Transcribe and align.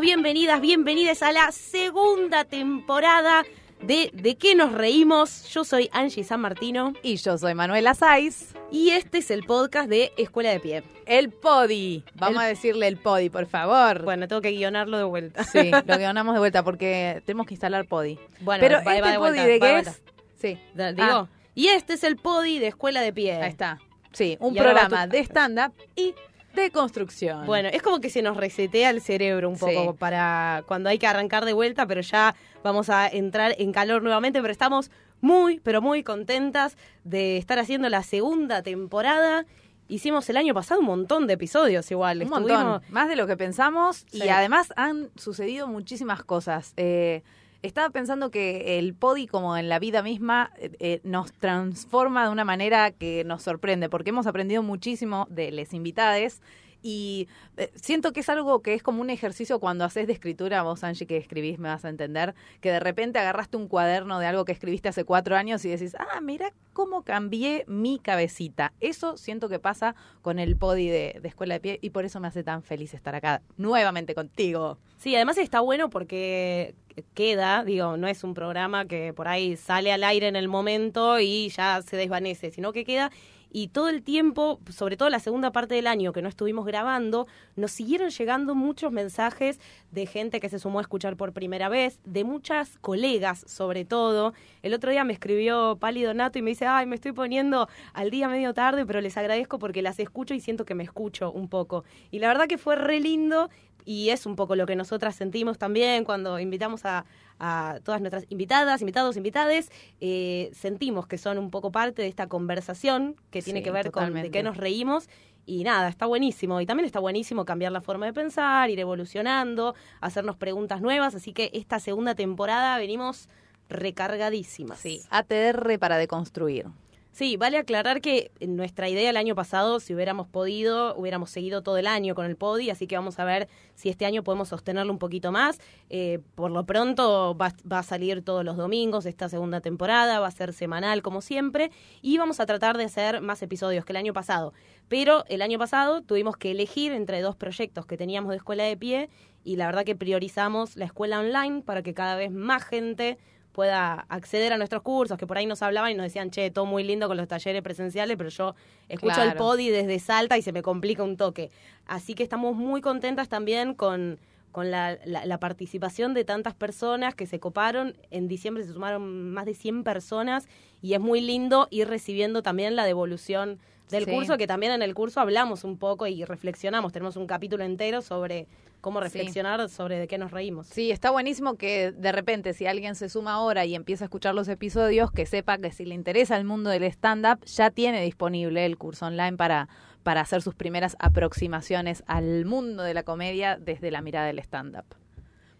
Bienvenidos, 0.00 0.60
bienvenidas, 0.60 0.60
bienvenidas 0.60 1.22
a 1.22 1.32
la 1.32 1.52
segunda 1.52 2.44
temporada 2.44 3.44
de 3.82 4.10
¿De 4.14 4.36
qué 4.36 4.54
nos 4.54 4.72
reímos? 4.72 5.44
Yo 5.52 5.64
soy 5.64 5.90
Angie 5.92 6.24
San 6.24 6.40
Martino 6.40 6.94
Y 7.02 7.16
yo 7.16 7.36
soy 7.36 7.54
Manuela 7.54 7.94
Saiz. 7.94 8.54
y 8.70 8.90
este 8.90 9.18
es 9.18 9.30
el 9.30 9.44
podcast 9.44 9.88
de 9.90 10.12
Escuela 10.16 10.50
de 10.50 10.60
Pie. 10.60 10.82
El 11.04 11.30
podi. 11.30 12.04
Vamos 12.14 12.36
El- 12.36 12.42
a 12.42 12.48
decirle 12.48 12.88
el 12.88 12.96
podi, 12.96 13.28
por 13.28 13.46
favor. 13.46 14.02
Bueno, 14.02 14.26
tengo 14.28 14.40
que 14.40 14.50
guionarlo 14.52 14.96
de 14.96 15.04
vuelta. 15.04 15.44
Sí, 15.44 15.70
lo 15.70 15.98
guionamos 15.98 16.34
de 16.34 16.38
vuelta 16.38 16.62
porque 16.62 17.22
tenemos 17.26 17.46
que 17.46 17.54
instalar 17.54 17.86
podi. 17.86 18.18
Bueno, 18.40 18.60
Pero 18.62 18.78
va- 18.78 18.84
va 18.84 18.94
este 18.96 19.10
de 19.10 19.18
podi 19.18 19.18
vuelta, 19.18 19.46
de 19.46 19.60
qué 19.60 19.78
es? 19.78 20.02
Sí. 20.40 20.58
Da- 20.74 20.92
Digo, 20.92 21.06
Ah, 21.06 21.28
y 21.54 21.68
este 21.68 21.92
es 21.94 22.04
el 22.04 22.16
podi 22.16 22.58
de 22.58 22.68
Escuela 22.68 23.02
de 23.02 23.12
Pie. 23.12 23.34
ahí 23.34 23.50
está. 23.50 23.78
Sí, 24.12 24.36
un 24.40 24.54
Y 24.56 24.58
programa 24.58 25.06
de 25.06 25.18
stand-up 25.20 25.72
y 25.96 26.14
de 26.54 26.70
construcción. 26.70 27.46
Bueno, 27.46 27.68
es 27.72 27.82
como 27.82 28.00
que 28.00 28.10
se 28.10 28.22
nos 28.22 28.36
resetea 28.36 28.90
el 28.90 29.00
cerebro 29.00 29.48
un 29.48 29.58
poco 29.58 29.70
Sí. 29.92 29.98
para 29.98 30.64
cuando 30.66 30.88
hay 30.88 30.98
que 30.98 31.06
arrancar 31.06 31.44
de 31.44 31.52
vuelta, 31.52 31.86
pero 31.86 32.00
ya 32.00 32.34
vamos 32.62 32.90
a 32.90 33.08
entrar 33.08 33.54
en 33.58 33.72
calor 33.72 34.02
nuevamente, 34.02 34.40
pero 34.40 34.52
estamos 34.52 34.90
muy, 35.20 35.60
pero 35.60 35.80
muy 35.80 36.02
contentas 36.02 36.76
de 37.04 37.36
estar 37.36 37.58
haciendo 37.58 37.88
la 37.88 38.02
segunda 38.02 38.62
temporada. 38.62 39.46
Hicimos 39.88 40.28
el 40.30 40.36
año 40.36 40.54
pasado 40.54 40.80
un 40.80 40.86
montón 40.86 41.26
de 41.26 41.34
episodios 41.34 41.90
igual. 41.90 42.18
un 42.18 42.22
Estuvimos- 42.24 42.64
montón, 42.64 42.82
más 42.92 43.08
de 43.08 43.16
lo 43.16 43.26
que 43.26 43.36
pensamos 43.36 44.04
Sí. 44.10 44.22
y 44.24 44.28
además 44.28 44.72
han 44.76 45.10
sucedido 45.16 45.66
muchísimas 45.68 46.22
cosas. 46.24 46.72
Eh, 46.76 47.22
estaba 47.62 47.90
pensando 47.90 48.30
que 48.30 48.78
el 48.78 48.94
podi, 48.94 49.26
como 49.26 49.56
en 49.56 49.68
la 49.68 49.78
vida 49.78 50.02
misma, 50.02 50.52
eh, 50.58 50.70
eh, 50.80 51.00
nos 51.04 51.32
transforma 51.32 52.24
de 52.26 52.32
una 52.32 52.44
manera 52.44 52.90
que 52.90 53.24
nos 53.24 53.42
sorprende, 53.42 53.88
porque 53.88 54.10
hemos 54.10 54.26
aprendido 54.26 54.62
muchísimo 54.62 55.26
de 55.30 55.52
les 55.52 55.72
invitades 55.72 56.42
y 56.82 57.28
eh, 57.56 57.70
siento 57.76 58.12
que 58.12 58.20
es 58.20 58.28
algo 58.28 58.60
que 58.60 58.74
es 58.74 58.82
como 58.82 59.00
un 59.00 59.10
ejercicio 59.10 59.60
cuando 59.60 59.84
haces 59.84 60.06
de 60.06 60.12
escritura, 60.12 60.62
vos 60.62 60.82
Angie 60.82 61.06
que 61.06 61.16
escribís 61.16 61.58
me 61.58 61.68
vas 61.68 61.84
a 61.84 61.88
entender, 61.88 62.34
que 62.60 62.72
de 62.72 62.80
repente 62.80 63.18
agarraste 63.18 63.56
un 63.56 63.68
cuaderno 63.68 64.18
de 64.18 64.26
algo 64.26 64.44
que 64.44 64.52
escribiste 64.52 64.88
hace 64.88 65.04
cuatro 65.04 65.36
años 65.36 65.64
y 65.64 65.68
decís, 65.68 65.94
ah, 65.98 66.20
mira 66.20 66.52
cómo 66.72 67.02
cambié 67.02 67.64
mi 67.68 67.98
cabecita. 67.98 68.72
Eso 68.80 69.16
siento 69.16 69.48
que 69.48 69.60
pasa 69.60 69.94
con 70.22 70.38
el 70.38 70.56
podi 70.56 70.88
de, 70.88 71.20
de 71.22 71.28
Escuela 71.28 71.54
de 71.54 71.60
Pie 71.60 71.78
y 71.82 71.90
por 71.90 72.04
eso 72.04 72.18
me 72.18 72.28
hace 72.28 72.42
tan 72.42 72.62
feliz 72.62 72.94
estar 72.94 73.14
acá 73.14 73.42
nuevamente 73.56 74.14
contigo. 74.14 74.78
Sí, 74.96 75.14
además 75.14 75.38
está 75.38 75.60
bueno 75.60 75.90
porque 75.90 76.74
queda, 77.14 77.64
digo, 77.64 77.96
no 77.96 78.08
es 78.08 78.24
un 78.24 78.34
programa 78.34 78.86
que 78.86 79.12
por 79.12 79.28
ahí 79.28 79.56
sale 79.56 79.92
al 79.92 80.04
aire 80.04 80.28
en 80.28 80.36
el 80.36 80.48
momento 80.48 81.20
y 81.20 81.48
ya 81.50 81.82
se 81.82 81.96
desvanece, 81.96 82.50
sino 82.50 82.72
que 82.72 82.84
queda 82.84 83.10
y 83.52 83.68
todo 83.68 83.90
el 83.90 84.02
tiempo, 84.02 84.60
sobre 84.70 84.96
todo 84.96 85.10
la 85.10 85.20
segunda 85.20 85.52
parte 85.52 85.74
del 85.74 85.86
año 85.86 86.12
que 86.12 86.22
no 86.22 86.28
estuvimos 86.28 86.64
grabando, 86.64 87.26
nos 87.54 87.70
siguieron 87.70 88.08
llegando 88.08 88.54
muchos 88.54 88.90
mensajes 88.92 89.60
de 89.90 90.06
gente 90.06 90.40
que 90.40 90.48
se 90.48 90.58
sumó 90.58 90.78
a 90.78 90.82
escuchar 90.82 91.16
por 91.16 91.34
primera 91.34 91.68
vez, 91.68 92.00
de 92.04 92.24
muchas 92.24 92.78
colegas 92.78 93.44
sobre 93.46 93.84
todo. 93.84 94.32
El 94.62 94.72
otro 94.72 94.90
día 94.90 95.04
me 95.04 95.12
escribió 95.12 95.76
Pali 95.78 96.02
Donato 96.02 96.38
y 96.38 96.42
me 96.42 96.50
dice, 96.50 96.66
ay, 96.66 96.86
me 96.86 96.94
estoy 96.94 97.12
poniendo 97.12 97.68
al 97.92 98.10
día 98.10 98.26
medio 98.26 98.54
tarde, 98.54 98.86
pero 98.86 99.02
les 99.02 99.18
agradezco 99.18 99.58
porque 99.58 99.82
las 99.82 99.98
escucho 99.98 100.32
y 100.32 100.40
siento 100.40 100.64
que 100.64 100.74
me 100.74 100.84
escucho 100.84 101.30
un 101.30 101.48
poco. 101.48 101.84
Y 102.10 102.20
la 102.20 102.28
verdad 102.28 102.46
que 102.46 102.56
fue 102.56 102.76
re 102.76 103.00
lindo 103.00 103.50
y 103.84 104.10
es 104.10 104.26
un 104.26 104.36
poco 104.36 104.56
lo 104.56 104.66
que 104.66 104.76
nosotras 104.76 105.14
sentimos 105.16 105.58
también 105.58 106.04
cuando 106.04 106.38
invitamos 106.38 106.84
a, 106.84 107.04
a 107.38 107.80
todas 107.84 108.00
nuestras 108.00 108.24
invitadas, 108.28 108.80
invitados, 108.80 109.16
invitades, 109.16 109.70
eh, 110.00 110.50
sentimos 110.54 111.06
que 111.06 111.18
son 111.18 111.38
un 111.38 111.50
poco 111.50 111.72
parte 111.72 112.02
de 112.02 112.08
esta 112.08 112.28
conversación 112.28 113.16
que 113.30 113.42
tiene 113.42 113.60
Sí, 113.60 113.64
que 113.64 113.70
ver 113.70 113.90
con 113.90 114.14
de 114.14 114.30
qué 114.30 114.42
nos 114.42 114.56
reímos. 114.56 115.08
Y 115.44 115.64
nada, 115.64 115.88
está 115.88 116.06
buenísimo. 116.06 116.60
Y 116.60 116.66
también 116.66 116.86
está 116.86 117.00
buenísimo 117.00 117.44
cambiar 117.44 117.72
la 117.72 117.80
forma 117.80 118.06
de 118.06 118.12
pensar, 118.12 118.70
ir 118.70 118.78
evolucionando, 118.78 119.74
hacernos 120.00 120.36
preguntas 120.36 120.80
nuevas. 120.80 121.16
Así 121.16 121.32
que 121.32 121.50
esta 121.52 121.80
segunda 121.80 122.14
temporada 122.14 122.78
venimos 122.78 123.28
recargadísimas. 123.68 124.78
Sí, 124.78 125.02
ATR 125.10 125.78
para 125.80 125.96
deconstruir. 125.98 126.66
Sí, 127.12 127.36
vale 127.36 127.58
aclarar 127.58 128.00
que 128.00 128.30
nuestra 128.40 128.88
idea 128.88 129.10
el 129.10 129.18
año 129.18 129.34
pasado, 129.34 129.80
si 129.80 129.94
hubiéramos 129.94 130.26
podido, 130.28 130.96
hubiéramos 130.96 131.30
seguido 131.30 131.62
todo 131.62 131.76
el 131.76 131.86
año 131.86 132.14
con 132.14 132.24
el 132.24 132.36
podi, 132.36 132.70
así 132.70 132.86
que 132.86 132.96
vamos 132.96 133.18
a 133.18 133.24
ver 133.26 133.48
si 133.74 133.90
este 133.90 134.06
año 134.06 134.24
podemos 134.24 134.48
sostenerlo 134.48 134.90
un 134.90 134.98
poquito 134.98 135.30
más. 135.30 135.58
Eh, 135.90 136.20
por 136.34 136.50
lo 136.50 136.64
pronto 136.64 137.36
va, 137.36 137.52
va 137.70 137.80
a 137.80 137.82
salir 137.82 138.24
todos 138.24 138.46
los 138.46 138.56
domingos 138.56 139.04
esta 139.04 139.28
segunda 139.28 139.60
temporada, 139.60 140.20
va 140.20 140.28
a 140.28 140.30
ser 140.30 140.54
semanal 140.54 141.02
como 141.02 141.20
siempre, 141.20 141.70
y 142.00 142.16
vamos 142.16 142.40
a 142.40 142.46
tratar 142.46 142.78
de 142.78 142.84
hacer 142.84 143.20
más 143.20 143.42
episodios 143.42 143.84
que 143.84 143.92
el 143.92 143.98
año 143.98 144.14
pasado. 144.14 144.54
Pero 144.88 145.26
el 145.28 145.42
año 145.42 145.58
pasado 145.58 146.00
tuvimos 146.00 146.38
que 146.38 146.52
elegir 146.52 146.92
entre 146.92 147.20
dos 147.20 147.36
proyectos 147.36 147.84
que 147.84 147.98
teníamos 147.98 148.30
de 148.30 148.36
escuela 148.36 148.64
de 148.64 148.78
pie, 148.78 149.10
y 149.44 149.56
la 149.56 149.66
verdad 149.66 149.84
que 149.84 149.96
priorizamos 149.96 150.76
la 150.76 150.86
escuela 150.86 151.20
online 151.20 151.60
para 151.60 151.82
que 151.82 151.92
cada 151.92 152.16
vez 152.16 152.30
más 152.30 152.64
gente 152.64 153.18
pueda 153.52 154.06
acceder 154.08 154.52
a 154.52 154.56
nuestros 154.58 154.82
cursos, 154.82 155.18
que 155.18 155.26
por 155.26 155.36
ahí 155.38 155.46
nos 155.46 155.62
hablaban 155.62 155.90
y 155.92 155.94
nos 155.94 156.04
decían, 156.04 156.30
che, 156.30 156.50
todo 156.50 156.64
muy 156.66 156.82
lindo 156.84 157.06
con 157.08 157.16
los 157.16 157.28
talleres 157.28 157.62
presenciales, 157.62 158.16
pero 158.16 158.30
yo 158.30 158.54
escucho 158.88 159.14
el 159.22 159.28
podi 159.38 159.68
desde 159.70 159.98
Salta 159.98 160.38
y 160.38 160.42
se 160.42 160.52
me 160.52 160.62
complica 160.62 161.02
un 161.02 161.16
toque. 161.16 161.50
Así 161.86 162.14
que 162.14 162.22
estamos 162.22 162.56
muy 162.56 162.80
contentas 162.80 163.28
también 163.28 163.74
con, 163.74 164.18
con 164.52 164.70
la, 164.70 164.98
la- 165.04 165.26
la 165.26 165.38
participación 165.38 166.14
de 166.14 166.24
tantas 166.24 166.54
personas 166.54 167.14
que 167.14 167.26
se 167.26 167.38
coparon. 167.40 167.94
En 168.10 168.26
diciembre 168.28 168.64
se 168.64 168.72
sumaron 168.72 169.30
más 169.32 169.44
de 169.46 169.54
100 169.54 169.84
personas 169.84 170.48
y 170.80 170.94
es 170.94 171.00
muy 171.00 171.20
lindo 171.20 171.68
ir 171.70 171.88
recibiendo 171.88 172.42
también 172.42 172.74
la 172.74 172.84
devolución 172.84 173.58
del 173.92 174.04
Sí. 174.06 174.10
curso, 174.10 174.36
que 174.36 174.48
también 174.48 174.72
en 174.72 174.82
el 174.82 174.94
curso 174.94 175.20
hablamos 175.20 175.62
un 175.62 175.78
poco 175.78 176.08
y 176.08 176.24
reflexionamos. 176.24 176.92
Tenemos 176.92 177.16
un 177.16 177.26
capítulo 177.28 177.62
entero 177.62 178.02
sobre 178.02 178.48
cómo 178.80 178.98
Sí. 178.98 179.04
reflexionar 179.04 179.68
sobre 179.68 179.98
de 179.98 180.08
qué 180.08 180.18
nos 180.18 180.32
reímos. 180.32 180.66
Sí, 180.66 180.90
está 180.90 181.10
buenísimo 181.12 181.54
que 181.54 181.92
de 181.92 182.10
repente 182.10 182.52
si 182.54 182.66
alguien 182.66 182.96
se 182.96 183.08
suma 183.08 183.34
ahora 183.34 183.64
y 183.64 183.76
empieza 183.76 184.04
a 184.04 184.06
escuchar 184.06 184.34
los 184.34 184.48
episodios, 184.48 185.12
que 185.12 185.24
sepa 185.26 185.58
que 185.58 185.70
si 185.70 185.84
le 185.84 185.94
interesa 185.94 186.36
el 186.36 186.44
mundo 186.44 186.70
del 186.70 186.82
stand-up, 186.84 187.44
ya 187.44 187.70
tiene 187.70 188.02
disponible 188.02 188.66
el 188.66 188.76
curso 188.78 189.06
online 189.06 189.36
para, 189.36 189.68
para 190.02 190.20
hacer 190.22 190.42
sus 190.42 190.56
primeras 190.56 190.96
aproximaciones 190.98 192.02
al 192.06 192.44
mundo 192.44 192.82
de 192.82 192.94
la 192.94 193.04
comedia 193.04 193.56
desde 193.60 193.90
la 193.92 194.02
mirada 194.02 194.26
del 194.26 194.40
stand-up. 194.40 194.84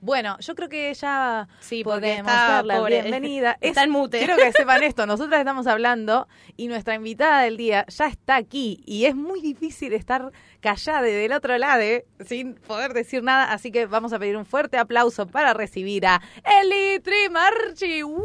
Bueno, 0.04 0.36
yo 0.40 0.56
creo 0.56 0.68
que 0.68 0.92
ya 0.94 1.46
Sí, 1.60 1.84
podemos 1.84 2.28
está, 2.32 2.46
dar 2.54 2.64
la 2.64 2.80
bienvenida. 2.82 3.56
está 3.60 3.84
en 3.84 3.90
mute. 3.90 4.18
Quiero 4.18 4.34
que 4.36 4.50
sepan 4.50 4.82
esto, 4.82 5.06
nosotras 5.06 5.38
estamos 5.38 5.68
hablando 5.68 6.26
y 6.56 6.66
nuestra 6.66 6.96
invitada 6.96 7.42
del 7.42 7.56
día 7.56 7.86
ya 7.86 8.06
está 8.08 8.34
aquí 8.34 8.82
y 8.84 9.04
es 9.06 9.14
muy 9.14 9.40
difícil 9.40 9.92
estar 9.92 10.32
callada 10.60 11.02
del 11.02 11.32
otro 11.32 11.56
lado 11.56 11.82
¿eh? 11.82 12.04
sin 12.26 12.54
poder 12.56 12.94
decir 12.94 13.22
nada, 13.22 13.52
así 13.52 13.70
que 13.70 13.86
vamos 13.86 14.12
a 14.12 14.18
pedir 14.18 14.36
un 14.36 14.44
fuerte 14.44 14.76
aplauso 14.76 15.28
para 15.28 15.54
recibir 15.54 16.04
a 16.04 16.20
Eli 16.60 16.98
Trimarchi. 16.98 18.02
¡Uh! 18.02 18.24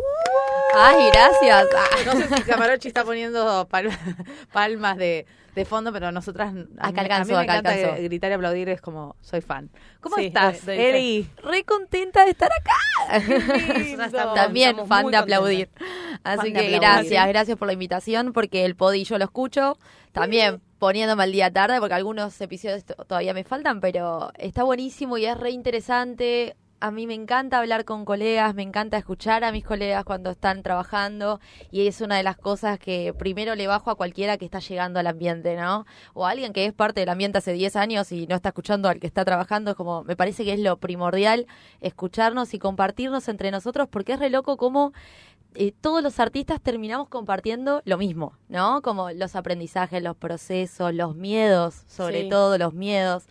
Ay, 0.75 1.09
gracias. 1.13 1.67
No 2.07 2.11
sé 2.13 2.27
si 2.37 2.41
Camarochi 2.41 2.87
está 2.87 3.03
poniendo 3.03 3.67
pal- 3.69 3.95
palmas 4.51 4.97
de, 4.97 5.27
de 5.57 5.65
fondo, 5.65 5.91
pero 5.91 6.11
nosotras... 6.11 6.53
a 6.79 6.87
Acá 6.87 7.01
a 7.01 7.03
alcanzó, 7.03 7.31
mí 7.33 7.37
me 7.37 7.43
acá 7.43 7.53
encanta 7.57 7.71
alcanzó. 7.73 8.03
gritar 8.03 8.31
y 8.31 8.33
aplaudir, 8.35 8.69
es 8.69 8.79
como, 8.81 9.15
soy 9.21 9.41
fan. 9.41 9.69
¿Cómo 9.99 10.15
Sí, 10.15 10.27
estás, 10.27 10.65
doy- 10.65 10.75
doy 10.77 10.85
fe. 10.85 10.89
Eli? 10.89 11.29
Re 11.43 11.63
contenta 11.65 12.23
de 12.23 12.31
estar 12.31 12.49
acá. 12.51 13.17
Estamos- 14.05 14.35
También 14.35 14.69
estamos 14.71 14.87
fan 14.89 15.07
de 15.11 15.17
aplaudir. 15.17 15.69
Así 16.23 16.37
Fan 16.37 16.53
que 16.53 16.59
aplaudir. 16.59 16.79
gracias, 16.79 17.27
gracias 17.27 17.57
por 17.57 17.67
la 17.67 17.73
invitación, 17.73 18.33
porque 18.33 18.65
el 18.65 18.75
podi 18.75 19.03
yo 19.03 19.17
lo 19.17 19.25
escucho. 19.25 19.77
También 20.11 20.61
poniéndome 20.79 21.23
al 21.23 21.31
día 21.31 21.51
tarde, 21.51 21.79
porque 21.79 21.93
algunos 21.95 22.39
episodios 22.41 22.85
to- 22.85 22.95
todavía 23.05 23.33
me 23.33 23.43
faltan, 23.43 23.81
pero 23.81 24.31
está 24.37 24.63
buenísimo 24.63 25.17
y 25.17 25.25
es 25.25 25.37
re 25.37 25.51
interesante. 25.51 26.55
A 26.79 26.91
mí 26.91 27.07
me 27.07 27.15
encanta 27.15 27.57
hablar 27.57 27.85
con 27.85 28.05
colegas, 28.05 28.53
me 28.53 28.61
encanta 28.61 28.97
escuchar 28.99 29.43
a 29.43 29.51
mis 29.51 29.65
colegas 29.65 30.03
cuando 30.05 30.29
están 30.29 30.61
trabajando 30.61 31.39
y 31.71 31.87
es 31.87 32.01
una 32.01 32.17
de 32.17 32.21
las 32.23 32.37
cosas 32.37 32.77
que 32.77 33.15
primero 33.17 33.55
le 33.55 33.65
bajo 33.65 33.89
a 33.89 33.95
cualquiera 33.95 34.37
que 34.37 34.45
está 34.45 34.59
llegando 34.59 34.99
al 34.99 35.07
ambiente, 35.07 35.55
¿no? 35.55 35.87
O 36.13 36.27
a 36.27 36.29
alguien 36.29 36.53
que 36.53 36.65
es 36.67 36.73
parte 36.73 36.99
del 36.99 37.09
ambiente 37.09 37.39
hace 37.39 37.53
10 37.53 37.75
años 37.77 38.11
y 38.11 38.27
no 38.27 38.35
está 38.35 38.49
escuchando 38.49 38.89
al 38.89 38.99
que 38.99 39.07
está 39.07 39.25
trabajando, 39.25 39.71
es 39.71 39.77
como, 39.77 40.03
me 40.03 40.15
parece 40.15 40.45
que 40.45 40.53
es 40.53 40.59
lo 40.59 40.77
primordial 40.77 41.47
escucharnos 41.81 42.53
y 42.53 42.59
compartirnos 42.59 43.27
entre 43.27 43.49
nosotros 43.49 43.87
porque 43.89 44.13
es 44.13 44.19
re 44.19 44.29
loco 44.29 44.55
como 44.55 44.93
eh, 45.55 45.71
todos 45.81 46.03
los 46.03 46.19
artistas 46.19 46.61
terminamos 46.61 47.09
compartiendo 47.09 47.81
lo 47.85 47.97
mismo, 47.97 48.37
¿no? 48.49 48.83
Como 48.83 49.09
los 49.09 49.35
aprendizajes, 49.35 50.03
los 50.03 50.15
procesos, 50.15 50.93
los 50.93 51.15
miedos, 51.15 51.85
sobre 51.87 52.21
Sí. 52.23 52.29
todo 52.29 52.55
los 52.59 52.75
miedos. 52.75 53.25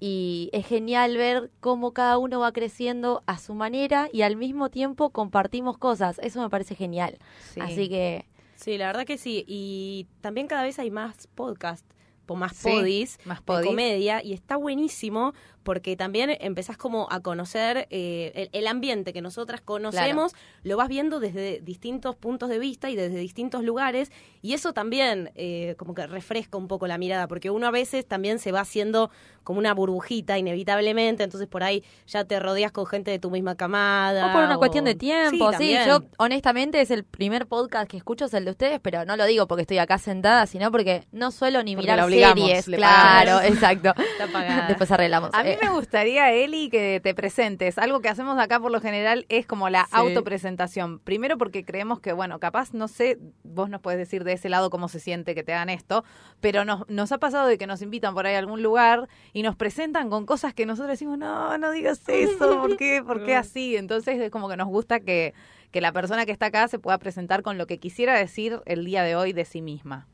Y 0.00 0.50
es 0.52 0.66
genial 0.66 1.16
ver 1.16 1.50
cómo 1.60 1.92
cada 1.92 2.18
uno 2.18 2.40
va 2.40 2.52
creciendo 2.52 3.22
a 3.26 3.38
su 3.38 3.54
manera 3.54 4.08
y 4.12 4.22
al 4.22 4.36
mismo 4.36 4.68
tiempo 4.70 5.10
compartimos 5.10 5.78
cosas. 5.78 6.18
Eso 6.22 6.42
me 6.42 6.50
parece 6.50 6.74
genial. 6.74 7.18
Sí. 7.52 7.60
Así 7.60 7.88
que 7.88 8.26
Sí, 8.56 8.78
la 8.78 8.86
verdad 8.86 9.04
que 9.04 9.18
sí. 9.18 9.44
Y 9.46 10.06
también 10.20 10.46
cada 10.46 10.62
vez 10.62 10.78
hay 10.78 10.90
más 10.90 11.26
podcasts, 11.34 11.86
o 12.26 12.34
más 12.36 12.56
Sí, 12.56 12.68
podis 12.70 13.18
más 13.24 13.38
de 13.38 13.44
podis. 13.44 13.66
comedia 13.66 14.22
y 14.22 14.32
está 14.32 14.56
buenísimo 14.56 15.34
porque 15.64 15.96
también 15.96 16.36
empezás 16.40 16.76
como 16.76 17.08
a 17.10 17.20
conocer 17.20 17.88
eh, 17.90 18.32
el, 18.34 18.50
el 18.52 18.66
ambiente 18.66 19.12
que 19.12 19.22
nosotras 19.22 19.60
conocemos, 19.60 20.32
lo 20.62 20.76
vas 20.76 20.88
viendo 20.88 21.18
desde 21.18 21.60
distintos 21.60 22.14
puntos 22.14 22.48
de 22.48 22.58
vista 22.58 22.90
y 22.90 22.96
desde 22.96 23.18
distintos 23.18 23.64
lugares, 23.64 24.12
y 24.42 24.52
eso 24.52 24.72
también 24.72 25.32
eh, 25.34 25.74
como 25.78 25.94
que 25.94 26.06
refresca 26.06 26.58
un 26.58 26.68
poco 26.68 26.86
la 26.86 26.98
mirada, 26.98 27.26
porque 27.26 27.50
uno 27.50 27.66
a 27.66 27.70
veces 27.70 28.06
también 28.06 28.38
se 28.38 28.52
va 28.52 28.60
haciendo 28.60 29.10
como 29.42 29.58
una 29.58 29.74
burbujita 29.74 30.38
inevitablemente, 30.38 31.22
entonces 31.22 31.48
por 31.48 31.62
ahí 31.62 31.84
ya 32.06 32.24
te 32.24 32.40
rodeas 32.40 32.72
con 32.72 32.86
gente 32.86 33.10
de 33.10 33.18
tu 33.18 33.30
misma 33.30 33.56
camada. 33.56 34.28
O 34.28 34.32
por 34.32 34.44
una 34.44 34.56
cuestión 34.58 34.84
de 34.84 34.94
tiempo, 34.94 35.52
sí. 35.54 35.74
Yo, 35.86 36.04
honestamente, 36.18 36.80
es 36.80 36.90
el 36.90 37.04
primer 37.04 37.46
podcast 37.46 37.90
que 37.90 37.96
escucho, 37.96 38.26
es 38.26 38.34
el 38.34 38.44
de 38.44 38.50
ustedes, 38.52 38.80
pero 38.80 39.04
no 39.04 39.16
lo 39.16 39.24
digo 39.26 39.46
porque 39.46 39.62
estoy 39.62 39.78
acá 39.78 39.98
sentada, 39.98 40.46
sino 40.46 40.70
porque 40.70 41.04
no 41.12 41.30
suelo 41.30 41.62
ni 41.62 41.76
Porque 41.76 41.92
mirar 41.92 42.10
series. 42.10 42.64
Claro, 42.64 43.40
exacto. 43.44 43.94
Está. 43.96 44.66
Después 44.68 44.90
arreglamos. 44.90 45.30
A 45.32 45.42
mí 45.42 45.53
Me 45.60 45.70
gustaría, 45.70 46.32
Eli, 46.32 46.68
que 46.70 47.00
te 47.02 47.14
presentes. 47.14 47.78
Algo 47.78 48.00
que 48.00 48.08
hacemos 48.08 48.38
acá 48.38 48.60
por 48.60 48.70
lo 48.72 48.80
general 48.80 49.26
es 49.28 49.46
como 49.46 49.68
la 49.68 49.84
Sí. 49.84 49.90
autopresentación. 49.92 50.98
Primero 51.00 51.38
porque 51.38 51.64
creemos 51.64 52.00
que, 52.00 52.12
bueno, 52.12 52.38
capaz, 52.40 52.72
no 52.74 52.88
sé, 52.88 53.18
vos 53.42 53.70
nos 53.70 53.80
puedes 53.80 53.98
decir 53.98 54.24
de 54.24 54.32
ese 54.32 54.48
lado 54.48 54.70
cómo 54.70 54.88
se 54.88 55.00
siente 55.00 55.34
que 55.34 55.42
te 55.42 55.52
hagan 55.52 55.70
esto, 55.70 56.04
pero 56.40 56.64
nos, 56.64 56.88
nos 56.88 57.12
ha 57.12 57.18
pasado 57.18 57.46
de 57.46 57.58
que 57.58 57.66
nos 57.66 57.82
invitan 57.82 58.14
por 58.14 58.26
ahí 58.26 58.34
a 58.34 58.38
algún 58.38 58.62
lugar 58.62 59.08
y 59.32 59.42
nos 59.42 59.56
presentan 59.56 60.10
con 60.10 60.26
cosas 60.26 60.54
que 60.54 60.66
nosotros 60.66 60.90
decimos, 60.90 61.18
no, 61.18 61.56
no 61.58 61.70
digas 61.70 62.00
eso, 62.08 62.60
¿por 62.60 62.76
qué? 62.76 63.02
¿Por 63.04 63.24
qué 63.24 63.36
así? 63.36 63.76
Entonces 63.76 64.20
es 64.20 64.30
como 64.30 64.48
que 64.48 64.56
nos 64.56 64.68
gusta 64.68 65.00
que, 65.00 65.34
que 65.70 65.80
la 65.80 65.92
persona 65.92 66.26
que 66.26 66.32
está 66.32 66.46
acá 66.46 66.68
se 66.68 66.78
pueda 66.78 66.98
presentar 66.98 67.42
con 67.42 67.58
lo 67.58 67.66
que 67.66 67.78
quisiera 67.78 68.14
decir 68.18 68.60
el 68.66 68.84
día 68.84 69.02
de 69.02 69.16
hoy 69.16 69.32
de 69.32 69.44
sí 69.44 69.60
misma. 69.62 70.06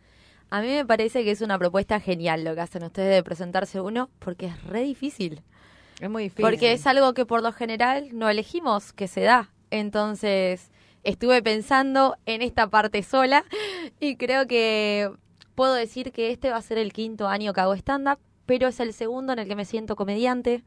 A 0.50 0.60
mí 0.60 0.68
me 0.68 0.84
parece 0.84 1.22
que 1.22 1.30
es 1.30 1.40
una 1.40 1.58
propuesta 1.58 2.00
genial 2.00 2.42
lo 2.42 2.54
que 2.54 2.60
hacen 2.60 2.82
ustedes 2.82 3.14
de 3.14 3.22
presentarse 3.22 3.80
uno, 3.80 4.10
porque 4.18 4.46
es 4.46 4.62
re 4.64 4.82
difícil. 4.82 5.42
Es 6.00 6.10
muy 6.10 6.24
difícil. 6.24 6.44
Porque 6.44 6.72
es 6.72 6.86
algo 6.86 7.14
que 7.14 7.24
por 7.24 7.42
lo 7.42 7.52
general 7.52 8.08
no 8.12 8.28
elegimos, 8.28 8.92
que 8.92 9.06
se 9.06 9.20
da. 9.20 9.50
Entonces, 9.70 10.72
estuve 11.04 11.42
pensando 11.42 12.16
en 12.26 12.42
esta 12.42 12.68
parte 12.68 13.02
sola 13.04 13.44
y 14.00 14.16
creo 14.16 14.46
que 14.48 15.10
puedo 15.54 15.74
decir 15.74 16.10
que 16.10 16.32
este 16.32 16.50
va 16.50 16.56
a 16.56 16.62
ser 16.62 16.78
el 16.78 16.92
quinto 16.92 17.28
año 17.28 17.52
que 17.52 17.60
hago 17.60 17.74
stand-up, 17.74 18.18
pero 18.46 18.66
es 18.66 18.80
el 18.80 18.92
segundo 18.92 19.32
en 19.32 19.38
el 19.38 19.46
que 19.46 19.54
me 19.54 19.64
siento 19.64 19.94
comediante. 19.94 20.64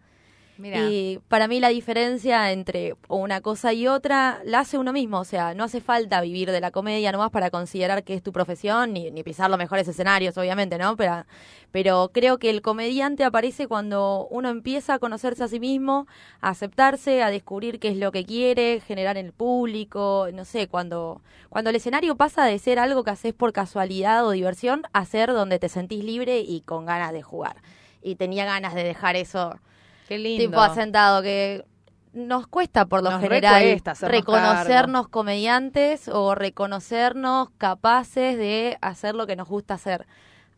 Y 0.57 1.19
para 1.29 1.47
mí 1.47 1.59
la 1.59 1.69
diferencia 1.69 2.51
entre 2.51 2.95
una 3.07 3.41
cosa 3.41 3.73
y 3.73 3.87
otra 3.87 4.39
la 4.45 4.59
hace 4.59 4.77
uno 4.77 4.93
mismo. 4.93 5.19
O 5.19 5.25
sea, 5.25 5.53
no 5.53 5.63
hace 5.63 5.81
falta 5.81 6.21
vivir 6.21 6.51
de 6.51 6.61
la 6.61 6.71
comedia 6.71 7.11
nomás 7.11 7.31
para 7.31 7.49
considerar 7.49 8.03
que 8.03 8.13
es 8.13 8.21
tu 8.21 8.31
profesión, 8.31 8.93
ni, 8.93 9.09
ni 9.09 9.23
pisar 9.23 9.49
los 9.49 9.57
mejores 9.57 9.87
escenarios, 9.87 10.37
obviamente, 10.37 10.77
¿no? 10.77 10.95
Pero, 10.95 11.25
pero 11.71 12.11
creo 12.13 12.37
que 12.37 12.49
el 12.49 12.61
comediante 12.61 13.23
aparece 13.23 13.67
cuando 13.67 14.27
uno 14.29 14.49
empieza 14.49 14.95
a 14.95 14.99
conocerse 14.99 15.43
a 15.43 15.47
sí 15.47 15.59
mismo, 15.59 16.07
a 16.39 16.49
aceptarse, 16.49 17.23
a 17.23 17.29
descubrir 17.31 17.79
qué 17.79 17.89
es 17.89 17.97
lo 17.97 18.11
que 18.11 18.25
quiere, 18.25 18.79
generar 18.85 19.17
en 19.17 19.27
el 19.27 19.33
público, 19.33 20.27
no 20.33 20.45
sé, 20.45 20.67
cuando, 20.67 21.21
cuando 21.49 21.71
el 21.71 21.75
escenario 21.77 22.15
pasa 22.15 22.45
de 22.45 22.59
ser 22.59 22.77
algo 22.77 23.03
que 23.03 23.11
haces 23.11 23.33
por 23.33 23.53
casualidad 23.53 24.25
o 24.25 24.31
diversión 24.31 24.83
a 24.93 25.05
ser 25.05 25.33
donde 25.33 25.57
te 25.57 25.69
sentís 25.69 26.03
libre 26.03 26.41
y 26.41 26.61
con 26.61 26.85
ganas 26.85 27.11
de 27.11 27.23
jugar. 27.23 27.57
Y 28.03 28.15
tenía 28.15 28.45
ganas 28.45 28.75
de 28.75 28.83
dejar 28.83 29.15
eso 29.15 29.59
qué 30.07 30.17
lindo. 30.17 30.43
tipo 30.45 30.59
asentado 30.61 31.21
que 31.21 31.65
nos 32.13 32.45
cuesta 32.47 32.85
por 32.85 33.01
lo 33.03 33.09
Nos 33.09 33.21
general 33.21 33.81
reconocernos 34.01 35.07
comediantes 35.07 36.07
o 36.07 36.35
reconocernos 36.35 37.49
capaces 37.57 38.37
de 38.37 38.77
hacer 38.81 39.15
lo 39.15 39.25
que 39.27 39.35
nos 39.35 39.47
gusta 39.47 39.75
hacer. 39.75 40.05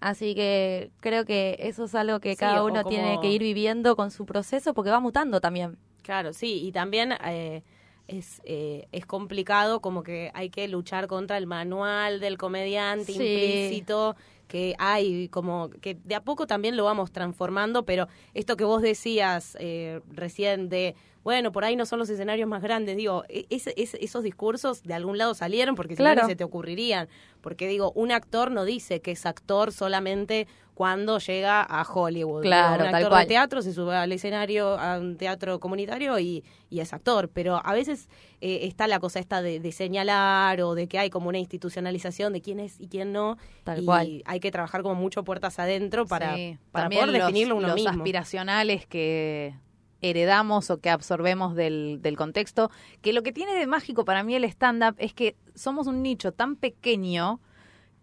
Así 0.02 0.36
que 0.36 0.92
creo 1.00 1.26
que 1.26 1.56
eso 1.60 1.86
es 1.86 1.96
algo 1.96 2.20
que 2.20 2.32
Sí, 2.32 2.38
cada 2.38 2.64
uno 2.64 2.84
como- 2.84 2.90
tiene 2.90 3.18
que 3.22 3.30
ir 3.32 3.42
viviendo 3.42 3.96
con 3.96 4.12
su 4.12 4.26
proceso 4.26 4.74
porque 4.74 4.92
va 4.92 5.00
mutando 5.00 5.40
también. 5.40 5.78
Claro, 6.04 6.34
sí, 6.34 6.62
y 6.66 6.72
también 6.72 7.14
eh, 7.26 7.64
es, 8.08 8.42
eh, 8.44 8.88
es 8.92 9.06
complicado 9.06 9.80
como 9.80 10.04
que 10.04 10.30
hay 10.36 10.50
que 10.50 10.68
luchar 10.68 11.08
contra 11.08 11.38
el 11.38 11.48
manual 11.48 12.20
del 12.20 12.38
comediante 12.38 13.14
Sí. 13.14 13.14
implícito 13.14 14.16
que 14.48 14.76
hay, 14.80 15.28
como 15.30 15.70
que 15.70 15.96
de 15.96 16.16
a 16.16 16.24
poco 16.24 16.48
también 16.48 16.78
lo 16.78 16.86
vamos 16.86 17.12
transformando, 17.12 17.84
pero 17.86 18.08
esto 18.34 18.56
que 18.58 18.64
vos 18.64 18.82
decías 18.82 19.58
eh, 19.60 20.02
recién 20.12 20.70
de, 20.70 20.96
bueno, 21.24 21.52
por 21.52 21.64
ahí 21.66 21.76
no 21.76 21.86
son 21.86 22.00
los 22.00 22.10
escenarios 22.10 22.48
más 22.48 22.62
grandes, 22.62 22.96
digo, 22.98 23.24
e- 23.30 23.46
ese- 23.50 23.74
esos 23.78 24.24
discursos 24.24 24.84
de 24.84 24.94
algún 24.94 25.18
lado 25.18 25.34
salieron 25.34 25.76
porque 25.76 25.96
si 25.96 26.04
no 26.04 26.12
Claro. 26.12 26.28
se 26.28 26.36
te 26.36 26.44
ocurrirían, 26.44 27.08
porque 27.42 27.68
digo, 27.68 27.92
un 27.96 28.12
actor 28.12 28.52
no 28.52 28.66
dice 28.66 29.02
que 29.02 29.12
es 29.12 29.26
actor 29.26 29.72
solamente 29.72 30.48
cuando 30.76 31.18
llega 31.20 31.64
a 31.64 31.84
Hollywood. 31.84 32.44
Claro, 32.44 32.84
un 32.86 32.92
tal 32.92 32.96
actor 32.96 33.10
cual. 33.10 33.24
de 33.24 33.28
teatro 33.28 33.62
se 33.64 33.74
sube 33.74 33.96
al 33.96 34.12
escenario 34.12 34.78
a 34.78 35.00
un 35.00 35.18
teatro 35.18 35.60
comunitario 35.60 36.20
y, 36.20 36.44
y 36.70 36.82
es 36.82 36.94
actor, 36.94 37.30
pero 37.34 37.60
a 37.66 37.74
veces 37.74 38.10
eh, 38.42 38.60
está 38.64 38.86
la 38.86 39.00
cosa 39.00 39.20
esta 39.20 39.42
de, 39.42 39.60
de 39.60 39.72
señalar 39.72 40.62
o 40.62 40.76
de 40.76 40.88
que 40.88 41.00
hay 41.00 41.10
como 41.10 41.30
una 41.30 41.40
institucionalización 41.40 42.34
de 42.34 42.42
quién 42.42 42.60
es 42.60 42.80
y 42.80 42.88
quién 42.90 43.12
no 43.14 43.38
Tal 43.64 43.82
y 43.82 43.86
cual. 43.86 44.22
hay 44.26 44.40
que 44.40 44.52
trabajar 44.52 44.84
como 44.84 44.96
mucho 44.96 45.24
puertas 45.24 45.58
adentro 45.60 46.06
para, 46.06 46.36
Sí, 46.36 46.58
para 46.72 46.84
también 46.86 47.06
poder 47.06 47.18
los, 47.20 47.28
definirlo 47.28 47.56
uno 47.56 47.68
los 47.68 47.76
mismo. 47.76 47.90
aspiracionales 47.92 48.86
que 48.86 49.56
heredamos 50.02 50.70
o 50.70 50.80
que 50.82 50.90
absorbemos 50.90 51.56
del, 51.56 52.00
del 52.02 52.18
contexto, 52.18 52.70
que 53.02 53.14
lo 53.14 53.24
que 53.24 53.32
tiene 53.32 53.54
de 53.56 53.66
mágico 53.66 54.06
para 54.06 54.24
mí 54.24 54.36
el 54.36 54.44
stand-up 54.44 54.96
es 54.98 55.14
que 55.14 55.36
somos 55.56 55.88
un 55.88 56.04
nicho 56.04 56.32
tan 56.32 56.58
pequeño 56.58 57.40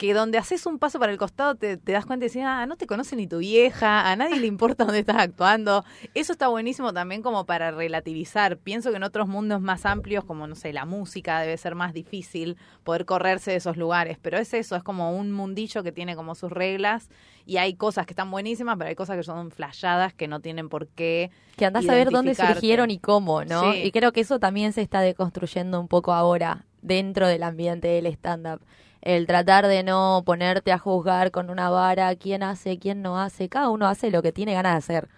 que 0.02 0.14
donde 0.14 0.36
haces 0.36 0.66
un 0.66 0.80
paso 0.80 0.98
para 0.98 1.12
el 1.12 1.18
costado 1.18 1.54
te, 1.54 1.76
te 1.76 1.92
das 1.92 2.06
cuenta 2.06 2.24
y 2.24 2.28
dices, 2.28 2.42
ah, 2.44 2.66
no 2.66 2.74
te 2.76 2.88
conoce 2.88 3.14
ni 3.14 3.28
tu 3.28 3.38
vieja, 3.38 4.10
a 4.10 4.16
nadie 4.16 4.40
le 4.40 4.48
importa 4.48 4.82
dónde 4.84 4.98
estás 4.98 5.18
actuando. 5.18 5.84
Eso 6.12 6.32
está 6.32 6.48
buenísimo 6.48 6.92
también 6.92 7.22
como 7.22 7.46
para 7.46 7.70
relativizar. 7.70 8.56
Pienso 8.56 8.90
que 8.90 8.96
en 8.96 9.04
otros 9.04 9.28
mundos 9.28 9.60
más 9.60 9.86
amplios, 9.86 10.24
como, 10.24 10.48
no 10.48 10.56
sé, 10.56 10.72
la 10.72 10.86
música, 10.86 11.38
debe 11.38 11.56
ser 11.56 11.76
más 11.76 11.92
difícil 11.92 12.56
poder 12.82 13.04
correrse 13.04 13.52
de 13.52 13.58
esos 13.58 13.76
lugares. 13.76 14.18
Pero 14.20 14.38
es 14.38 14.52
eso, 14.54 14.74
es 14.74 14.82
como 14.82 15.16
un 15.16 15.30
mundillo 15.30 15.84
que 15.84 15.92
tiene 15.92 16.16
como 16.16 16.34
sus 16.34 16.50
reglas 16.50 17.08
y 17.46 17.58
hay 17.58 17.74
cosas 17.74 18.04
que 18.04 18.12
están 18.12 18.28
buenísimas, 18.28 18.76
pero 18.78 18.88
hay 18.88 18.96
cosas 18.96 19.16
que 19.16 19.22
son 19.22 19.52
flashadas 19.52 20.12
que 20.14 20.26
no 20.26 20.40
tienen 20.40 20.68
por 20.68 20.88
qué. 20.88 21.30
Que 21.56 21.64
andás 21.64 21.88
a 21.88 21.94
ver 21.94 22.10
dónde 22.10 22.34
surgieron 22.34 22.90
y 22.90 22.98
cómo, 22.98 23.44
¿no? 23.44 23.72
Sí. 23.72 23.82
Y 23.84 23.92
creo 23.92 24.10
que 24.10 24.22
eso 24.22 24.40
también 24.40 24.72
se 24.72 24.82
está 24.82 25.00
deconstruyendo 25.00 25.80
un 25.80 25.86
poco 25.86 26.12
ahora 26.12 26.66
dentro 26.80 27.28
del 27.28 27.44
ambiente 27.44 27.86
del 27.86 28.06
stand-up. 28.06 28.62
El 29.02 29.26
tratar 29.26 29.66
de 29.66 29.82
no 29.82 30.22
ponerte 30.24 30.70
a 30.72 30.78
juzgar 30.78 31.30
con 31.32 31.50
una 31.50 31.68
vara 31.70 32.14
quién 32.16 32.42
hace, 32.42 32.78
quién 32.78 33.02
no 33.02 33.20
hace. 33.20 33.48
Cada 33.48 33.68
uno 33.68 33.86
hace 33.88 34.10
lo 34.10 34.22
que 34.22 34.32
tiene 34.32 34.54
ganas 34.54 34.72
de 34.74 34.78
hacer 34.78 35.08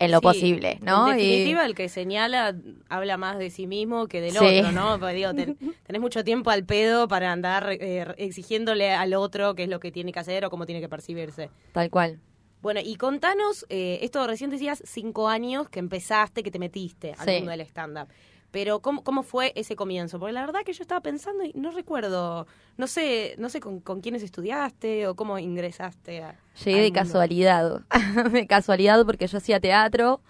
en 0.00 0.10
lo 0.10 0.18
Sí, 0.18 0.22
posible, 0.22 0.78
¿no? 0.82 1.12
En 1.12 1.18
Y- 1.20 1.22
definitiva, 1.22 1.64
el 1.66 1.74
que 1.74 1.88
señala 1.88 2.54
habla 2.88 3.16
más 3.16 3.38
de 3.38 3.50
sí 3.50 3.66
mismo 3.66 4.06
que 4.08 4.20
del 4.20 4.32
Sí. 4.32 4.38
otro, 4.60 4.72
¿no? 4.72 4.98
Porque 4.98 5.14
digo, 5.14 5.34
ten- 5.34 5.56
tenés 5.86 6.00
mucho 6.00 6.24
tiempo 6.24 6.50
al 6.50 6.64
pedo 6.64 7.06
para 7.06 7.30
andar 7.30 7.68
eh, 7.72 8.06
exigiéndole 8.16 8.92
al 8.92 9.14
otro 9.14 9.54
qué 9.54 9.64
es 9.64 9.68
lo 9.68 9.78
que 9.78 9.92
tiene 9.92 10.10
que 10.12 10.18
hacer 10.18 10.44
o 10.44 10.50
cómo 10.50 10.66
tiene 10.66 10.80
que 10.80 10.88
percibirse. 10.88 11.50
Tal 11.72 11.90
cual. 11.90 12.18
Bueno, 12.62 12.80
y 12.82 12.96
contanos, 12.96 13.64
eh, 13.68 14.00
esto 14.02 14.26
recién 14.26 14.50
decías 14.50 14.82
cinco 14.84 15.28
años 15.28 15.68
que 15.68 15.78
empezaste, 15.78 16.42
que 16.42 16.50
te 16.50 16.58
metiste 16.58 17.14
al 17.18 17.26
Sí. 17.28 17.34
mundo 17.36 17.50
del 17.52 17.60
stand-up. 17.60 18.08
Pero 18.50 18.80
¿cómo, 18.80 19.04
¿cómo 19.04 19.22
fue 19.22 19.52
ese 19.54 19.76
comienzo? 19.76 20.18
Porque 20.18 20.32
la 20.32 20.40
verdad 20.40 20.60
que 20.64 20.72
yo 20.72 20.82
estaba 20.82 21.00
pensando 21.00 21.44
y 21.44 21.52
no 21.54 21.70
recuerdo, 21.70 22.46
no 22.76 22.86
sé, 22.86 23.34
no 23.38 23.48
sé 23.48 23.60
con, 23.60 23.80
con 23.80 24.00
quiénes 24.00 24.22
estudiaste 24.22 25.06
o 25.06 25.14
cómo 25.14 25.38
ingresaste 25.38 26.22
a... 26.22 26.36
Llegué 26.64 26.82
de 26.82 26.92
casualidad, 26.92 27.82
de 28.32 28.46
casualidad 28.46 29.04
porque 29.06 29.26
yo 29.26 29.38
hacía 29.38 29.60
teatro 29.60 30.20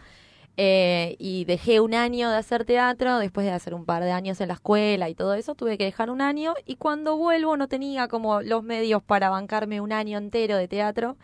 eh, 0.57 1.17
y 1.19 1.47
dejé 1.47 1.81
un 1.81 1.95
año 1.95 2.29
de 2.29 2.37
hacer 2.37 2.67
teatro, 2.67 3.19
después 3.19 3.47
de 3.47 3.53
hacer 3.53 3.73
un 3.73 3.87
par 3.87 4.05
de 4.05 4.13
años 4.13 4.41
en 4.43 4.49
la 4.49 4.55
escuela 4.55 5.09
y 5.09 5.15
todo 5.15 5.33
eso, 5.33 5.55
tuve 5.55 5.79
que 5.79 5.85
dejar 5.85 6.11
un 6.11 6.21
año 6.21 6.55
y 6.67 6.77
cuando 6.77 7.17
vuelvo 7.17 7.57
no 7.57 7.69
tenía 7.69 8.09
como 8.09 8.43
los 8.43 8.63
medios 8.63 9.03
para 9.03 9.31
bancarme 9.31 9.81
un 9.81 9.93
año 9.93 10.19
entero 10.19 10.57
de 10.57 10.69
teatro 10.69 11.17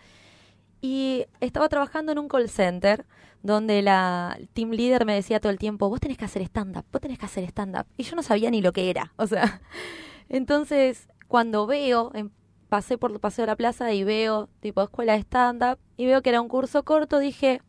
y 0.87 1.27
estaba 1.41 1.69
trabajando 1.69 2.13
en 2.13 2.19
un 2.21 2.29
call 2.29 2.49
center 2.49 3.07
donde 3.43 3.83
la 3.83 4.39
team 4.53 4.71
leader 4.71 5.05
me 5.05 5.15
decía 5.15 5.41
todo 5.41 5.51
el 5.51 5.59
tiempo, 5.59 5.89
vos 5.89 5.99
tenés 5.99 6.17
que 6.17 6.25
hacer 6.25 6.43
stand-up, 6.43 6.85
vos 6.93 7.01
tenés 7.01 7.19
que 7.19 7.27
hacer 7.27 7.43
stand-up. 7.43 7.87
Y 7.97 8.05
yo 8.05 8.15
no 8.15 8.23
sabía 8.23 8.53
ni 8.53 8.63
lo 8.63 8.73
que 8.73 8.89
era. 8.89 9.13
O 9.17 9.27
sea, 9.27 9.61
entonces 10.29 11.09
cuando 11.27 11.67
veo, 11.67 12.13
em, 12.15 12.31
pasé 12.69 12.99
por 12.99 13.19
Paseo 13.19 13.43
de 13.43 13.49
la 13.49 13.57
Plaza 13.57 13.93
y 13.93 14.05
veo 14.05 14.49
tipo 14.61 14.81
escuela 14.81 15.15
de 15.15 15.21
stand-up 15.21 15.81
y 15.97 16.07
veo 16.07 16.23
que 16.23 16.31
era 16.31 16.41
un 16.41 16.49
curso 16.49 16.85
corto, 16.85 17.19
dije, 17.19 17.63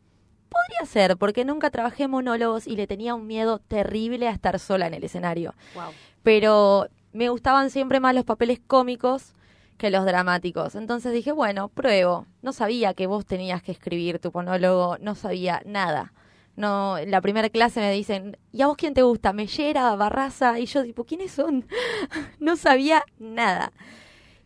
podría 0.48 0.86
ser, 0.86 1.16
porque 1.16 1.44
nunca 1.44 1.70
trabajé 1.70 2.04
en 2.04 2.12
monólogos 2.12 2.68
y 2.68 2.76
le 2.76 2.86
tenía 2.86 3.16
un 3.16 3.26
miedo 3.26 3.58
terrible 3.58 4.28
a 4.28 4.30
estar 4.30 4.60
sola 4.60 4.86
en 4.86 4.94
el 4.94 5.02
escenario. 5.02 5.56
Wow. 5.74 5.90
Pero 6.22 6.86
me 7.12 7.30
gustaban 7.30 7.70
siempre 7.70 7.98
más 7.98 8.14
los 8.14 8.24
papeles 8.24 8.60
cómicos 8.64 9.34
que 9.78 9.90
los 9.90 10.04
dramáticos. 10.04 10.74
Entonces 10.74 11.12
dije, 11.12 11.32
bueno, 11.32 11.68
pruebo. 11.68 12.26
No 12.42 12.52
sabía 12.52 12.94
que 12.94 13.06
vos 13.06 13.26
tenías 13.26 13.62
que 13.62 13.72
escribir 13.72 14.18
tu 14.18 14.30
monólogo, 14.32 14.98
no 15.00 15.14
sabía 15.14 15.62
nada. 15.66 16.12
No, 16.56 16.98
en 16.98 17.10
la 17.12 17.20
primera 17.20 17.48
clase 17.50 17.80
me 17.80 17.92
dicen, 17.92 18.36
¿y 18.52 18.62
a 18.62 18.66
vos 18.66 18.76
quién 18.76 18.92
te 18.94 19.02
gusta? 19.02 19.32
¿Mellera, 19.32 19.94
Barraza? 19.96 20.58
Y 20.58 20.66
yo 20.66 20.82
tipo, 20.82 21.04
¿quiénes 21.04 21.30
son? 21.32 21.66
no 22.40 22.56
sabía 22.56 23.04
nada. 23.18 23.72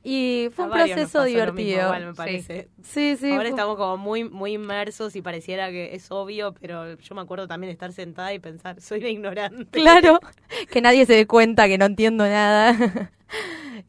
Y 0.04 0.48
fue 0.54 0.64
A 0.64 0.66
un 0.66 0.72
proceso 0.72 1.20
mismo, 1.20 1.26
divertido. 1.28 1.82
igual, 1.84 2.06
me 2.06 2.14
parece. 2.14 2.68
Sí, 2.82 3.16
sí. 3.16 3.30
Ahora 3.30 3.40
fue- 3.42 3.48
estamos 3.50 3.76
como 3.76 3.96
muy 3.96 4.24
muy 4.24 4.54
inmersos 4.54 5.14
y 5.16 5.22
pareciera 5.22 5.70
que 5.70 5.94
es 5.94 6.10
obvio, 6.10 6.54
pero 6.54 6.96
yo 6.98 7.14
me 7.14 7.20
acuerdo 7.22 7.46
también 7.46 7.68
de 7.68 7.72
estar 7.72 7.92
sentada 7.92 8.34
y 8.34 8.38
pensar, 8.40 8.80
soy 8.80 8.98
una 9.00 9.08
ignorante. 9.10 9.80
Claro, 9.80 10.18
que 10.70 10.80
nadie 10.80 11.06
se 11.06 11.14
dé 11.14 11.26
cuenta 11.26 11.68
que 11.68 11.78
no 11.78 11.86
entiendo 11.86 12.24
nada. 12.26 13.10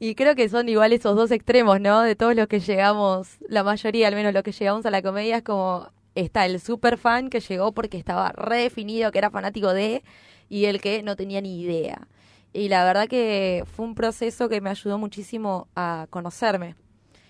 Y 0.03 0.15
creo 0.15 0.35
que 0.35 0.49
son 0.49 0.67
igual 0.67 0.91
esos 0.91 1.15
dos 1.15 1.31
extremos, 1.31 1.79
¿no? 1.79 2.01
De 2.01 2.17
todos 2.17 2.35
los 2.35 2.47
que 2.47 2.59
llegamos, 2.59 3.37
la 3.47 3.63
mayoría 3.63 4.09
al 4.09 4.15
menos 4.15 4.33
los 4.33 4.43
que 4.43 4.51
llegamos 4.51 4.85
a 4.85 4.91
la 4.91 5.01
comedia 5.01 5.37
es 5.37 5.43
como 5.43 5.87
está 6.13 6.45
el 6.45 6.59
super 6.59 6.97
fan 6.97 7.29
que 7.29 7.39
llegó 7.39 7.71
porque 7.71 7.99
estaba 7.99 8.33
redefinido 8.33 9.13
que 9.13 9.19
era 9.19 9.29
fanático 9.29 9.73
de 9.73 10.03
y 10.49 10.65
el 10.65 10.81
que 10.81 11.03
no 11.03 11.15
tenía 11.15 11.39
ni 11.39 11.61
idea. 11.61 12.09
Y 12.51 12.67
la 12.67 12.83
verdad 12.83 13.07
que 13.07 13.63
fue 13.65 13.85
un 13.85 13.95
proceso 13.95 14.49
que 14.49 14.59
me 14.59 14.71
ayudó 14.71 14.97
muchísimo 14.97 15.69
a 15.73 16.07
conocerme. 16.09 16.75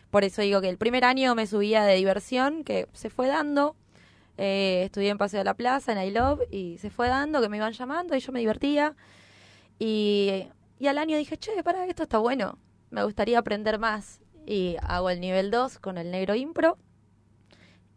Por 0.10 0.24
eso 0.24 0.42
digo 0.42 0.60
que 0.60 0.70
el 0.70 0.80
primer 0.80 1.06
año 1.06 1.36
me 1.36 1.46
subía 1.46 1.84
de 1.84 1.94
diversión, 1.94 2.64
que 2.64 2.88
se 2.94 3.12
fue 3.12 3.28
dando. 3.28 3.76
Eh, 4.40 4.82
estudié 4.86 5.10
en 5.10 5.20
Paseo 5.20 5.42
de 5.42 5.44
la 5.44 5.54
Plaza, 5.54 5.92
en 5.92 6.02
I 6.08 6.10
Love, 6.10 6.42
y 6.50 6.80
se 6.80 6.90
fue 6.90 7.08
dando 7.08 7.40
que 7.40 7.50
me 7.50 7.58
iban 7.58 7.74
llamando 7.74 8.16
y 8.16 8.20
yo 8.20 8.32
me 8.32 8.40
divertía. 8.40 8.96
Y, 9.78 10.48
y 10.80 10.88
al 10.88 10.98
año 10.98 11.18
dije, 11.18 11.38
che, 11.38 11.64
para, 11.64 11.86
esto 11.86 12.04
está 12.04 12.18
bueno. 12.18 12.58
Me 12.90 13.04
gustaría 13.04 13.40
aprender 13.40 13.80
más. 13.80 14.22
Y 14.46 14.76
hago 14.82 15.10
el 15.10 15.20
nivel 15.22 15.52
2 15.52 15.80
con 15.80 15.98
el 15.98 16.12
negro 16.12 16.36
impro. 16.36 16.78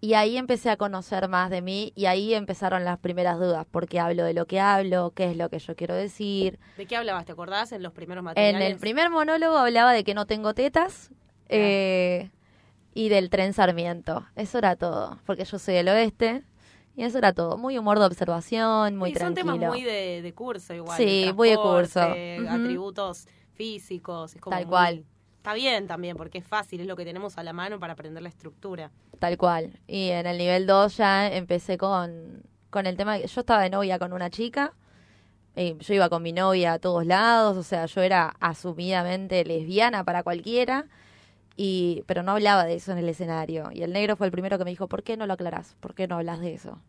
Y 0.01 0.15
ahí 0.15 0.37
empecé 0.37 0.71
a 0.71 0.77
conocer 0.77 1.27
más 1.29 1.51
de 1.51 1.63
mí 1.63 1.93
y 1.97 2.05
ahí 2.05 2.35
empezaron 2.35 2.85
las 2.85 2.99
primeras 2.99 3.39
dudas, 3.39 3.67
porque 3.71 3.99
hablo 3.99 4.25
de 4.25 4.35
lo 4.35 4.47
que 4.47 4.61
hablo, 4.61 5.13
qué 5.15 5.31
es 5.31 5.37
lo 5.37 5.49
que 5.49 5.59
yo 5.59 5.75
quiero 5.75 5.95
decir. 5.95 6.61
¿De 6.77 6.87
qué 6.87 6.97
hablabas? 6.97 7.25
¿Te 7.25 7.33
acordás 7.33 7.73
en 7.73 7.83
los 7.83 7.93
primeros 7.93 8.21
En 8.21 8.25
materiales? 8.27 8.71
el 8.73 8.79
primer 8.79 9.11
monólogo 9.11 9.57
hablaba 9.57 9.93
de 9.93 10.05
que 10.05 10.15
no 10.15 10.27
tengo 10.27 10.55
tetas 10.55 11.11
eh, 11.49 12.31
y 12.95 13.09
del 13.09 13.31
tren 13.31 13.55
Sarmiento. 13.55 14.27
Eso 14.37 14.59
era 14.59 14.77
todo, 14.77 15.19
porque 15.25 15.45
yo 15.45 15.59
soy 15.59 15.75
del 15.75 15.89
oeste 15.89 16.45
y 16.97 17.05
eso 17.05 17.19
era 17.19 17.33
todo. 17.33 17.57
Muy 17.59 17.79
humor 17.79 17.99
de 18.01 18.07
observación, 18.07 18.97
muy 18.97 19.11
Sí, 19.13 19.19
son 19.19 19.35
tranquilo. 19.35 19.55
temas 19.59 19.69
muy 19.71 19.83
de, 19.85 20.23
de 20.23 20.35
curso 20.35 20.75
igual. 20.75 20.97
Sí, 20.97 21.31
muy 21.37 21.51
de 21.51 21.57
curso. 21.57 22.01
Atributos 22.01 23.29
físicos. 23.55 24.35
Es 24.35 24.41
como 24.41 24.57
Tal 24.57 24.65
muy- 24.67 24.71
cual. 24.71 25.05
Está 25.39 25.55
bien 25.55 25.87
también, 25.87 26.17
porque 26.17 26.39
es 26.39 26.45
fácil, 26.45 26.81
es 26.81 26.87
lo 26.89 26.97
que 26.97 27.05
tenemos 27.05 27.39
a 27.39 27.45
la 27.45 27.53
mano 27.53 27.79
para 27.79 27.93
aprender 27.93 28.21
la 28.23 28.29
estructura. 28.29 28.91
Tal 29.21 29.37
cual. 29.39 29.79
Y 29.87 30.09
en 30.09 30.27
el 30.27 30.39
nivel 30.39 30.67
2 30.67 30.97
ya 30.97 31.33
empecé 31.33 31.79
con, 31.79 32.43
con 32.71 32.87
el 32.87 32.97
tema 32.97 33.17
que 33.19 33.29
yo 33.29 33.41
estaba 33.43 33.63
de 33.63 33.71
novia 33.71 33.99
con 34.01 34.13
una 34.13 34.29
chica. 34.29 34.73
y 35.55 35.77
yo 35.79 35.95
iba 35.95 36.09
con 36.09 36.23
mi 36.25 36.33
novia 36.33 36.73
a 36.75 36.79
todos 36.81 37.07
lados, 37.07 37.57
o 37.57 37.63
sea, 37.63 37.87
yo 37.87 38.03
era 38.03 38.35
asumidamente 38.41 39.45
lesbiana 39.45 40.03
para 40.05 40.23
cualquiera, 40.25 40.87
y 41.57 42.05
pero 42.07 42.23
no 42.23 42.33
hablaba 42.33 42.65
de 42.65 42.75
eso 42.75 42.93
en 42.93 42.99
el 42.99 43.09
escenario. 43.09 43.71
Y 43.73 43.83
el 43.83 43.93
negro 43.93 44.17
fue 44.17 44.27
el 44.27 44.33
primero 44.33 44.59
que 44.59 44.65
me 44.65 44.71
dijo, 44.71 44.89
¿por 44.89 45.03
qué 45.03 45.17
no 45.17 45.27
lo 45.27 45.33
aclarás? 45.35 45.77
¿Por 45.81 45.95
qué 45.95 46.07
no 46.07 46.17
hablas 46.17 46.41
de 46.41 46.55
eso? 46.55 46.81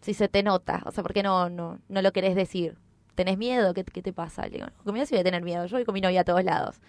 Si 0.00 0.14
se 0.14 0.28
te 0.28 0.42
nota, 0.42 0.82
o 0.84 0.90
sea, 0.90 1.02
¿por 1.02 1.12
qué 1.12 1.22
no, 1.22 1.48
no, 1.50 1.78
no 1.88 2.02
lo 2.02 2.12
querés 2.12 2.34
decir? 2.34 2.76
¿Tenés 3.14 3.38
miedo? 3.38 3.74
¿Qué, 3.74 3.84
qué 3.84 4.02
te 4.02 4.12
pasa? 4.12 4.42
Le 4.44 4.50
digo, 4.50 4.66
no, 4.66 4.84
conmigo 4.84 5.06
sí 5.06 5.14
voy 5.14 5.20
a 5.20 5.24
tener 5.24 5.42
miedo, 5.42 5.66
yo 5.66 5.76
voy 5.76 5.84
con 5.84 5.94
mi 5.94 6.00
novia 6.00 6.22
a 6.22 6.24
todos 6.24 6.42
lados. 6.42 6.80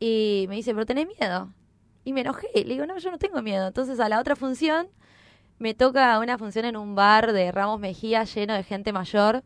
Y 0.00 0.46
me 0.48 0.54
dice, 0.56 0.72
¿pero 0.72 0.86
tenés 0.86 1.06
miedo? 1.06 1.52
Y 2.04 2.12
me 2.12 2.22
enojé. 2.22 2.48
Le 2.54 2.64
digo, 2.64 2.86
no, 2.86 2.96
yo 2.98 3.10
no 3.10 3.18
tengo 3.18 3.42
miedo. 3.42 3.66
Entonces 3.66 4.00
a 4.00 4.08
la 4.08 4.20
otra 4.20 4.36
función 4.36 4.88
me 5.58 5.74
toca 5.74 6.18
una 6.20 6.38
función 6.38 6.64
en 6.64 6.76
un 6.76 6.94
bar 6.94 7.32
de 7.32 7.52
Ramos 7.52 7.80
Mejía 7.80 8.24
lleno 8.24 8.54
de 8.54 8.62
gente 8.62 8.92
mayor. 8.92 9.42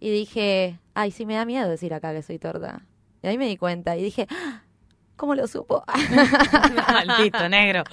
Y 0.00 0.10
dije, 0.10 0.78
ay, 0.94 1.12
sí 1.12 1.24
me 1.24 1.34
da 1.36 1.44
miedo 1.44 1.68
decir 1.70 1.94
acá 1.94 2.12
que 2.12 2.22
soy 2.22 2.38
torta. 2.38 2.84
Y 3.22 3.28
ahí 3.28 3.38
me 3.38 3.46
di 3.46 3.56
cuenta 3.56 3.96
y 3.96 4.02
dije, 4.02 4.26
"Ah, 4.30 4.62
¿cómo 5.22 5.36
lo 5.36 5.46
supo? 5.46 5.84
Maldito 6.92 7.48
negro. 7.48 7.84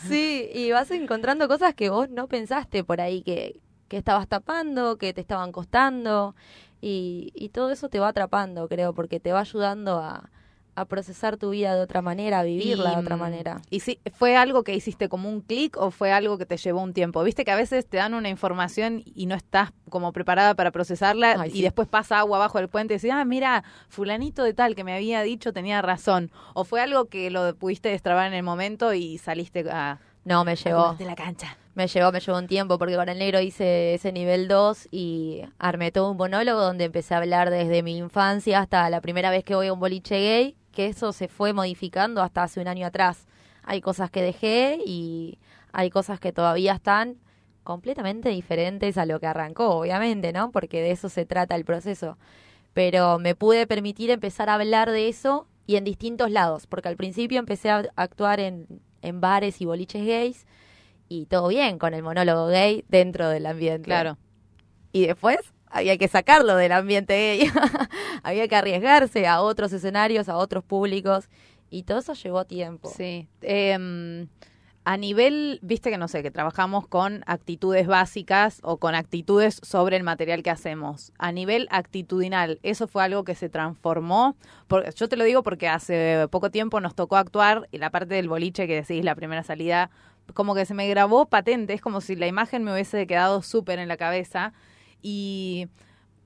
sí, 0.00 0.50
y 0.52 0.72
vas 0.72 0.90
encontrando 0.90 1.48
cosas 1.48 1.72
que 1.72 1.88
vos 1.88 2.10
no 2.10 2.28
pensaste 2.28 2.84
por 2.84 3.00
ahí 3.00 3.22
que, 3.22 3.62
que 3.88 3.96
estabas 3.96 4.28
tapando, 4.28 4.98
que 4.98 5.14
te 5.14 5.22
estaban 5.22 5.52
costando. 5.52 6.34
Y, 6.82 7.32
y 7.34 7.48
todo 7.48 7.70
eso 7.70 7.88
te 7.88 7.98
va 7.98 8.08
atrapando, 8.08 8.68
creo, 8.68 8.92
porque 8.92 9.20
te 9.20 9.32
va 9.32 9.40
ayudando 9.40 10.00
a, 10.00 10.28
a 10.76 10.84
procesar 10.84 11.36
tu 11.38 11.50
vida 11.50 11.74
de 11.74 11.80
otra 11.80 12.02
manera, 12.02 12.40
a 12.40 12.42
vivirla 12.44 12.90
de 12.90 12.96
otra 12.96 13.16
mm, 13.16 13.20
manera. 13.20 13.62
¿Y 13.70 13.80
si 13.80 13.98
fue 14.14 14.36
algo 14.36 14.62
que 14.62 14.74
hiciste 14.74 15.08
como 15.08 15.28
un 15.28 15.40
clic 15.40 15.76
o 15.78 15.90
fue 15.90 16.12
algo 16.12 16.38
que 16.38 16.46
te 16.46 16.56
llevó 16.56 16.82
un 16.82 16.92
tiempo? 16.92 17.24
Viste 17.24 17.44
que 17.44 17.50
a 17.50 17.56
veces 17.56 17.86
te 17.86 17.96
dan 17.96 18.14
una 18.14 18.28
información 18.28 19.02
y 19.04 19.26
no 19.26 19.34
estás 19.34 19.72
como 19.88 20.12
preparada 20.12 20.54
para 20.54 20.70
procesarla 20.70 21.36
Ay, 21.40 21.48
y 21.48 21.52
sí. 21.54 21.62
después 21.62 21.88
pasa 21.88 22.18
agua 22.18 22.36
abajo 22.36 22.58
del 22.58 22.68
puente 22.68 22.94
y 22.94 22.98
decís, 22.98 23.10
ah, 23.12 23.24
mira, 23.24 23.64
fulanito 23.88 24.44
de 24.44 24.54
tal 24.54 24.74
que 24.74 24.84
me 24.84 24.94
había 24.94 25.22
dicho 25.22 25.52
tenía 25.52 25.80
razón. 25.82 26.30
¿O 26.54 26.64
fue 26.64 26.80
algo 26.80 27.06
que 27.06 27.30
lo 27.30 27.54
pudiste 27.56 27.88
destrabar 27.88 28.26
en 28.26 28.34
el 28.34 28.42
momento 28.42 28.92
y 28.92 29.18
saliste 29.18 29.64
a... 29.70 29.98
No, 30.24 30.44
me 30.44 30.56
llevó. 30.56 30.94
de 30.94 31.04
la 31.04 31.14
cancha? 31.14 31.56
Me 31.76 31.86
llevó, 31.86 32.10
me 32.10 32.20
llevó 32.20 32.38
un 32.38 32.46
tiempo 32.48 32.78
porque 32.78 32.96
con 32.96 33.08
el 33.08 33.18
negro 33.18 33.38
hice 33.38 33.94
ese 33.94 34.10
nivel 34.10 34.48
2 34.48 34.88
y 34.90 35.42
armé 35.58 35.92
todo 35.92 36.10
un 36.10 36.16
monólogo 36.16 36.60
donde 36.60 36.84
empecé 36.84 37.14
a 37.14 37.18
hablar 37.18 37.50
desde 37.50 37.82
mi 37.82 37.98
infancia 37.98 38.60
hasta 38.60 38.88
la 38.90 39.00
primera 39.00 39.30
vez 39.30 39.44
que 39.44 39.54
voy 39.54 39.66
a 39.66 39.74
un 39.74 39.78
boliche 39.78 40.16
gay, 40.16 40.56
que 40.76 40.86
eso 40.86 41.12
se 41.12 41.26
fue 41.26 41.54
modificando 41.54 42.22
hasta 42.22 42.42
hace 42.42 42.60
un 42.60 42.68
año 42.68 42.86
atrás. 42.86 43.26
Hay 43.64 43.80
cosas 43.80 44.10
que 44.10 44.20
dejé 44.20 44.78
y 44.84 45.38
hay 45.72 45.88
cosas 45.88 46.20
que 46.20 46.32
todavía 46.32 46.74
están 46.74 47.16
completamente 47.64 48.28
diferentes 48.28 48.98
a 48.98 49.06
lo 49.06 49.18
que 49.18 49.26
arrancó, 49.26 49.70
obviamente, 49.70 50.32
¿no? 50.34 50.52
Porque 50.52 50.82
de 50.82 50.90
eso 50.90 51.08
se 51.08 51.24
trata 51.24 51.56
el 51.56 51.64
proceso. 51.64 52.18
Pero 52.74 53.18
me 53.18 53.34
pude 53.34 53.66
permitir 53.66 54.10
empezar 54.10 54.50
a 54.50 54.54
hablar 54.54 54.90
de 54.90 55.08
eso 55.08 55.48
y 55.66 55.76
en 55.76 55.84
distintos 55.84 56.30
lados, 56.30 56.66
porque 56.66 56.88
al 56.88 56.96
principio 56.96 57.38
empecé 57.38 57.70
a 57.70 57.84
actuar 57.96 58.38
en, 58.38 58.66
en 59.00 59.20
bares 59.22 59.62
y 59.62 59.64
boliches 59.64 60.06
gays 60.06 60.46
y 61.08 61.24
todo 61.24 61.48
bien 61.48 61.78
con 61.78 61.94
el 61.94 62.02
monólogo 62.02 62.48
gay 62.48 62.84
dentro 62.88 63.30
del 63.30 63.46
ambiente. 63.46 63.86
Claro. 63.86 64.18
Y 64.92 65.06
después 65.06 65.38
había 65.70 65.96
que 65.98 66.08
sacarlo 66.08 66.56
del 66.56 66.72
ambiente 66.72 67.14
gay. 67.14 67.50
había 68.22 68.48
que 68.48 68.56
arriesgarse 68.56 69.26
a 69.26 69.40
otros 69.40 69.72
escenarios, 69.72 70.28
a 70.28 70.36
otros 70.36 70.64
públicos. 70.64 71.28
Y 71.70 71.82
todo 71.82 71.98
eso 71.98 72.14
llevó 72.14 72.44
tiempo. 72.44 72.90
Sí. 72.96 73.28
Em, 73.42 74.28
a 74.84 74.96
nivel, 74.96 75.58
viste 75.62 75.90
que 75.90 75.98
no 75.98 76.06
sé, 76.06 76.22
que 76.22 76.30
trabajamos 76.30 76.86
con 76.86 77.24
actitudes 77.26 77.88
básicas 77.88 78.60
o 78.62 78.76
con 78.78 78.94
actitudes 78.94 79.58
sobre 79.64 79.96
el 79.96 80.04
material 80.04 80.44
que 80.44 80.50
hacemos. 80.50 81.12
A 81.18 81.32
nivel 81.32 81.66
actitudinal, 81.72 82.60
¿eso 82.62 82.86
fue 82.86 83.02
algo 83.02 83.24
que 83.24 83.34
se 83.34 83.48
transformó? 83.48 84.36
Por- 84.68 84.94
yo 84.94 85.08
te 85.08 85.16
lo 85.16 85.24
digo 85.24 85.42
porque 85.42 85.66
hace 85.66 86.28
poco 86.30 86.52
tiempo 86.52 86.80
nos 86.80 86.94
tocó 86.94 87.16
actuar 87.16 87.68
y 87.72 87.78
la 87.78 87.90
parte 87.90 88.14
del 88.14 88.28
boliche 88.28 88.68
que 88.68 88.76
decís, 88.76 89.04
la 89.04 89.16
primera 89.16 89.42
salida, 89.42 89.90
como 90.34 90.54
que 90.54 90.64
se 90.66 90.74
me 90.74 90.86
grabó 90.88 91.26
patente, 91.26 91.72
es 91.74 91.80
como 91.80 92.00
si 92.00 92.14
la 92.14 92.28
imagen 92.28 92.62
me 92.62 92.72
hubiese 92.72 93.08
quedado 93.08 93.42
súper 93.42 93.80
en 93.80 93.88
la 93.88 93.96
cabeza. 93.96 94.52
Y 95.02 95.68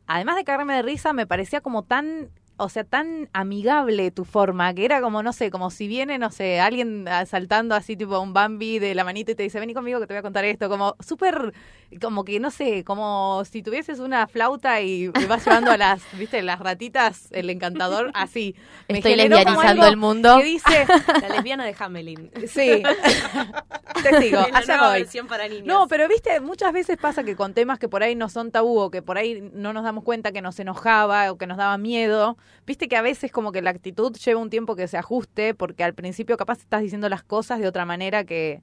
además 0.07 0.37
de 0.37 0.45
cagarme 0.45 0.75
de 0.75 0.83
risa, 0.83 1.13
me 1.13 1.27
parecía 1.27 1.61
como 1.61 1.83
tan, 1.85 2.31
o 2.63 2.69
sea, 2.69 2.85
tan 2.85 3.29
amigable 3.33 4.11
tu 4.11 4.25
forma, 4.27 4.75
que 4.75 4.85
era 4.85 5.01
como, 5.01 5.23
no 5.23 5.33
sé, 5.33 5.51
como 5.51 5.71
si 5.71 5.89
viene, 5.89 6.19
no 6.19 6.31
sé, 6.31 6.61
alguien 6.61 7.07
saltando 7.27 7.75
así 7.75 7.97
tipo 7.97 8.21
un 8.21 8.35
Bambi 8.35 8.79
de 8.79 8.95
la 8.95 9.03
manita 9.03 9.33
y 9.33 9.35
te 9.35 9.43
dice, 9.43 9.59
vení 9.59 9.73
conmigo 9.73 9.99
que 9.99 10.07
te 10.07 10.13
voy 10.13 10.19
a 10.19 10.23
contar 10.23 10.45
esto, 10.45 10.69
como 10.69 10.95
súper, 11.01 11.55
como 12.03 12.25
que, 12.25 12.39
no 12.39 12.51
sé, 12.51 12.85
como 12.85 13.43
si 13.51 13.63
tuvieses 13.63 13.99
una 13.99 14.27
flauta 14.27 14.81
y 14.83 15.09
vas 15.09 15.45
llevando 15.45 15.71
a 15.71 15.79
las, 15.79 16.03
viste, 16.19 16.43
las 16.43 16.61
ratitas, 16.61 17.29
el 17.31 17.49
encantador, 17.49 18.11
así. 18.15 18.55
Me 18.89 18.99
Estoy 18.99 19.17
lesbianizando 19.17 19.87
el 19.87 19.97
mundo. 19.97 20.37
Que 20.39 20.45
dice, 20.45 20.87
La 21.23 21.29
lesbiana 21.31 21.65
de 21.65 21.75
Hamelin. 21.79 22.31
sí, 22.47 22.83
te 24.03 24.21
sigo, 24.21 24.41
La 24.53 24.59
allá 24.59 24.83
voy. 24.91 24.99
versión 25.01 25.27
para 25.27 25.49
niños. 25.49 25.67
No, 25.67 25.89
pero 25.89 26.09
viste, 26.09 26.41
muchas 26.41 26.73
veces 26.73 26.99
pasa 26.99 27.25
que 27.25 27.37
con 27.37 27.55
temas 27.55 27.79
que 27.79 27.89
por 27.89 28.03
ahí 28.03 28.15
no 28.15 28.29
son 28.29 28.51
tabú 28.51 28.79
o 28.79 28.91
que 28.91 29.01
por 29.03 29.17
ahí 29.19 29.51
no 29.55 29.73
nos 29.73 29.85
damos 29.85 30.05
cuenta 30.05 30.33
que 30.33 30.43
nos 30.43 30.59
enojaba 30.61 31.33
o 31.33 31.39
que 31.39 31.47
nos 31.47 31.57
daba 31.57 31.79
miedo, 31.79 32.37
viste 32.67 32.89
que 32.89 32.97
a 32.97 33.03
veces 33.03 33.33
como 33.33 33.53
que 33.53 33.63
la 33.63 33.71
actitud 33.71 34.15
lleva 34.17 34.41
un 34.41 34.51
tiempo 34.51 34.77
que 34.77 34.89
se 34.89 34.99
ajuste 34.99 35.55
porque 35.55 35.85
al 35.85 35.95
principio 35.95 36.37
capaz 36.37 36.59
estás 36.59 36.83
diciendo 36.83 37.09
las 37.09 37.23
cosas 37.23 37.61
de 37.61 37.69
otra 37.69 37.85
manera 37.85 38.25
que 38.25 38.63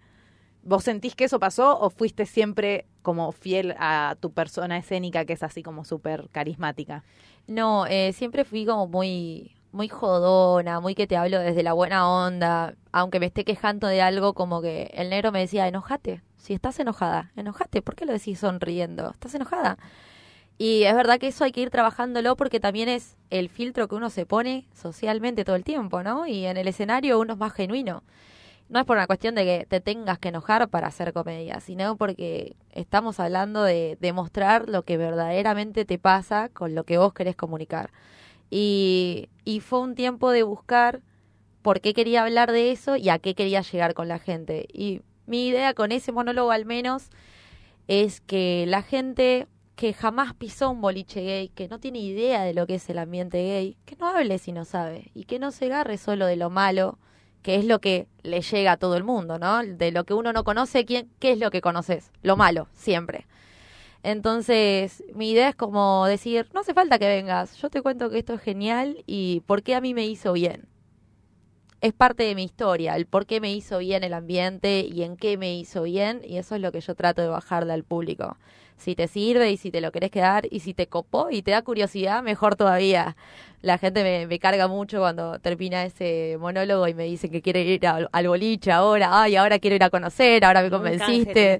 vos 0.63 0.83
sentís 0.83 1.15
que 1.15 1.23
eso 1.25 1.39
pasó 1.39 1.79
o 1.79 1.89
fuiste 1.89 2.25
siempre 2.25 2.85
como 3.01 3.31
fiel 3.31 3.73
a 3.79 4.17
tu 4.19 4.31
persona 4.31 4.77
escénica 4.77 5.25
que 5.25 5.33
es 5.33 5.43
así 5.43 5.63
como 5.63 5.85
súper 5.85 6.29
carismática. 6.31 7.03
No, 7.47 7.85
eh, 7.87 8.11
siempre 8.13 8.43
fui 8.43 8.65
como 8.65 8.87
muy, 8.87 9.55
muy 9.71 9.87
jodona, 9.87 10.79
muy 10.81 10.95
que 10.95 11.07
te 11.07 11.15
hablo 11.15 11.39
desde 11.39 11.63
la 11.63 11.73
buena 11.73 12.09
onda. 12.09 12.75
Aunque 12.91 13.19
me 13.19 13.27
esté 13.27 13.45
quejando 13.45 13.87
de 13.87 14.01
algo, 14.01 14.33
como 14.33 14.61
que 14.61 14.91
el 14.93 15.09
negro 15.09 15.31
me 15.31 15.39
decía, 15.39 15.67
enojate. 15.67 16.21
Si 16.35 16.53
estás 16.53 16.79
enojada, 16.79 17.31
enojate. 17.35 17.81
¿Por 17.81 17.95
qué 17.95 18.05
lo 18.05 18.13
decís 18.13 18.39
sonriendo? 18.39 19.11
¿Estás 19.11 19.35
enojada? 19.35 19.77
Y 20.57 20.83
es 20.83 20.95
verdad 20.95 21.19
que 21.19 21.27
eso 21.27 21.43
hay 21.43 21.51
que 21.51 21.61
ir 21.61 21.69
trabajándolo 21.69 22.35
porque 22.35 22.59
también 22.59 22.89
es 22.89 23.15
el 23.29 23.49
filtro 23.49 23.87
que 23.87 23.95
uno 23.95 24.09
se 24.09 24.25
pone 24.25 24.67
socialmente 24.73 25.45
todo 25.45 25.55
el 25.55 25.63
tiempo, 25.63 26.01
¿no? 26.01 26.25
Y 26.25 26.45
en 26.45 26.57
el 26.57 26.67
escenario 26.67 27.19
uno 27.19 27.33
es 27.33 27.39
más 27.39 27.53
genuino. 27.53 28.03
No 28.69 28.79
es 28.79 28.85
por 28.85 28.97
una 28.97 29.07
cuestión 29.07 29.35
de 29.35 29.45
que 29.45 29.65
te 29.65 29.79
tengas 29.79 30.19
que 30.19 30.29
enojar 30.29 30.67
para 30.69 30.87
hacer 30.87 31.13
comedia, 31.13 31.59
sino 31.61 31.95
porque 31.95 32.55
estamos 32.71 33.19
hablando 33.19 33.63
de 33.63 33.97
demostrar 34.01 34.67
lo 34.67 34.83
que 34.83 34.97
verdaderamente 34.97 35.85
te 35.85 35.99
pasa 35.99 36.49
con 36.49 36.75
lo 36.75 36.83
que 36.83 36.97
vos 36.97 37.13
querés 37.13 37.35
comunicar. 37.35 37.91
Y, 38.49 39.29
y 39.45 39.59
fue 39.61 39.79
un 39.79 39.95
tiempo 39.95 40.31
de 40.31 40.43
buscar 40.43 41.01
por 41.61 41.81
qué 41.81 41.93
quería 41.93 42.23
hablar 42.23 42.51
de 42.51 42.71
eso 42.71 42.97
y 42.97 43.09
a 43.09 43.19
qué 43.19 43.35
quería 43.35 43.61
llegar 43.61 43.93
con 43.93 44.07
la 44.07 44.19
gente. 44.19 44.67
Y 44.73 45.01
mi 45.27 45.47
idea 45.47 45.73
con 45.73 45.91
ese 45.91 46.11
monólogo 46.11 46.51
al 46.51 46.65
menos 46.65 47.09
es 47.87 48.21
que 48.21 48.65
la 48.67 48.81
gente 48.81 49.47
que 49.77 49.93
jamás 49.93 50.33
pisó 50.33 50.71
un 50.71 50.81
boliche 50.81 51.21
gay, 51.21 51.49
que 51.49 51.67
no 51.67 51.79
tiene 51.79 51.99
idea 51.99 52.41
de 52.41 52.55
lo 52.55 52.65
que 52.65 52.75
es 52.75 52.89
el 52.89 52.97
ambiente 52.97 53.37
gay, 53.37 53.77
que 53.85 53.95
no 53.95 54.07
hable 54.07 54.39
si 54.39 54.51
no 54.51 54.65
sabe 54.65 55.11
y 55.13 55.25
que 55.25 55.37
no 55.37 55.51
se 55.51 55.65
agarre 55.65 55.99
solo 55.99 56.25
de 56.25 56.35
lo 56.35 56.49
malo, 56.49 56.97
que 57.43 57.57
es 57.57 57.63
lo 57.63 57.79
que 57.79 58.07
le 58.23 58.41
llega 58.41 58.71
a 58.71 58.77
todo 58.77 58.97
el 58.97 59.03
mundo, 59.03 59.37
¿no? 59.37 59.61
De 59.63 59.91
lo 59.91 60.03
que 60.03 60.15
uno 60.15 60.33
no 60.33 60.43
conoce, 60.43 60.83
¿quién, 60.83 61.11
¿qué 61.19 61.33
es 61.33 61.37
lo 61.37 61.51
que 61.51 61.61
conoces? 61.61 62.11
Lo 62.23 62.35
malo, 62.35 62.67
siempre. 62.73 63.27
Entonces, 64.01 65.03
mi 65.13 65.29
idea 65.29 65.49
es 65.49 65.55
como 65.55 66.07
decir, 66.07 66.49
no 66.55 66.61
hace 66.61 66.73
falta 66.73 66.97
que 66.97 67.07
vengas, 67.07 67.55
yo 67.57 67.69
te 67.69 67.83
cuento 67.83 68.09
que 68.09 68.17
esto 68.17 68.33
es 68.33 68.41
genial 68.41 69.03
y 69.05 69.43
por 69.45 69.61
qué 69.61 69.75
a 69.75 69.81
mí 69.81 69.93
me 69.93 70.07
hizo 70.07 70.33
bien. 70.33 70.67
Es 71.81 71.93
parte 71.93 72.23
de 72.23 72.33
mi 72.33 72.45
historia, 72.45 72.95
el 72.95 73.05
por 73.05 73.27
qué 73.27 73.39
me 73.39 73.53
hizo 73.53 73.77
bien 73.77 74.03
el 74.03 74.15
ambiente 74.15 74.79
y 74.79 75.03
en 75.03 75.17
qué 75.17 75.37
me 75.37 75.55
hizo 75.55 75.83
bien, 75.83 76.21
y 76.25 76.37
eso 76.37 76.55
es 76.55 76.61
lo 76.61 76.71
que 76.71 76.81
yo 76.81 76.95
trato 76.95 77.21
de 77.21 77.27
bajarle 77.27 77.73
al 77.73 77.83
público 77.83 78.37
si 78.77 78.95
te 78.95 79.07
sirve 79.07 79.51
y 79.51 79.57
si 79.57 79.71
te 79.71 79.81
lo 79.81 79.91
querés 79.91 80.11
quedar 80.11 80.47
y 80.49 80.59
si 80.59 80.73
te 80.73 80.87
copó 80.87 81.29
y 81.31 81.41
te 81.41 81.51
da 81.51 81.61
curiosidad, 81.61 82.23
mejor 82.23 82.55
todavía. 82.55 83.15
La 83.61 83.77
gente 83.79 84.03
me, 84.03 84.27
me 84.27 84.39
carga 84.39 84.67
mucho 84.67 84.99
cuando 84.99 85.39
termina 85.39 85.83
ese 85.83 86.37
monólogo 86.39 86.87
y 86.87 86.93
me 86.93 87.05
dicen 87.05 87.31
que 87.31 87.41
quiere 87.41 87.63
ir 87.63 87.87
al, 87.87 88.27
boliche 88.27 88.71
ahora, 88.71 89.21
ay, 89.23 89.35
ahora 89.35 89.57
quiero 89.59 89.75
ir 89.75 89.83
a 89.83 89.89
conocer, 89.89 90.45
ahora 90.45 90.61
me 90.61 90.69
convenciste. 90.69 91.59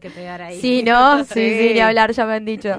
Sí, 0.61 0.83
¿no? 0.83 1.23
sí, 1.25 1.57
sí, 1.57 1.71
ni 1.73 1.79
hablar, 1.79 2.11
ya 2.11 2.25
me 2.25 2.33
han 2.35 2.45
dicho. 2.45 2.77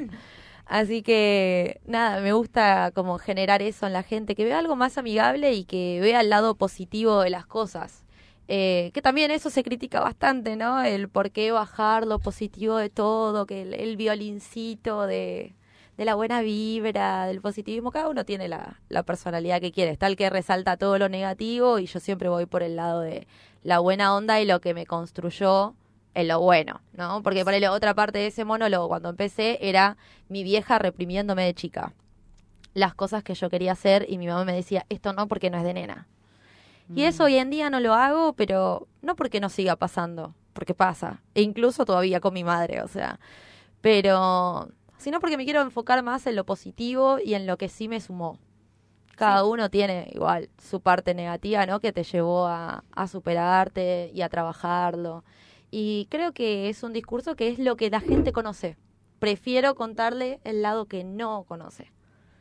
Así 0.66 1.02
que 1.02 1.80
nada, 1.87 2.21
me 2.21 2.33
gusta 2.33 2.92
como 2.95 3.18
generar 3.18 3.62
eso 3.62 3.87
en 3.87 3.92
la 3.92 4.02
gente, 4.02 4.35
que 4.35 4.45
vea 4.45 4.59
algo 4.59 4.76
más 4.76 4.99
amigable 4.99 5.52
y 5.54 5.64
que 5.64 5.99
vea 6.00 6.21
el 6.21 6.28
lado 6.28 6.54
positivo 6.54 7.23
de 7.23 7.30
las 7.30 7.47
cosas. 7.47 8.04
Eh, 8.50 8.90
que 8.95 9.02
también 9.02 9.31
eso 9.31 9.50
se 9.50 9.62
critica 9.62 10.00
bastante, 10.00 10.57
¿no? 10.57 10.83
El 10.83 11.11
por 11.11 11.31
qué 11.31 11.52
bajar 11.52 12.07
lo 12.07 12.19
positivo 12.19 12.76
de 12.78 12.88
todo, 12.88 13.45
que 13.45 13.61
el, 13.61 13.97
violincito 13.99 15.07
de, 15.07 15.55
de, 15.99 16.05
la 16.07 16.14
buena 16.14 16.40
vibra, 16.40 17.26
del 17.26 17.43
positivismo, 17.43 17.90
cada 17.90 18.09
uno 18.09 18.25
tiene 18.25 18.49
la, 18.49 18.81
la 18.88 19.02
personalidad 19.02 19.61
que 19.61 19.71
quiere, 19.71 19.90
está 19.90 20.07
el 20.07 20.17
que 20.17 20.31
resalta 20.31 20.78
todo 20.78 20.99
lo 20.99 21.11
negativo 21.11 21.78
y 21.78 21.85
yo 21.87 22.00
siempre 22.00 22.31
voy 22.31 22.47
por 22.47 22.62
el 22.62 22.76
lado 22.76 23.02
de 23.02 23.26
la 23.64 23.81
buena 23.81 24.14
onda 24.17 24.40
y 24.40 24.47
lo 24.47 24.62
que 24.62 24.73
me 24.73 24.87
construyó 24.87 25.75
en 26.14 26.28
lo 26.28 26.40
bueno, 26.40 26.81
¿no? 26.95 27.23
Porque 27.23 27.45
por 27.45 27.52
la 27.52 27.73
otra 27.73 27.95
parte 27.95 28.19
de 28.19 28.28
ese 28.28 28.47
monólogo 28.47 28.88
cuando 28.88 29.11
empecé 29.11 29.59
era 29.61 29.99
mi 30.28 30.43
vieja 30.43 30.78
reprimiéndome 30.78 31.45
de 31.45 31.52
chica. 31.52 31.93
Las 32.73 32.95
cosas 32.95 33.23
que 33.23 33.35
yo 33.35 33.50
quería 33.50 33.73
hacer 33.73 34.07
y 34.09 34.17
mi 34.17 34.26
mamá 34.26 34.47
me 34.47 34.55
decía, 34.55 34.87
esto 34.88 35.12
no 35.12 35.28
porque 35.28 35.50
no 35.50 35.59
es 35.59 35.64
de 35.64 35.75
nena 35.75 36.09
y 36.95 37.02
eso 37.02 37.25
hoy 37.25 37.37
en 37.37 37.50
día 37.50 37.71
no 37.71 37.80
lo 37.80 37.95
hago, 37.95 38.33
pero 38.33 38.88
no 39.02 39.14
porque 39.16 39.40
no 39.40 39.49
siga 39.49 39.76
pasando, 39.76 40.35
porque 40.52 40.75
pasa. 40.75 41.23
E 41.35 41.42
incluso 41.42 41.85
todavía 41.85 42.21
con 42.21 42.35
mi 42.35 42.45
madre, 42.45 42.83
o 42.83 42.88
sea. 42.88 43.21
Pero, 43.80 44.68
sino 44.97 45.21
porque 45.21 45.37
me 45.37 45.45
quiero 45.45 45.61
enfocar 45.61 46.02
más 46.02 46.26
en 46.26 46.37
lo 46.37 46.45
positivo 46.45 47.18
y 47.23 47.35
en 47.35 47.47
lo 47.47 47.57
que 47.59 47.68
sí 47.68 47.88
me 47.88 48.00
sumó. 48.00 48.38
Cada 49.16 49.45
uno 49.45 49.68
tiene 49.68 50.11
igual 50.14 50.49
su 50.59 50.80
parte 50.80 51.12
negativa, 51.14 51.66
¿no? 51.66 51.80
Que 51.80 51.92
te 51.92 52.04
llevó 52.04 52.47
a, 52.47 52.85
a 52.92 53.09
superarte 53.09 54.11
y 54.14 54.23
a 54.23 54.28
trabajarlo. 54.28 55.25
Y 55.71 56.07
creo 56.11 56.33
que 56.33 56.68
es 56.68 56.83
un 56.83 56.92
discurso 56.92 57.37
que 57.37 57.49
es 57.49 57.59
lo 57.59 57.76
que 57.76 57.90
la 57.90 58.00
gente 58.00 58.33
conoce. 58.33 58.76
Prefiero 59.18 59.75
contarle 59.75 60.40
el 60.45 60.62
lado 60.62 60.87
que 60.87 61.04
no 61.04 61.45
conoce. 61.45 61.92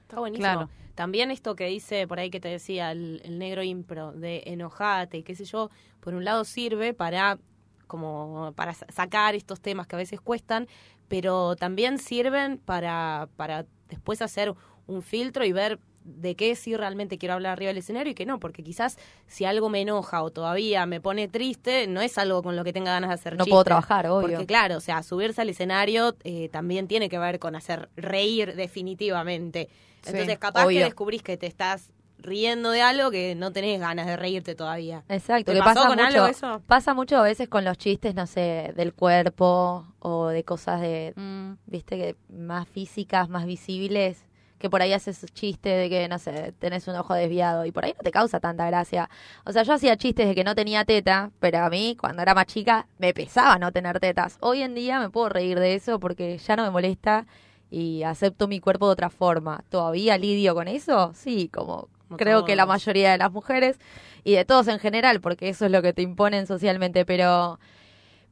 Está 0.08 0.22
buenísimo. 0.22 0.70
También 0.96 1.32
esto 1.32 1.58
que 1.58 1.66
dice 1.66 2.08
por 2.08 2.18
ahí 2.18 2.30
que 2.30 2.40
te 2.40 2.48
decía 2.48 2.94
el, 2.94 3.22
negro 3.38 3.62
impro 3.62 4.14
de 4.14 4.42
enojate 4.46 5.18
y 5.18 5.24
qué 5.24 5.36
sé 5.36 5.44
yo, 5.44 5.70
por 6.00 6.14
un 6.16 6.24
lado 6.24 6.46
sirve 6.46 6.94
para 6.94 7.40
como 7.88 8.54
para 8.56 8.74
sacar 8.74 9.36
estos 9.36 9.60
temas 9.60 9.86
que 9.86 9.98
a 9.98 10.00
veces 10.00 10.22
cuestan, 10.22 10.68
pero 11.10 11.58
también 11.58 12.00
sirven 12.00 12.58
para, 12.58 13.28
para 13.36 13.66
después 13.90 14.22
hacer 14.22 14.54
un 14.88 15.02
filtro 15.02 15.44
y 15.44 15.52
ver 15.52 15.80
de 16.06 16.36
qué 16.36 16.56
sí 16.56 16.76
realmente 16.76 17.18
quiero 17.18 17.34
hablar 17.34 17.54
arriba 17.54 17.68
del 17.68 17.78
escenario 17.78 18.12
y 18.12 18.16
qué 18.16 18.26
no, 18.26 18.40
porque 18.40 18.64
quizás 18.64 18.98
si 19.28 19.44
algo 19.44 19.70
me 19.70 19.82
enoja 19.82 20.24
o 20.24 20.32
todavía 20.32 20.86
me 20.86 21.02
pone 21.02 21.28
triste, 21.28 21.86
no 21.88 22.02
es 22.02 22.18
algo 22.18 22.42
con 22.42 22.56
lo 22.56 22.64
que 22.64 22.72
tenga 22.72 22.94
ganas 22.94 23.10
de 23.10 23.14
hacer. 23.16 23.38
No 23.38 23.46
puedo 23.46 23.66
trabajar, 23.66 24.08
obvio. 24.08 24.30
Porque 24.30 24.46
claro, 24.46 24.78
o 24.78 24.82
sea, 24.82 25.04
subirse 25.04 25.42
al 25.42 25.50
escenario 25.50 26.16
eh, 26.24 26.48
también 26.50 26.88
tiene 26.88 27.10
que 27.10 27.20
ver 27.20 27.40
con 27.40 27.56
hacer 27.56 27.90
reír 27.98 28.56
definitivamente. 28.56 29.70
Entonces, 30.06 30.38
capaz 30.38 30.68
que 30.68 30.84
descubrís 30.84 31.22
que 31.24 31.38
te 31.38 31.48
estás 31.48 31.92
riendo 32.20 32.72
de 32.72 32.82
algo 32.82 33.12
que 33.12 33.36
no 33.36 33.52
tenés 33.52 33.80
ganas 33.80 34.06
de 34.08 34.18
reírte 34.18 34.56
todavía. 34.56 35.04
Exacto. 35.10 35.54
¿Te 35.54 35.60
pasó 35.60 35.74
pasa 35.76 35.88
con 35.88 35.98
mucho, 35.98 36.08
algo 36.08 36.28
eso? 36.28 36.62
Pasa 36.68 36.94
mucho 36.94 37.18
a 37.18 37.22
veces 37.22 37.48
con 37.48 37.64
los 37.64 37.78
chistes, 37.78 38.16
no 38.16 38.28
sé, 38.28 38.74
del 38.76 38.94
cuerpo 38.94 39.86
o 40.00 40.28
de 40.28 40.44
cosas 40.44 40.82
de, 40.82 41.14
mm. 41.16 41.54
viste, 41.66 41.98
que 41.98 42.16
más 42.30 42.68
físicas, 42.68 43.30
más 43.30 43.46
visibles, 43.46 44.26
que 44.58 44.70
por 44.70 44.82
ahí 44.82 44.94
haces 44.94 45.24
chistes 45.34 45.78
de 45.78 45.90
que, 45.90 46.08
no 46.08 46.18
sé, 46.18 46.54
tenés 46.58 46.88
un 46.88 46.96
ojo 46.96 47.14
desviado 47.14 47.66
y 47.66 47.72
por 47.72 47.86
ahí 47.86 47.94
no 47.96 48.04
te 48.04 48.12
causa 48.12 48.40
tanta 48.40 48.66
gracia. 48.68 49.10
O 49.46 49.52
sea, 49.52 49.64
yo 49.64 49.74
hacía 49.74 49.98
chistes 49.98 50.28
de 50.28 50.36
que 50.36 50.44
no 50.44 50.56
tenía 50.56 50.84
teta, 50.84 51.32
pero 51.40 51.60
a 51.60 51.70
mí, 51.70 51.96
cuando 52.00 52.24
era 52.24 52.34
más 52.34 52.48
chica, 52.48 52.88
me 52.98 53.14
pesaba 53.14 53.60
no 53.60 53.72
tener 53.72 54.00
tetas. 54.00 54.38
Hoy 54.42 54.64
en 54.64 54.74
día 54.74 55.00
me 55.00 55.10
puedo 55.10 55.30
reír 55.30 55.60
de 55.60 55.76
eso 55.76 56.00
porque 56.00 56.38
ya 56.40 56.56
no 56.56 56.64
me 56.64 56.72
molesta 56.72 57.28
y 57.70 58.04
acepto 58.04 58.48
mi 58.48 58.60
cuerpo 58.60 58.88
de 58.88 58.94
otra 58.94 59.10
forma. 59.10 59.64
¿Todavía 59.70 60.18
lidio 60.18 60.56
con 60.56 60.68
eso? 60.68 61.12
Sí, 61.14 61.50
como 61.50 61.90
creo 62.16 62.46
que 62.46 62.56
la 62.56 62.66
mayoría 62.66 63.12
de 63.12 63.18
las 63.18 63.32
mujeres 63.32 63.78
y 64.24 64.34
de 64.34 64.46
todos 64.46 64.68
en 64.68 64.80
general, 64.80 65.20
porque 65.20 65.50
eso 65.50 65.66
es 65.66 65.72
lo 65.72 65.82
que 65.82 65.94
te 65.94 66.02
imponen 66.02 66.48
socialmente, 66.48 67.06
pero 67.06 67.60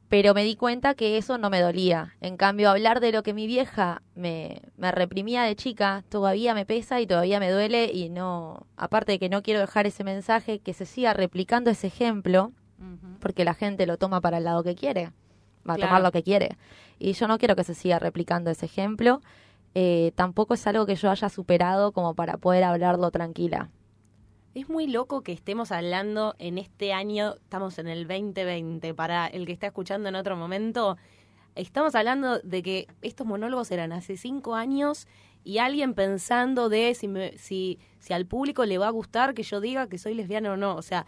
pero 0.08 0.34
me 0.34 0.44
di 0.44 0.54
cuenta 0.54 0.94
que 0.94 1.18
eso 1.18 1.36
no 1.36 1.50
me 1.50 1.60
dolía. 1.60 2.14
En 2.20 2.36
cambio, 2.36 2.70
hablar 2.70 3.00
de 3.00 3.10
lo 3.10 3.24
que 3.24 3.34
mi 3.34 3.48
vieja 3.48 4.02
me, 4.14 4.62
me 4.76 4.92
reprimía 4.92 5.42
de 5.42 5.56
chica 5.56 6.04
todavía 6.08 6.54
me 6.54 6.64
pesa 6.64 7.00
y 7.00 7.08
todavía 7.08 7.40
me 7.40 7.50
duele 7.50 7.90
y 7.92 8.08
no, 8.08 8.68
aparte 8.76 9.12
de 9.12 9.18
que 9.18 9.28
no 9.28 9.42
quiero 9.42 9.58
dejar 9.58 9.86
ese 9.86 10.04
mensaje, 10.04 10.60
que 10.60 10.74
se 10.74 10.86
siga 10.86 11.12
replicando 11.12 11.70
ese 11.70 11.88
ejemplo, 11.88 12.52
porque 13.18 13.44
la 13.44 13.54
gente 13.54 13.84
lo 13.84 13.96
toma 13.96 14.20
para 14.20 14.38
el 14.38 14.44
lado 14.44 14.62
que 14.62 14.76
quiere 14.76 15.10
va 15.68 15.74
a 15.74 15.78
tomar 15.78 16.02
lo 16.02 16.12
que 16.12 16.22
quiere. 16.22 16.56
Y 16.98 17.12
yo 17.12 17.28
no 17.28 17.38
quiero 17.38 17.56
que 17.56 17.64
se 17.64 17.74
siga 17.74 17.98
replicando 17.98 18.50
ese 18.50 18.66
ejemplo. 18.66 19.20
Eh, 19.74 20.12
tampoco 20.14 20.54
es 20.54 20.66
algo 20.66 20.86
que 20.86 20.96
yo 20.96 21.10
haya 21.10 21.28
superado 21.28 21.92
como 21.92 22.14
para 22.14 22.38
poder 22.38 22.64
hablarlo 22.64 23.10
tranquila. 23.10 23.70
Es 24.54 24.70
muy 24.70 24.86
loco 24.86 25.20
que 25.22 25.32
estemos 25.32 25.70
hablando 25.70 26.34
en 26.38 26.56
este 26.56 26.94
año, 26.94 27.34
estamos 27.34 27.78
en 27.78 27.88
el 27.88 28.08
2020, 28.08 28.94
para 28.94 29.26
el 29.26 29.44
que 29.44 29.52
está 29.52 29.66
escuchando 29.66 30.08
en 30.08 30.14
otro 30.14 30.34
momento, 30.34 30.96
estamos 31.56 31.94
hablando 31.94 32.38
de 32.38 32.62
que 32.62 32.86
estos 33.02 33.26
monólogos 33.26 33.70
eran 33.70 33.92
hace 33.92 34.16
cinco 34.16 34.54
años 34.54 35.06
y 35.44 35.58
alguien 35.58 35.92
pensando 35.92 36.68
de 36.68 36.94
si, 36.94 37.10
si, 37.36 37.78
si 37.98 38.12
al 38.14 38.24
público 38.24 38.64
le 38.64 38.78
va 38.78 38.86
a 38.86 38.90
gustar 38.90 39.34
que 39.34 39.42
yo 39.42 39.60
diga 39.60 39.88
que 39.88 39.98
soy 39.98 40.14
lesbiana 40.14 40.52
o 40.52 40.56
no. 40.56 40.74
O 40.74 40.82
sea, 40.82 41.06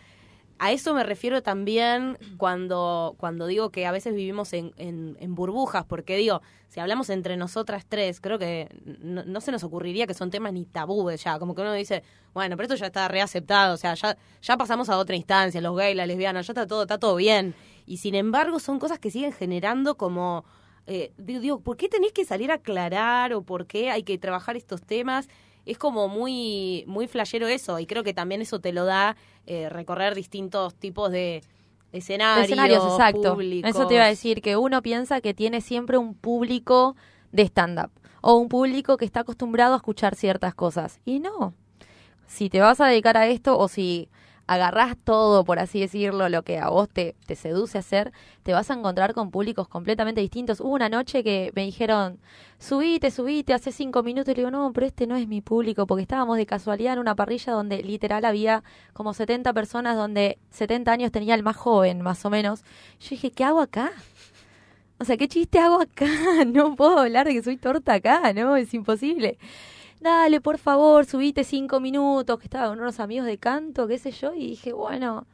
a 0.58 0.72
eso 0.72 0.92
me 0.92 1.04
refiero 1.04 1.42
también 1.42 2.18
cuando, 2.36 3.14
cuando 3.18 3.46
digo 3.46 3.70
que 3.70 3.86
a 3.86 3.92
veces 3.92 4.14
vivimos 4.14 4.52
en, 4.52 4.72
en, 4.76 5.34
burbujas, 5.34 5.84
porque 5.84 6.16
digo, 6.16 6.42
si 6.68 6.80
hablamos 6.80 7.10
entre 7.10 7.36
nosotras 7.36 7.86
tres, 7.88 8.20
creo 8.20 8.38
que 8.38 8.68
no, 9.00 9.40
se 9.40 9.52
nos 9.52 9.62
ocurriría 9.62 10.06
que 10.06 10.14
son 10.14 10.30
temas 10.30 10.52
ni 10.52 10.64
tabúes 10.64 11.22
ya, 11.22 11.38
como 11.38 11.54
que 11.54 11.60
uno 11.62 11.72
dice, 11.72 12.02
bueno, 12.34 12.56
pero 12.56 12.64
esto 12.64 12.74
ya 12.74 12.86
está 12.86 13.06
reaceptado, 13.06 13.74
o 13.74 13.76
sea, 13.76 13.94
ya, 13.94 14.16
ya 14.42 14.56
pasamos 14.56 14.88
a 14.88 14.98
otra 14.98 15.14
instancia, 15.14 15.60
los 15.60 15.76
gays, 15.76 15.96
las 15.96 16.08
lesbianas, 16.08 16.46
ya 16.46 16.52
está 16.52 16.66
todo, 16.66 16.82
está 16.82 16.98
todo 16.98 17.16
bien. 17.16 17.54
Y 17.86 17.98
sin 17.98 18.16
embargo 18.16 18.58
son 18.58 18.80
cosas 18.80 18.98
que 18.98 19.10
siguen 19.10 19.32
generando 19.32 19.96
como, 19.96 20.44
eh, 20.86 21.12
digo, 21.18 21.60
¿por 21.60 21.76
qué 21.76 21.88
tenés 21.88 22.12
que 22.12 22.24
salir 22.24 22.50
a 22.50 22.54
aclarar 22.54 23.32
o 23.32 23.42
por 23.42 23.66
qué 23.66 23.90
hay 23.90 24.02
que 24.02 24.18
trabajar 24.18 24.56
estos 24.56 24.82
temas? 24.82 25.28
Es 25.68 25.78
como 25.78 26.08
muy, 26.08 26.84
muy 26.86 27.06
flashero 27.06 27.46
eso, 27.46 27.78
y 27.78 27.86
creo 27.86 28.02
que 28.02 28.14
también 28.14 28.40
eso 28.40 28.58
te 28.58 28.72
lo 28.72 28.84
da 28.84 29.16
eh, 29.46 29.68
recorrer 29.68 30.14
distintos 30.14 30.74
tipos 30.74 31.12
de 31.12 31.42
escenarios, 31.92 32.46
escenarios 32.46 32.84
exacto. 32.84 33.38
Eso 33.40 33.86
te 33.86 33.94
iba 33.94 34.04
a 34.04 34.08
decir, 34.08 34.40
que 34.40 34.56
uno 34.56 34.80
piensa 34.82 35.20
que 35.20 35.34
tiene 35.34 35.60
siempre 35.60 35.98
un 35.98 36.14
público 36.14 36.96
de 37.32 37.42
stand-up, 37.42 37.90
o 38.22 38.34
un 38.34 38.48
público 38.48 38.96
que 38.96 39.04
está 39.04 39.20
acostumbrado 39.20 39.74
a 39.74 39.76
escuchar 39.76 40.14
ciertas 40.14 40.54
cosas, 40.54 41.00
y 41.04 41.20
no. 41.20 41.54
Si 42.26 42.48
te 42.48 42.60
vas 42.60 42.80
a 42.80 42.86
dedicar 42.86 43.16
a 43.16 43.26
esto, 43.26 43.58
o 43.58 43.68
si 43.68 44.08
agarrás 44.48 44.96
todo, 45.04 45.44
por 45.44 45.58
así 45.58 45.78
decirlo, 45.78 46.28
lo 46.30 46.42
que 46.42 46.58
a 46.58 46.70
vos 46.70 46.88
te, 46.88 47.14
te 47.26 47.36
seduce 47.36 47.76
hacer, 47.76 48.12
te 48.42 48.54
vas 48.54 48.70
a 48.70 48.74
encontrar 48.74 49.12
con 49.12 49.30
públicos 49.30 49.68
completamente 49.68 50.22
distintos. 50.22 50.60
Hubo 50.60 50.70
una 50.70 50.88
noche 50.88 51.22
que 51.22 51.52
me 51.54 51.64
dijeron, 51.64 52.18
subite, 52.58 53.10
subite, 53.10 53.52
hace 53.52 53.72
cinco 53.72 54.02
minutos, 54.02 54.32
y 54.32 54.36
le 54.36 54.40
digo, 54.40 54.50
no, 54.50 54.72
pero 54.72 54.86
este 54.86 55.06
no 55.06 55.16
es 55.16 55.28
mi 55.28 55.42
público, 55.42 55.86
porque 55.86 56.02
estábamos 56.02 56.38
de 56.38 56.46
casualidad 56.46 56.94
en 56.94 56.98
una 56.98 57.14
parrilla 57.14 57.52
donde 57.52 57.82
literal 57.82 58.24
había 58.24 58.64
como 58.94 59.12
70 59.12 59.52
personas, 59.52 59.96
donde 59.96 60.38
70 60.50 60.90
años 60.92 61.12
tenía 61.12 61.34
el 61.34 61.42
más 61.42 61.56
joven, 61.56 62.00
más 62.00 62.24
o 62.24 62.30
menos. 62.30 62.62
Yo 63.00 63.10
dije, 63.10 63.30
¿qué 63.30 63.44
hago 63.44 63.60
acá? 63.60 63.92
O 64.98 65.04
sea, 65.04 65.18
¿qué 65.18 65.28
chiste 65.28 65.58
hago 65.58 65.82
acá? 65.82 66.06
No 66.46 66.74
puedo 66.74 66.98
hablar 66.98 67.26
de 67.26 67.34
que 67.34 67.42
soy 67.42 67.58
torta 67.58 67.94
acá, 67.94 68.32
¿no? 68.32 68.56
Es 68.56 68.72
imposible 68.72 69.38
dale, 70.00 70.40
por 70.40 70.58
favor, 70.58 71.04
subite 71.06 71.44
cinco 71.44 71.80
minutos, 71.80 72.38
que 72.38 72.44
estaba 72.44 72.68
con 72.68 72.80
unos 72.80 73.00
amigos 73.00 73.26
de 73.26 73.38
canto, 73.38 73.86
qué 73.86 73.98
sé 73.98 74.10
yo, 74.10 74.34
y 74.34 74.48
dije, 74.48 74.72
bueno, 74.72 75.26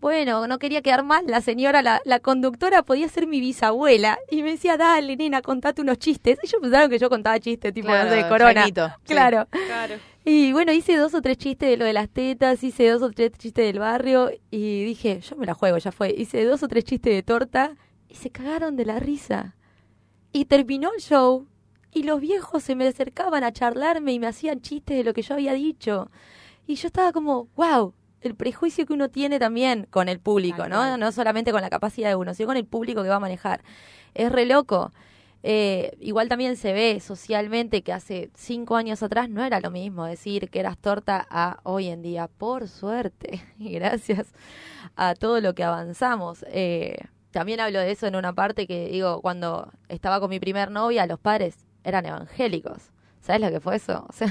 bueno, 0.00 0.46
no 0.46 0.58
quería 0.58 0.80
quedar 0.80 1.04
mal, 1.04 1.26
la 1.26 1.42
señora, 1.42 1.82
la, 1.82 2.00
la 2.06 2.20
conductora 2.20 2.82
podía 2.82 3.06
ser 3.08 3.26
mi 3.26 3.38
bisabuela. 3.40 4.18
Y 4.30 4.42
me 4.42 4.52
decía, 4.52 4.78
dale, 4.78 5.14
nena, 5.16 5.42
contate 5.42 5.82
unos 5.82 5.98
chistes. 5.98 6.38
Ellos 6.42 6.60
pensaron 6.60 6.88
que 6.88 6.98
yo 6.98 7.10
contaba 7.10 7.38
chistes, 7.38 7.74
tipo, 7.74 7.88
Claro, 7.88 8.10
sé, 8.10 8.28
corona. 8.28 8.64
Sí. 8.64 8.72
Claro. 9.04 9.46
Y 10.24 10.52
bueno, 10.52 10.72
hice 10.72 10.96
dos 10.96 11.14
o 11.14 11.20
tres 11.20 11.36
chistes 11.36 11.68
de 11.68 11.76
lo 11.76 11.84
de 11.84 11.92
las 11.92 12.08
tetas, 12.08 12.62
hice 12.62 12.88
dos 12.88 13.02
o 13.02 13.10
tres 13.10 13.32
chistes 13.32 13.66
del 13.66 13.78
barrio 13.78 14.30
y 14.50 14.84
dije, 14.84 15.20
yo 15.20 15.36
me 15.36 15.44
la 15.46 15.54
juego, 15.54 15.76
ya 15.78 15.92
fue. 15.92 16.14
Hice 16.16 16.44
dos 16.44 16.62
o 16.62 16.68
tres 16.68 16.84
chistes 16.84 17.12
de 17.12 17.22
torta 17.22 17.76
y 18.08 18.14
se 18.14 18.30
cagaron 18.30 18.76
de 18.76 18.84
la 18.86 19.00
risa. 19.00 19.56
Y 20.32 20.46
terminó 20.46 20.90
el 20.94 21.00
show 21.02 21.46
y 21.92 22.04
los 22.04 22.20
viejos 22.20 22.62
se 22.62 22.74
me 22.74 22.86
acercaban 22.86 23.44
a 23.44 23.52
charlarme 23.52 24.12
y 24.12 24.18
me 24.18 24.26
hacían 24.26 24.60
chistes 24.60 24.96
de 24.96 25.04
lo 25.04 25.12
que 25.12 25.22
yo 25.22 25.34
había 25.34 25.52
dicho. 25.54 26.10
Y 26.66 26.76
yo 26.76 26.86
estaba 26.86 27.12
como, 27.12 27.48
wow, 27.56 27.94
el 28.20 28.34
prejuicio 28.34 28.86
que 28.86 28.92
uno 28.92 29.08
tiene 29.08 29.38
también 29.38 29.86
con 29.90 30.08
el 30.08 30.20
público, 30.20 30.68
¿no? 30.68 30.96
No 30.96 31.10
solamente 31.12 31.52
con 31.52 31.62
la 31.62 31.70
capacidad 31.70 32.08
de 32.08 32.16
uno, 32.16 32.34
sino 32.34 32.48
con 32.48 32.56
el 32.56 32.66
público 32.66 33.02
que 33.02 33.08
va 33.08 33.16
a 33.16 33.20
manejar. 33.20 33.62
Es 34.14 34.30
re 34.30 34.46
loco. 34.46 34.92
Eh, 35.42 35.96
igual 36.00 36.28
también 36.28 36.56
se 36.56 36.74
ve 36.74 37.00
socialmente 37.00 37.82
que 37.82 37.94
hace 37.94 38.30
cinco 38.34 38.76
años 38.76 39.02
atrás 39.02 39.30
no 39.30 39.42
era 39.42 39.58
lo 39.60 39.70
mismo 39.70 40.04
decir 40.04 40.50
que 40.50 40.60
eras 40.60 40.76
torta 40.76 41.26
a 41.30 41.60
hoy 41.62 41.88
en 41.88 42.02
día, 42.02 42.28
por 42.28 42.68
suerte, 42.68 43.42
y 43.58 43.70
gracias 43.72 44.34
a 44.96 45.14
todo 45.14 45.40
lo 45.40 45.54
que 45.54 45.64
avanzamos. 45.64 46.44
Eh, 46.48 46.98
también 47.30 47.60
hablo 47.60 47.78
de 47.78 47.90
eso 47.90 48.06
en 48.06 48.16
una 48.16 48.34
parte 48.34 48.66
que 48.66 48.88
digo, 48.88 49.22
cuando 49.22 49.72
estaba 49.88 50.20
con 50.20 50.28
mi 50.30 50.40
primer 50.40 50.70
novia, 50.70 51.06
los 51.06 51.18
padres 51.18 51.56
eran 51.84 52.06
evangélicos. 52.06 52.90
¿Sabes 53.20 53.42
lo 53.42 53.50
que 53.50 53.60
fue 53.60 53.76
eso? 53.76 54.06
O 54.08 54.12
sea, 54.12 54.28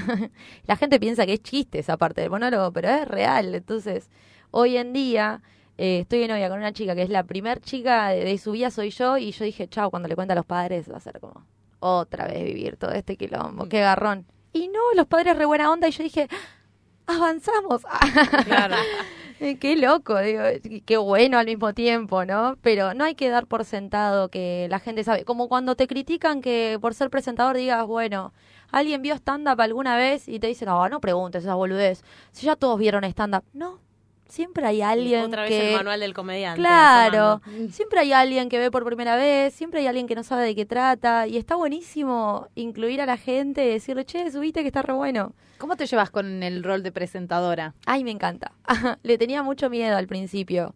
la 0.66 0.76
gente 0.76 0.98
piensa 1.00 1.26
que 1.26 1.34
es 1.34 1.42
chiste 1.42 1.78
esa 1.78 1.96
parte 1.96 2.20
del 2.20 2.30
monólogo, 2.30 2.72
pero 2.72 2.88
es 2.88 3.06
real. 3.06 3.54
Entonces, 3.54 4.10
hoy 4.50 4.76
en 4.76 4.92
día 4.92 5.42
eh, 5.78 6.00
estoy 6.00 6.20
de 6.20 6.28
novia 6.28 6.48
con 6.48 6.58
una 6.58 6.72
chica 6.72 6.94
que 6.94 7.02
es 7.02 7.10
la 7.10 7.24
primer 7.24 7.60
chica 7.60 8.08
de, 8.08 8.24
de 8.24 8.38
su 8.38 8.52
vida, 8.52 8.70
soy 8.70 8.90
yo, 8.90 9.16
y 9.16 9.32
yo 9.32 9.44
dije, 9.44 9.68
chao, 9.68 9.90
cuando 9.90 10.08
le 10.08 10.14
cuenta 10.14 10.32
a 10.32 10.36
los 10.36 10.46
padres 10.46 10.90
va 10.90 10.96
a 10.96 11.00
ser 11.00 11.20
como 11.20 11.46
otra 11.78 12.26
vez 12.26 12.44
vivir 12.44 12.76
todo 12.76 12.92
este 12.92 13.16
quilombo, 13.16 13.66
qué 13.68 13.80
garrón. 13.80 14.26
Y 14.52 14.68
no, 14.68 14.80
los 14.94 15.06
padres 15.06 15.36
re 15.36 15.44
buena 15.46 15.70
onda, 15.70 15.88
y 15.88 15.92
yo 15.92 16.02
dije, 16.02 16.28
avanzamos. 17.06 17.82
Claro. 18.44 18.76
Qué 19.60 19.74
loco, 19.76 20.18
digo, 20.20 20.42
qué 20.84 20.96
bueno 20.98 21.38
al 21.38 21.46
mismo 21.46 21.72
tiempo, 21.72 22.26
¿no? 22.26 22.58
Pero 22.60 22.92
no 22.92 23.04
hay 23.04 23.14
que 23.14 23.30
dar 23.30 23.46
por 23.46 23.64
sentado 23.64 24.28
que 24.28 24.66
la 24.68 24.80
gente 24.80 25.02
sabe. 25.02 25.24
Como 25.24 25.48
cuando 25.48 25.76
te 25.76 25.86
critican 25.86 26.42
que 26.42 26.78
por 26.80 26.92
ser 26.94 27.08
presentador 27.08 27.56
digas, 27.56 27.86
bueno, 27.86 28.34
alguien 28.70 29.00
vio 29.00 29.14
stand-up 29.14 29.60
alguna 29.62 29.96
vez 29.96 30.28
y 30.28 30.40
te 30.40 30.48
dicen, 30.48 30.68
no, 30.68 30.86
no 30.90 31.00
preguntes 31.00 31.44
esa 31.44 31.54
boludez. 31.54 32.04
Si 32.32 32.46
ya 32.46 32.54
todos 32.56 32.78
vieron 32.78 33.02
stand-up. 33.04 33.44
No, 33.54 33.80
siempre 34.30 34.66
hay 34.66 34.82
alguien 34.82 35.24
Otra 35.24 35.42
vez 35.42 35.50
que... 35.50 35.70
el 35.70 35.76
manual 35.76 36.00
del 36.00 36.14
comediante. 36.14 36.60
Claro, 36.60 37.40
sonando. 37.44 37.72
siempre 37.72 38.00
hay 38.00 38.12
alguien 38.12 38.48
que 38.48 38.58
ve 38.58 38.70
por 38.70 38.84
primera 38.84 39.16
vez, 39.16 39.54
siempre 39.54 39.80
hay 39.80 39.86
alguien 39.86 40.06
que 40.06 40.14
no 40.14 40.22
sabe 40.22 40.44
de 40.44 40.54
qué 40.54 40.66
trata 40.66 41.26
y 41.26 41.36
está 41.36 41.56
buenísimo 41.56 42.48
incluir 42.54 43.00
a 43.00 43.06
la 43.06 43.16
gente, 43.16 43.60
decirle, 43.60 44.04
che, 44.04 44.30
subiste 44.30 44.62
que 44.62 44.68
está 44.68 44.82
re 44.82 44.92
bueno. 44.92 45.34
¿Cómo 45.58 45.76
te 45.76 45.86
llevas 45.86 46.10
con 46.10 46.42
el 46.42 46.64
rol 46.64 46.82
de 46.82 46.92
presentadora? 46.92 47.74
Ay, 47.84 48.04
me 48.04 48.10
encanta. 48.10 48.52
Le 49.02 49.18
tenía 49.18 49.42
mucho 49.42 49.68
miedo 49.68 49.96
al 49.96 50.06
principio. 50.06 50.74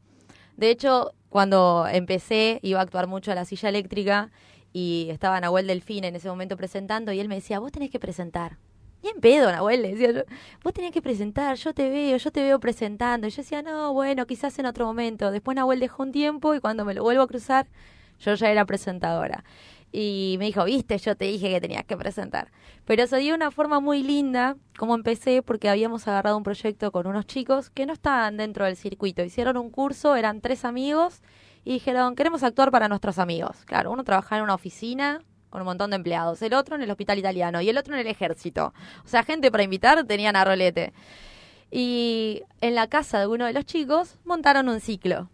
De 0.57 0.71
hecho, 0.71 1.13
cuando 1.31 1.87
empecé, 1.91 2.61
iba 2.63 2.81
a 2.81 2.83
actuar 2.83 3.07
mucho 3.07 3.33
a 3.33 3.35
la 3.35 3.45
silla 3.45 3.69
eléctrica 3.69 4.31
y 4.73 5.09
estaba 5.11 5.41
Nahuel 5.41 5.67
Delfín 5.67 6.05
en 6.05 6.17
ese 6.17 6.29
momento 6.29 6.57
presentando 6.57 7.13
y 7.13 7.21
él 7.21 7.29
me 7.29 7.37
decía, 7.37 7.61
vos 7.61 7.73
tenés 7.73 7.91
que 7.91 7.99
presentar. 7.99 8.59
Bien 9.05 9.21
pedo, 9.21 9.53
Nahuel, 9.53 9.83
le 9.83 9.91
decía 9.91 10.13
yo. 10.13 10.23
Vos 10.63 10.73
tenés 10.73 10.91
que 10.91 11.03
presentar, 11.03 11.59
yo 11.59 11.75
te 11.75 11.91
veo, 11.91 12.17
yo 12.17 12.31
te 12.33 12.43
veo 12.43 12.59
presentando. 12.59 13.27
Y 13.27 13.31
yo 13.31 13.43
decía, 13.43 13.61
no, 13.61 13.93
bueno, 13.93 14.27
quizás 14.27 14.59
en 14.59 14.65
otro 14.65 14.87
momento. 14.87 15.31
Después 15.31 15.57
Nahuel 15.57 15.79
dejó 15.79 16.05
un 16.05 16.11
tiempo 16.11 16.55
y 16.55 16.61
cuando 16.61 16.87
me 16.87 16.95
lo 16.95 17.03
vuelvo 17.03 17.21
a 17.23 17.27
cruzar, 17.27 17.67
yo 18.19 18.33
ya 18.33 18.51
era 18.51 18.65
presentadora. 18.65 19.45
Y 19.93 20.37
me 20.39 20.47
dijo, 20.47 20.65
viste, 20.65 20.97
yo 20.97 21.17
te 21.17 21.27
dije 21.27 21.51
que 21.51 21.61
tenías 21.61 21.85
que 21.85 21.99
presentar. 21.99 22.51
Pero 22.87 23.07
se 23.07 23.19
dio 23.19 23.35
una 23.35 23.51
forma 23.51 23.79
muy 23.79 24.03
linda 24.03 24.57
como 24.79 24.95
empecé 24.95 25.43
porque 25.43 25.69
habíamos 25.69 26.09
agarrado 26.09 26.39
un 26.39 26.43
proyecto 26.43 26.91
con 26.91 27.07
unos 27.07 27.27
chicos 27.27 27.69
que 27.69 27.85
no 27.85 27.93
estaban 27.93 28.39
dentro 28.39 28.65
del 28.65 28.77
circuito. 28.77 29.23
Hicieron 29.23 29.59
un 29.59 29.69
curso, 29.69 30.17
eran 30.17 30.41
tres 30.41 30.65
amigos 30.65 31.21
y 31.63 31.75
dijeron, 31.75 32.17
queremos 32.17 32.43
actuar 32.43 32.71
para 32.71 32.89
nuestros 32.89 33.19
amigos. 33.19 33.67
Claro, 33.67 33.93
uno 33.93 34.03
trabajaba 34.03 34.39
en 34.39 34.45
una 34.45 34.55
oficina 34.55 35.21
con 35.55 35.61
un 35.63 35.67
montón 35.67 35.91
de 35.91 35.95
empleados, 35.97 36.43
el 36.43 36.53
otro 36.53 36.75
en 36.75 36.83
el 36.83 36.91
hospital 36.91 37.17
italiano 37.17 37.61
y 37.61 37.69
el 37.69 37.79
otro 37.79 37.95
en 37.95 38.01
el 38.01 38.09
ejército. 38.09 38.75
O 39.05 39.09
sea, 39.09 39.23
gente 39.23 39.53
para 39.53 39.63
invitar 39.63 40.03
tenían 40.03 40.35
a 40.35 40.45
rolete. 40.45 40.93
Y 41.71 42.43
en 42.61 42.75
la 42.75 42.89
casa 42.89 43.21
de 43.21 43.29
uno 43.29 43.47
de 43.47 43.53
los 43.53 43.65
chicos 43.65 44.17
montaron 44.25 44.69
un 44.69 44.81
ciclo. 44.81 45.31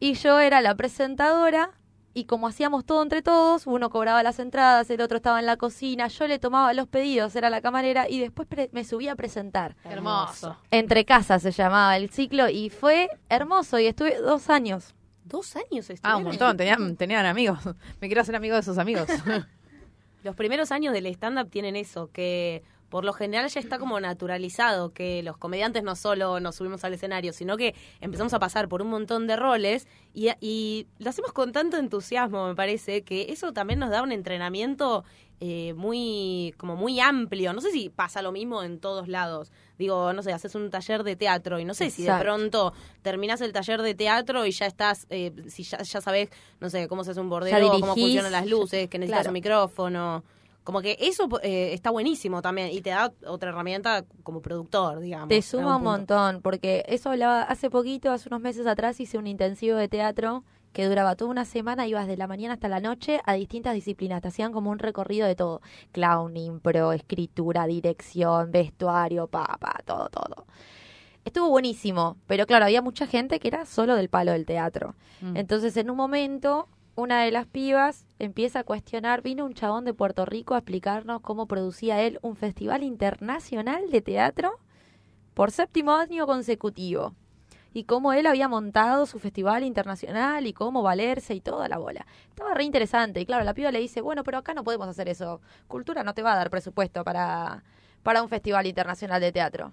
Y 0.00 0.14
yo 0.14 0.38
era 0.40 0.62
la 0.62 0.74
presentadora 0.74 1.72
y 2.14 2.24
como 2.24 2.48
hacíamos 2.48 2.86
todo 2.86 3.02
entre 3.02 3.20
todos, 3.20 3.66
uno 3.66 3.90
cobraba 3.90 4.22
las 4.22 4.38
entradas, 4.38 4.88
el 4.88 5.02
otro 5.02 5.18
estaba 5.18 5.38
en 5.38 5.44
la 5.44 5.58
cocina, 5.58 6.08
yo 6.08 6.26
le 6.26 6.38
tomaba 6.38 6.72
los 6.72 6.88
pedidos, 6.88 7.36
era 7.36 7.50
la 7.50 7.60
camarera 7.60 8.08
y 8.08 8.20
después 8.20 8.48
pre- 8.48 8.70
me 8.72 8.84
subía 8.84 9.12
a 9.12 9.16
presentar. 9.16 9.76
Hermoso. 9.84 10.56
Entre 10.70 11.04
casas 11.04 11.42
se 11.42 11.50
llamaba 11.52 11.94
el 11.98 12.08
ciclo 12.08 12.48
y 12.48 12.70
fue 12.70 13.10
hermoso 13.28 13.78
y 13.78 13.86
estuve 13.86 14.16
dos 14.18 14.48
años. 14.48 14.94
Dos 15.24 15.56
años 15.56 15.90
Ah, 15.90 15.92
estuvieron. 15.92 16.16
un 16.22 16.24
montón. 16.28 16.56
Tenían, 16.56 16.96
tenían 16.96 17.26
amigos. 17.26 17.58
Me 18.00 18.08
quiero 18.08 18.22
hacer 18.22 18.34
amigo 18.34 18.56
de 18.56 18.62
sus 18.62 18.78
amigos. 18.78 19.06
Los 20.22 20.34
primeros 20.34 20.72
años 20.72 20.92
del 20.92 21.06
stand-up 21.06 21.50
tienen 21.50 21.76
eso, 21.76 22.10
que 22.12 22.62
por 22.88 23.04
lo 23.04 23.12
general 23.12 23.48
ya 23.48 23.60
está 23.60 23.78
como 23.78 24.00
naturalizado, 24.00 24.90
que 24.90 25.22
los 25.22 25.36
comediantes 25.36 25.82
no 25.82 25.94
solo 25.94 26.40
nos 26.40 26.56
subimos 26.56 26.84
al 26.84 26.94
escenario, 26.94 27.32
sino 27.32 27.56
que 27.56 27.74
empezamos 28.00 28.32
a 28.32 28.38
pasar 28.38 28.68
por 28.68 28.80
un 28.82 28.88
montón 28.88 29.26
de 29.26 29.36
roles 29.36 29.86
y, 30.14 30.30
y 30.40 30.86
lo 30.98 31.10
hacemos 31.10 31.32
con 31.32 31.52
tanto 31.52 31.76
entusiasmo, 31.76 32.48
me 32.48 32.54
parece, 32.54 33.02
que 33.02 33.26
eso 33.30 33.52
también 33.52 33.78
nos 33.78 33.90
da 33.90 34.02
un 34.02 34.12
entrenamiento 34.12 35.04
eh, 35.40 35.72
muy, 35.74 36.52
como 36.56 36.74
muy 36.76 36.98
amplio. 37.00 37.52
No 37.52 37.60
sé 37.60 37.70
si 37.70 37.88
pasa 37.90 38.22
lo 38.22 38.32
mismo 38.32 38.62
en 38.62 38.80
todos 38.80 39.08
lados. 39.08 39.52
Digo, 39.78 40.12
no 40.12 40.22
sé, 40.22 40.32
haces 40.32 40.54
un 40.56 40.70
taller 40.70 41.04
de 41.04 41.14
teatro 41.16 41.60
y 41.60 41.64
no 41.64 41.74
sé 41.74 41.90
si 41.90 42.02
de 42.02 42.12
pronto 42.18 42.72
terminás 43.02 43.40
el 43.40 43.52
taller 43.52 43.80
de 43.82 43.94
teatro 43.94 44.44
y 44.46 44.50
ya 44.50 44.66
estás, 44.66 45.06
eh, 45.10 45.32
si 45.48 45.62
ya, 45.62 45.82
ya 45.82 46.00
sabes, 46.00 46.30
no 46.60 46.68
sé, 46.70 46.88
cómo 46.88 47.04
se 47.04 47.12
hace 47.12 47.20
un 47.20 47.28
bordero, 47.30 47.70
cómo 47.70 47.94
funcionan 47.94 48.32
las 48.32 48.46
luces, 48.46 48.88
que 48.88 48.98
necesitas 48.98 49.20
Claro. 49.22 49.30
un 49.30 49.34
micrófono. 49.34 50.24
Como 50.64 50.82
que 50.82 50.98
eso 51.00 51.28
eh, 51.42 51.70
está 51.72 51.88
buenísimo 51.90 52.42
también 52.42 52.70
y 52.72 52.82
te 52.82 52.90
da 52.90 53.10
otra 53.26 53.50
herramienta 53.50 54.04
como 54.22 54.42
productor, 54.42 55.00
digamos. 55.00 55.28
Te 55.28 55.40
suma 55.40 55.76
un 55.76 55.82
punto. 55.84 56.14
montón, 56.14 56.42
porque 56.42 56.84
eso 56.88 57.08
hablaba 57.10 57.42
hace 57.42 57.70
poquito, 57.70 58.10
hace 58.10 58.28
unos 58.28 58.42
meses 58.42 58.66
atrás, 58.66 59.00
hice 59.00 59.16
un 59.16 59.26
intensivo 59.26 59.78
de 59.78 59.88
teatro 59.88 60.44
que 60.72 60.86
duraba 60.86 61.16
toda 61.16 61.30
una 61.30 61.44
semana, 61.44 61.86
ibas 61.86 62.06
de 62.06 62.16
la 62.16 62.26
mañana 62.26 62.54
hasta 62.54 62.68
la 62.68 62.80
noche 62.80 63.20
a 63.24 63.34
distintas 63.34 63.74
disciplinas, 63.74 64.22
te 64.22 64.28
hacían 64.28 64.52
como 64.52 64.70
un 64.70 64.78
recorrido 64.78 65.26
de 65.26 65.34
todo, 65.34 65.60
clown, 65.92 66.36
impro, 66.36 66.92
escritura, 66.92 67.66
dirección, 67.66 68.50
vestuario, 68.50 69.26
pa, 69.26 69.56
pa, 69.60 69.80
todo, 69.84 70.08
todo. 70.08 70.46
Estuvo 71.24 71.50
buenísimo, 71.50 72.16
pero 72.26 72.46
claro, 72.46 72.64
había 72.64 72.80
mucha 72.80 73.06
gente 73.06 73.38
que 73.40 73.48
era 73.48 73.66
solo 73.66 73.96
del 73.96 74.08
palo 74.08 74.32
del 74.32 74.46
teatro. 74.46 74.94
Mm. 75.20 75.36
Entonces, 75.36 75.76
en 75.76 75.90
un 75.90 75.96
momento, 75.96 76.68
una 76.94 77.22
de 77.22 77.30
las 77.30 77.46
pibas 77.46 78.06
empieza 78.18 78.60
a 78.60 78.64
cuestionar, 78.64 79.22
vino 79.22 79.44
un 79.44 79.54
chabón 79.54 79.84
de 79.84 79.94
Puerto 79.94 80.24
Rico 80.24 80.54
a 80.54 80.58
explicarnos 80.58 81.20
cómo 81.20 81.46
producía 81.46 82.02
él 82.02 82.18
un 82.22 82.34
festival 82.34 82.82
internacional 82.82 83.90
de 83.90 84.00
teatro 84.00 84.58
por 85.34 85.50
séptimo 85.52 85.92
año 85.92 86.26
consecutivo. 86.26 87.14
Y 87.78 87.84
cómo 87.84 88.12
él 88.12 88.26
había 88.26 88.48
montado 88.48 89.06
su 89.06 89.20
festival 89.20 89.62
internacional 89.62 90.48
y 90.48 90.52
cómo 90.52 90.82
valerse 90.82 91.32
y 91.32 91.40
toda 91.40 91.68
la 91.68 91.78
bola. 91.78 92.04
Estaba 92.28 92.52
re 92.52 92.64
interesante. 92.64 93.20
Y 93.20 93.24
claro, 93.24 93.44
la 93.44 93.54
piba 93.54 93.70
le 93.70 93.78
dice, 93.78 94.00
bueno, 94.00 94.24
pero 94.24 94.38
acá 94.38 94.52
no 94.52 94.64
podemos 94.64 94.88
hacer 94.88 95.08
eso. 95.08 95.40
Cultura 95.68 96.02
no 96.02 96.12
te 96.12 96.22
va 96.22 96.32
a 96.32 96.36
dar 96.36 96.50
presupuesto 96.50 97.04
para, 97.04 97.62
para 98.02 98.20
un 98.20 98.28
festival 98.28 98.66
internacional 98.66 99.20
de 99.20 99.30
teatro. 99.30 99.70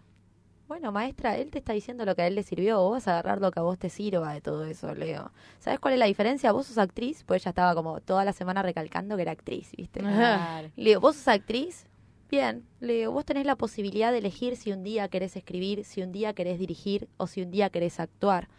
Bueno, 0.67 0.91
maestra, 0.91 1.35
él 1.35 1.49
te 1.49 1.57
está 1.57 1.73
diciendo 1.73 2.05
lo 2.05 2.15
que 2.15 2.21
a 2.21 2.27
él 2.27 2.35
le 2.35 2.43
sirvió. 2.43 2.77
Vos 2.77 2.91
vas 2.91 3.07
a 3.07 3.13
agarrar 3.13 3.41
lo 3.41 3.49
que 3.49 3.59
a 3.59 3.63
vos 3.63 3.79
te 3.79 3.89
sirva 3.89 4.33
de 4.33 4.41
todo 4.41 4.65
eso, 4.65 4.93
Leo. 4.93 5.31
¿Sabes 5.57 5.79
cuál 5.79 5.95
es 5.95 5.99
la 5.99 6.05
diferencia? 6.05 6.51
Vos 6.51 6.67
sos 6.67 6.77
actriz, 6.77 7.23
pues 7.23 7.41
ella 7.41 7.49
estaba 7.49 7.73
como 7.73 8.01
toda 8.01 8.23
la 8.23 8.33
semana 8.33 8.61
recalcando 8.61 9.15
que 9.15 9.23
era 9.23 9.31
actriz, 9.31 9.71
¿viste? 9.75 10.01
Claro. 10.01 10.69
Le 10.75 10.89
digo, 10.91 11.01
¿vos 11.01 11.15
sos 11.15 11.27
actriz? 11.27 11.87
Bien. 12.29 12.65
Le 12.79 12.93
digo, 12.93 13.11
vos 13.11 13.25
tenés 13.25 13.45
la 13.45 13.55
posibilidad 13.55 14.11
de 14.11 14.19
elegir 14.19 14.55
si 14.55 14.71
un 14.71 14.83
día 14.83 15.07
querés 15.07 15.35
escribir, 15.35 15.85
si 15.85 16.01
un 16.01 16.11
día 16.11 16.33
querés 16.33 16.59
dirigir 16.59 17.07
o 17.17 17.27
si 17.27 17.41
un 17.41 17.51
día 17.51 17.69
querés 17.69 17.99
actuar. 17.99 18.49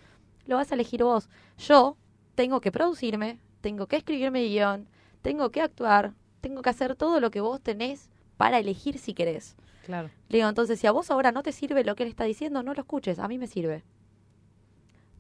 Lo 0.47 0.57
vas 0.57 0.71
a 0.71 0.75
elegir 0.75 1.03
vos. 1.03 1.29
Yo 1.59 1.97
tengo 2.35 2.61
que 2.61 2.73
producirme, 2.73 3.39
tengo 3.61 3.87
que 3.87 3.97
escribir 3.97 4.31
mi 4.31 4.49
guion, 4.49 4.89
tengo 5.23 5.51
que 5.51 5.61
actuar, 5.61 6.15
tengo 6.41 6.63
que 6.63 6.71
hacer 6.71 6.95
todo 6.95 7.21
lo 7.21 7.31
que 7.31 7.41
vos 7.41 7.61
tenés 7.61 8.09
para 8.37 8.59
elegir 8.59 8.99
si 8.99 9.15
querés. 9.15 9.57
Claro. 9.85 10.11
Le 10.29 10.39
digo, 10.39 10.49
entonces, 10.49 10.79
si 10.79 10.87
a 10.87 10.93
vos 10.93 11.11
ahora 11.11 11.33
no 11.33 11.43
te 11.43 11.53
sirve 11.53 11.85
lo 11.85 11.97
que 11.97 12.05
él 12.05 12.09
está 12.09 12.25
diciendo, 12.25 12.63
no 12.63 12.75
lo 12.75 12.81
escuches, 12.81 13.19
a 13.19 13.29
mí 13.29 13.39
me 13.39 13.47
sirve. 13.47 13.85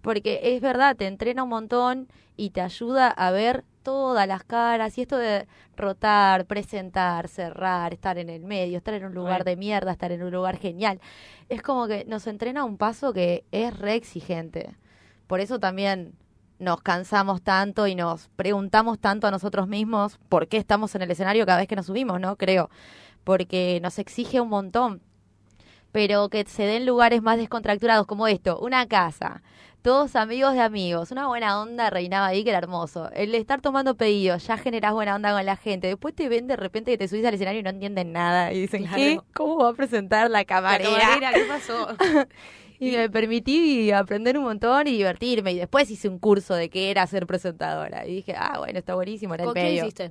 Porque 0.02 0.40
es 0.42 0.60
verdad, 0.60 0.96
te 0.96 1.06
entrena 1.06 1.42
un 1.42 1.48
montón 1.48 2.08
y 2.36 2.50
te 2.50 2.60
ayuda 2.60 3.08
a 3.08 3.30
ver 3.32 3.64
todas 3.86 4.26
las 4.26 4.42
caras 4.42 4.98
y 4.98 5.02
esto 5.02 5.16
de 5.16 5.46
rotar, 5.76 6.46
presentar, 6.46 7.28
cerrar, 7.28 7.92
estar 7.92 8.18
en 8.18 8.30
el 8.30 8.42
medio, 8.42 8.78
estar 8.78 8.94
en 8.94 9.04
un 9.04 9.14
lugar 9.14 9.44
de 9.44 9.54
mierda, 9.54 9.92
estar 9.92 10.10
en 10.10 10.24
un 10.24 10.32
lugar 10.32 10.58
genial. 10.58 11.00
Es 11.48 11.62
como 11.62 11.86
que 11.86 12.04
nos 12.04 12.26
entrena 12.26 12.62
a 12.62 12.64
un 12.64 12.78
paso 12.78 13.12
que 13.12 13.44
es 13.52 13.78
re 13.78 13.94
exigente. 13.94 14.74
Por 15.28 15.38
eso 15.38 15.60
también 15.60 16.14
nos 16.58 16.80
cansamos 16.82 17.42
tanto 17.42 17.86
y 17.86 17.94
nos 17.94 18.26
preguntamos 18.34 18.98
tanto 18.98 19.28
a 19.28 19.30
nosotros 19.30 19.68
mismos 19.68 20.18
por 20.28 20.48
qué 20.48 20.56
estamos 20.56 20.96
en 20.96 21.02
el 21.02 21.12
escenario 21.12 21.46
cada 21.46 21.58
vez 21.58 21.68
que 21.68 21.76
nos 21.76 21.86
subimos, 21.86 22.18
¿no? 22.18 22.34
Creo. 22.34 22.70
Porque 23.22 23.78
nos 23.84 24.00
exige 24.00 24.40
un 24.40 24.48
montón. 24.48 25.00
Pero 25.92 26.28
que 26.28 26.44
se 26.44 26.64
den 26.64 26.86
lugares 26.86 27.22
más 27.22 27.38
descontracturados 27.38 28.08
como 28.08 28.26
esto, 28.26 28.58
una 28.58 28.88
casa, 28.88 29.42
todos 29.86 30.16
amigos 30.16 30.54
de 30.54 30.62
amigos, 30.62 31.12
una 31.12 31.28
buena 31.28 31.60
onda 31.62 31.90
reinaba 31.90 32.26
ahí 32.26 32.42
que 32.42 32.50
era 32.50 32.58
hermoso. 32.58 33.08
El 33.12 33.32
estar 33.36 33.60
tomando 33.60 33.96
pedidos, 33.96 34.44
ya 34.44 34.56
generás 34.56 34.92
buena 34.92 35.14
onda 35.14 35.32
con 35.32 35.46
la 35.46 35.54
gente. 35.54 35.86
Después 35.86 36.12
te 36.12 36.28
ven 36.28 36.48
de 36.48 36.56
repente 36.56 36.90
que 36.90 36.98
te 36.98 37.06
subís 37.06 37.24
al 37.24 37.34
escenario 37.34 37.60
y 37.60 37.62
no 37.62 37.70
entienden 37.70 38.10
nada 38.10 38.52
y 38.52 38.62
dicen, 38.62 38.82
Claro. 38.82 38.96
¿qué? 38.96 39.20
¿Cómo 39.32 39.58
va 39.58 39.68
a 39.68 39.74
presentar 39.74 40.28
la 40.28 40.38
La 40.40 40.44
camarera? 40.44 40.90
camarera, 40.98 41.32
¿qué 41.32 41.44
pasó? 41.44 41.86
Y 42.80 42.96
me 42.96 43.08
permití 43.08 43.92
aprender 43.92 44.36
un 44.36 44.42
montón 44.44 44.88
y 44.88 44.90
divertirme. 44.90 45.52
Y 45.52 45.56
después 45.58 45.88
hice 45.88 46.08
un 46.08 46.18
curso 46.18 46.54
de 46.54 46.68
qué 46.68 46.90
era 46.90 47.06
ser 47.06 47.24
presentadora. 47.28 48.04
Y 48.08 48.16
dije, 48.16 48.34
ah, 48.36 48.56
bueno, 48.58 48.80
está 48.80 48.96
buenísimo 48.96 49.34
en 49.34 49.40
el 49.42 49.46
¿Con 49.46 49.54
qué 49.54 49.62
medio. 49.62 49.82
hiciste? 49.84 50.10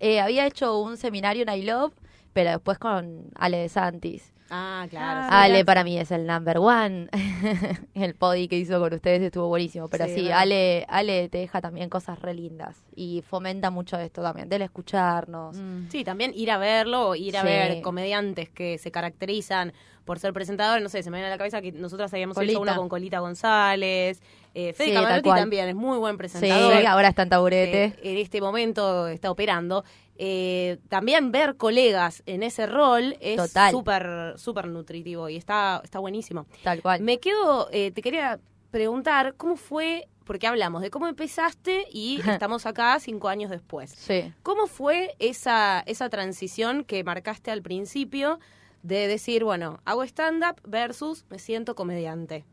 Eh, 0.00 0.18
había 0.18 0.46
hecho 0.46 0.80
un 0.80 0.96
seminario 0.96 1.42
en 1.46 1.50
I 1.54 1.62
Love, 1.62 1.92
pero 2.32 2.50
después 2.52 2.78
con 2.78 3.26
Ale 3.36 3.58
de 3.58 3.68
Santis. 3.68 4.32
Ah, 4.50 4.86
claro. 4.88 5.20
Ah, 5.30 5.42
Ale 5.42 5.64
para 5.64 5.84
mí 5.84 5.98
es 5.98 6.10
el 6.10 6.26
number 6.26 6.58
one. 6.58 7.08
el 7.94 8.14
podi 8.14 8.48
que 8.48 8.56
hizo 8.56 8.78
con 8.80 8.94
ustedes 8.94 9.20
estuvo 9.22 9.48
buenísimo. 9.48 9.88
Pero 9.88 10.06
Sí. 10.06 10.30
Ale, 10.30 10.86
Ale 10.88 11.28
te 11.28 11.38
deja 11.38 11.60
también 11.60 11.90
cosas 11.90 12.18
re 12.20 12.34
lindas. 12.34 12.82
Y 12.94 13.22
fomenta 13.28 13.70
mucho 13.70 13.98
esto 13.98 14.22
también, 14.22 14.48
del 14.48 14.62
escucharnos. 14.62 15.56
Sí, 15.90 16.02
también 16.04 16.32
ir 16.34 16.50
a 16.50 16.58
verlo, 16.58 17.14
ir 17.14 17.36
a 17.36 17.42
Sí. 17.42 17.46
ver 17.46 17.82
comediantes 17.82 18.48
que 18.48 18.78
se 18.78 18.90
caracterizan 18.90 19.72
por 20.08 20.18
ser 20.18 20.32
presentadores. 20.32 20.82
No 20.82 20.88
sé, 20.88 21.02
se 21.02 21.10
me 21.10 21.18
viene 21.18 21.26
a 21.26 21.30
la 21.30 21.36
cabeza 21.36 21.60
que 21.60 21.70
nosotras 21.70 22.10
habíamos 22.14 22.34
hecho 22.38 22.40
Colita. 22.58 22.60
uno 22.60 22.76
con 22.76 22.88
Colita 22.88 23.18
González. 23.20 24.22
Eh, 24.54 24.72
Fede 24.72 24.88
Sí, 24.88 24.94
Camarotti 24.94 25.28
también 25.28 25.68
es 25.68 25.74
muy 25.74 25.98
buen 25.98 26.14
Sí, 26.14 26.18
presentador. 26.18 26.86
ahora 26.86 27.08
está 27.08 27.22
en 27.24 27.28
taburete. 27.28 27.84
Eh, 27.84 27.94
en 28.02 28.16
este 28.16 28.40
momento 28.40 29.06
está 29.06 29.30
operando. 29.30 29.84
Eh, 30.16 30.78
también 30.88 31.30
ver 31.30 31.56
colegas 31.56 32.22
en 32.24 32.42
ese 32.42 32.66
rol 32.66 33.16
es 33.20 33.38
súper 33.70 34.32
súper 34.36 34.66
nutritivo 34.68 35.28
y 35.28 35.36
está, 35.36 35.82
está 35.84 35.98
buenísimo. 35.98 36.46
tal 36.64 36.80
cual. 36.80 37.02
Me 37.02 37.18
quedo, 37.20 37.68
eh, 37.70 37.90
te 37.92 38.00
quería 38.00 38.40
preguntar, 38.70 39.34
¿cómo 39.36 39.56
fue? 39.56 40.08
Porque 40.24 40.46
hablamos 40.46 40.80
de 40.82 40.90
cómo 40.90 41.06
empezaste 41.06 41.86
y 41.92 42.20
estamos 42.42 42.64
acá 42.66 42.98
cinco 43.00 43.28
años 43.28 43.50
después. 43.50 43.90
Sí. 43.90 44.32
¿Cómo 44.42 44.66
fue 44.66 45.14
esa, 45.18 45.82
esa 45.86 46.08
transición 46.08 46.84
que 46.84 47.04
marcaste 47.04 47.50
al 47.50 47.60
principio 47.62 48.40
de 48.82 49.06
decir, 49.08 49.44
bueno, 49.44 49.80
hago 49.84 50.02
stand-up 50.04 50.60
versus 50.64 51.24
me 51.30 51.38
siento 51.38 51.74
comediante? 51.74 52.44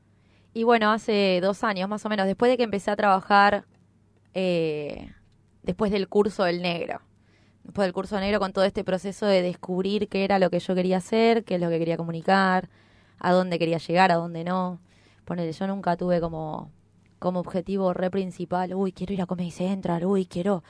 Y 0.53 0.63
bueno, 0.63 0.91
hace 0.91 1.39
dos 1.41 1.63
años 1.63 1.89
más 1.89 2.05
o 2.05 2.09
menos, 2.09 2.25
después 2.25 2.49
de 2.49 2.57
que 2.57 2.63
empecé 2.63 2.91
a 2.91 2.95
trabajar, 2.95 3.65
eh, 4.33 5.11
después 5.63 5.91
del 5.91 6.07
curso 6.07 6.43
del 6.43 6.61
negro, 6.61 7.01
después 7.63 7.85
del 7.85 7.93
curso 7.93 8.19
negro 8.19 8.39
con 8.39 8.53
todo 8.53 8.63
este 8.63 8.83
proceso 8.83 9.25
de 9.25 9.41
descubrir 9.41 10.07
qué 10.07 10.23
era 10.23 10.39
lo 10.39 10.49
que 10.49 10.59
yo 10.59 10.75
quería 10.75 10.97
hacer, 10.97 11.43
qué 11.43 11.55
es 11.55 11.61
lo 11.61 11.69
que 11.69 11.79
quería 11.79 11.97
comunicar, 11.97 12.69
a 13.19 13.31
dónde 13.33 13.59
quería 13.59 13.77
llegar, 13.79 14.11
a 14.11 14.15
dónde 14.15 14.43
no. 14.43 14.79
Ponele, 15.25 15.51
yo 15.51 15.67
nunca 15.67 15.97
tuve 15.97 16.21
como, 16.21 16.71
como 17.19 17.39
objetivo 17.39 17.93
re 17.93 18.11
principal, 18.11 18.73
uy, 18.75 18.91
quiero 18.91 19.13
ir 19.13 19.21
a 19.21 19.25
Comedy 19.25 19.51
Central, 19.51 20.05
uy, 20.05 20.25
quiero 20.25 20.63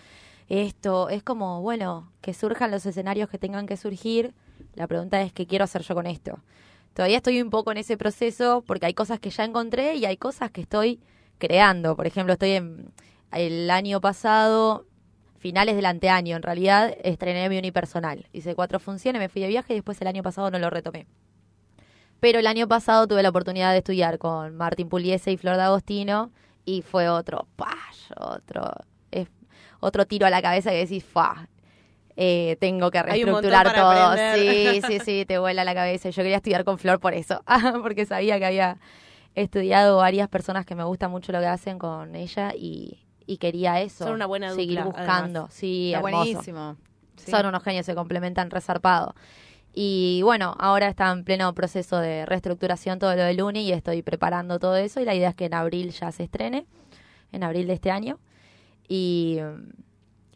esto. 0.48 1.10
Es 1.10 1.24
como, 1.24 1.62
bueno, 1.62 2.12
que 2.22 2.34
surjan 2.34 2.72
los 2.72 2.86
escenarios 2.86 3.30
que 3.30 3.38
tengan 3.38 3.68
que 3.68 3.78
surgir. 3.78 4.34
La 4.76 4.88
pregunta 4.88 5.22
es, 5.22 5.34
¿qué 5.34 5.48
quiero 5.48 5.64
hacer 5.64 5.82
yo 5.82 5.96
con 5.96 6.06
esto? 6.06 6.40
Todavía 6.94 7.18
estoy 7.18 7.42
un 7.42 7.50
poco 7.50 7.72
en 7.72 7.78
ese 7.78 7.98
proceso 7.98 8.64
porque 8.66 8.86
hay 8.86 8.94
cosas 8.94 9.20
que 9.20 9.30
ya 9.30 9.44
encontré 9.44 9.96
y 9.96 10.06
hay 10.06 10.18
cosas 10.18 10.52
que 10.52 10.62
estoy 10.62 11.02
creando. 11.38 11.96
Por 11.96 12.08
ejemplo, 12.08 12.34
estoy 12.34 12.52
en 12.52 12.92
el 13.32 13.70
año 13.70 14.00
pasado, 14.00 14.86
finales 15.38 15.76
del 15.76 15.86
anteaño, 15.86 16.38
en 16.38 16.44
realidad, 16.44 16.96
estrené 17.04 17.50
mi 17.50 17.58
unipersonal. 17.58 18.28
Hice 18.32 18.56
cuatro 18.56 18.80
funciones, 18.80 19.20
me 19.20 19.30
fui 19.30 19.42
de 19.42 19.50
viaje 19.50 19.74
y 19.74 19.78
después 19.78 20.00
el 20.02 20.08
año 20.08 20.24
pasado 20.24 20.52
no 20.52 20.60
lo 20.60 20.70
retomé. 20.70 21.06
Pero 22.20 22.40
el 22.40 22.48
año 22.48 22.68
pasado 22.68 23.08
tuve 23.08 23.24
la 23.24 23.30
oportunidad 23.30 23.72
de 23.72 23.80
estudiar 23.80 24.18
con 24.18 24.56
Martín 24.56 24.90
Puliese 24.90 25.32
y 25.32 25.38
Flor 25.38 25.58
D'Agostino 25.58 26.32
y 26.64 26.82
fue 26.82 27.10
otro, 27.10 27.48
¡pash! 27.56 28.12
otro, 28.18 28.72
otro 29.80 30.06
tiro 30.06 30.26
a 30.26 30.30
la 30.30 30.42
cabeza 30.42 30.72
que 30.72 30.78
decís, 30.78 31.04
¡fa! 31.04 31.48
Eh, 32.18 32.56
tengo 32.62 32.92
que 32.92 33.04
reestructurar 33.04 33.74
todo. 33.76 33.90
aprender. 33.90 34.74
Sí, 34.76 34.82
sí, 34.88 35.00
sí, 35.04 35.26
te 35.26 35.38
vuela 35.38 35.64
la 35.64 35.74
cabeza. 35.74 36.10
Yo 36.10 36.24
quería 36.24 36.38
estudiar 36.38 36.64
con 36.64 36.78
Flor 36.78 37.00
por 37.00 37.14
eso, 37.14 37.44
porque 37.82 38.06
sabía 38.06 38.40
que 38.40 38.46
había 38.46 38.78
estudiado 39.36 39.98
varias 39.98 40.30
personas 40.30 40.66
que 40.66 40.76
me 40.76 40.84
gusta 40.86 41.10
mucho 41.10 41.32
lo 41.34 41.40
que 41.40 41.48
hacen 41.48 41.78
con 41.78 42.16
ella 42.16 42.54
y, 42.56 43.00
y 43.26 43.38
quería 43.38 43.82
eso. 43.82 44.06
Son 44.06 44.14
una 44.14 44.26
buena 44.28 44.50
dupla, 44.52 44.62
Seguir 44.64 44.82
buscando. 44.84 45.40
además. 45.42 45.54
Sí, 45.54 45.94
Está 45.94 46.08
hermoso. 46.08 46.26
buenísimo. 46.26 46.76
Sí. 47.18 47.32
Son 47.32 47.46
unos 47.46 47.64
genios, 47.64 47.86
se 47.86 47.96
complementan 47.96 48.50
resarpado. 48.50 49.14
Y 49.74 50.22
bueno, 50.24 50.56
ahora 50.58 50.88
está 50.88 51.12
en 51.12 51.26
pleno 51.26 51.54
proceso 51.54 51.98
de 52.00 52.26
reestructuración 52.26 52.98
todo 52.98 53.14
lo 53.14 53.24
del 53.24 53.42
Uni 53.42 53.62
y 53.64 53.74
estoy 53.74 54.02
preparando 54.04 54.58
todo 54.58 54.78
eso 54.78 55.02
y 55.02 55.06
la 55.06 55.16
idea 55.16 55.30
es 55.30 55.36
que 55.36 55.46
en 55.46 55.54
abril 55.54 55.92
ya 55.92 56.14
se 56.14 56.24
estrene, 56.24 56.66
en 57.34 57.44
abril 57.44 57.68
de 57.68 57.74
este 57.74 57.92
año. 57.92 58.20
Y, 58.88 59.40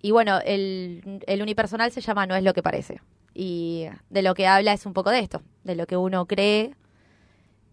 y 0.01 0.11
bueno, 0.11 0.39
el, 0.45 1.21
el 1.27 1.41
unipersonal 1.41 1.91
se 1.91 2.01
llama 2.01 2.25
No 2.25 2.35
es 2.35 2.43
lo 2.43 2.53
que 2.53 2.63
parece. 2.63 3.01
Y 3.33 3.87
de 4.09 4.21
lo 4.21 4.33
que 4.33 4.47
habla 4.47 4.73
es 4.73 4.85
un 4.85 4.93
poco 4.93 5.09
de 5.09 5.19
esto, 5.19 5.41
de 5.63 5.75
lo 5.75 5.87
que 5.87 5.97
uno 5.97 6.25
cree 6.25 6.75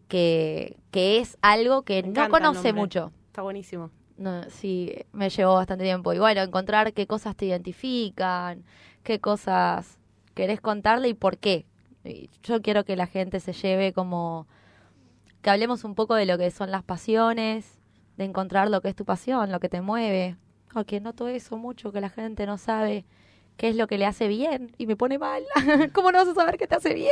que, 0.09 0.77
que 0.91 1.19
es 1.19 1.39
algo 1.43 1.83
que 1.83 2.03
Me 2.03 2.09
no 2.11 2.29
conoce 2.29 2.73
mucho. 2.73 3.13
Está 3.27 3.43
buenísimo. 3.43 3.91
No, 4.17 4.45
sí, 4.49 4.95
me 5.13 5.29
llevó 5.29 5.55
bastante 5.55 5.85
tiempo. 5.85 6.13
Y 6.13 6.19
bueno, 6.19 6.41
encontrar 6.41 6.93
qué 6.93 7.07
cosas 7.07 7.37
te 7.37 7.47
identifican, 7.47 8.65
qué 9.03 9.21
cosas 9.21 9.99
querés 10.35 10.61
contarle 10.61 11.09
y 11.09 11.15
por 11.15 11.39
qué. 11.39 11.67
Y 12.05 12.31
yo 12.43 12.63
quiero 12.63 12.85
que 12.85 12.97
la 12.97 13.07
gente 13.07 13.41
se 13.41 13.53
lleve 13.53 13.93
como 13.93 14.47
que 15.43 15.51
hablemos 15.51 15.85
un 15.85 15.95
poco 15.95 16.15
de 16.15 16.27
lo 16.27 16.39
que 16.39 16.51
son 16.51 16.71
las 16.71 16.83
pasiones, 16.83 17.79
de 18.17 18.25
encontrar 18.25 18.71
lo 18.71 18.81
que 18.81 18.89
es 18.89 18.97
tu 18.97 19.05
pasión, 19.05 19.53
lo 19.53 19.61
que 19.61 19.69
te 19.69 19.81
mueve. 19.81 20.37
Porque 20.77 21.01
noto 21.01 21.27
eso 21.27 21.57
mucho, 21.57 21.91
que 21.91 22.03
la 22.03 22.11
gente 22.11 22.45
no 22.45 22.59
sabe 22.59 23.07
qué 23.57 23.71
es 23.71 23.77
lo 23.77 23.87
que 23.87 23.97
le 23.97 24.05
hace 24.05 24.29
bien 24.29 24.75
y 24.77 24.87
me 24.87 24.95
pone 24.95 25.19
mal. 25.19 25.43
¿Cómo 25.95 26.13
no 26.13 26.19
vas 26.19 26.29
a 26.29 26.35
saber 26.35 26.59
qué 26.59 26.67
te 26.67 26.75
hace 26.75 26.93
bien? 26.93 27.11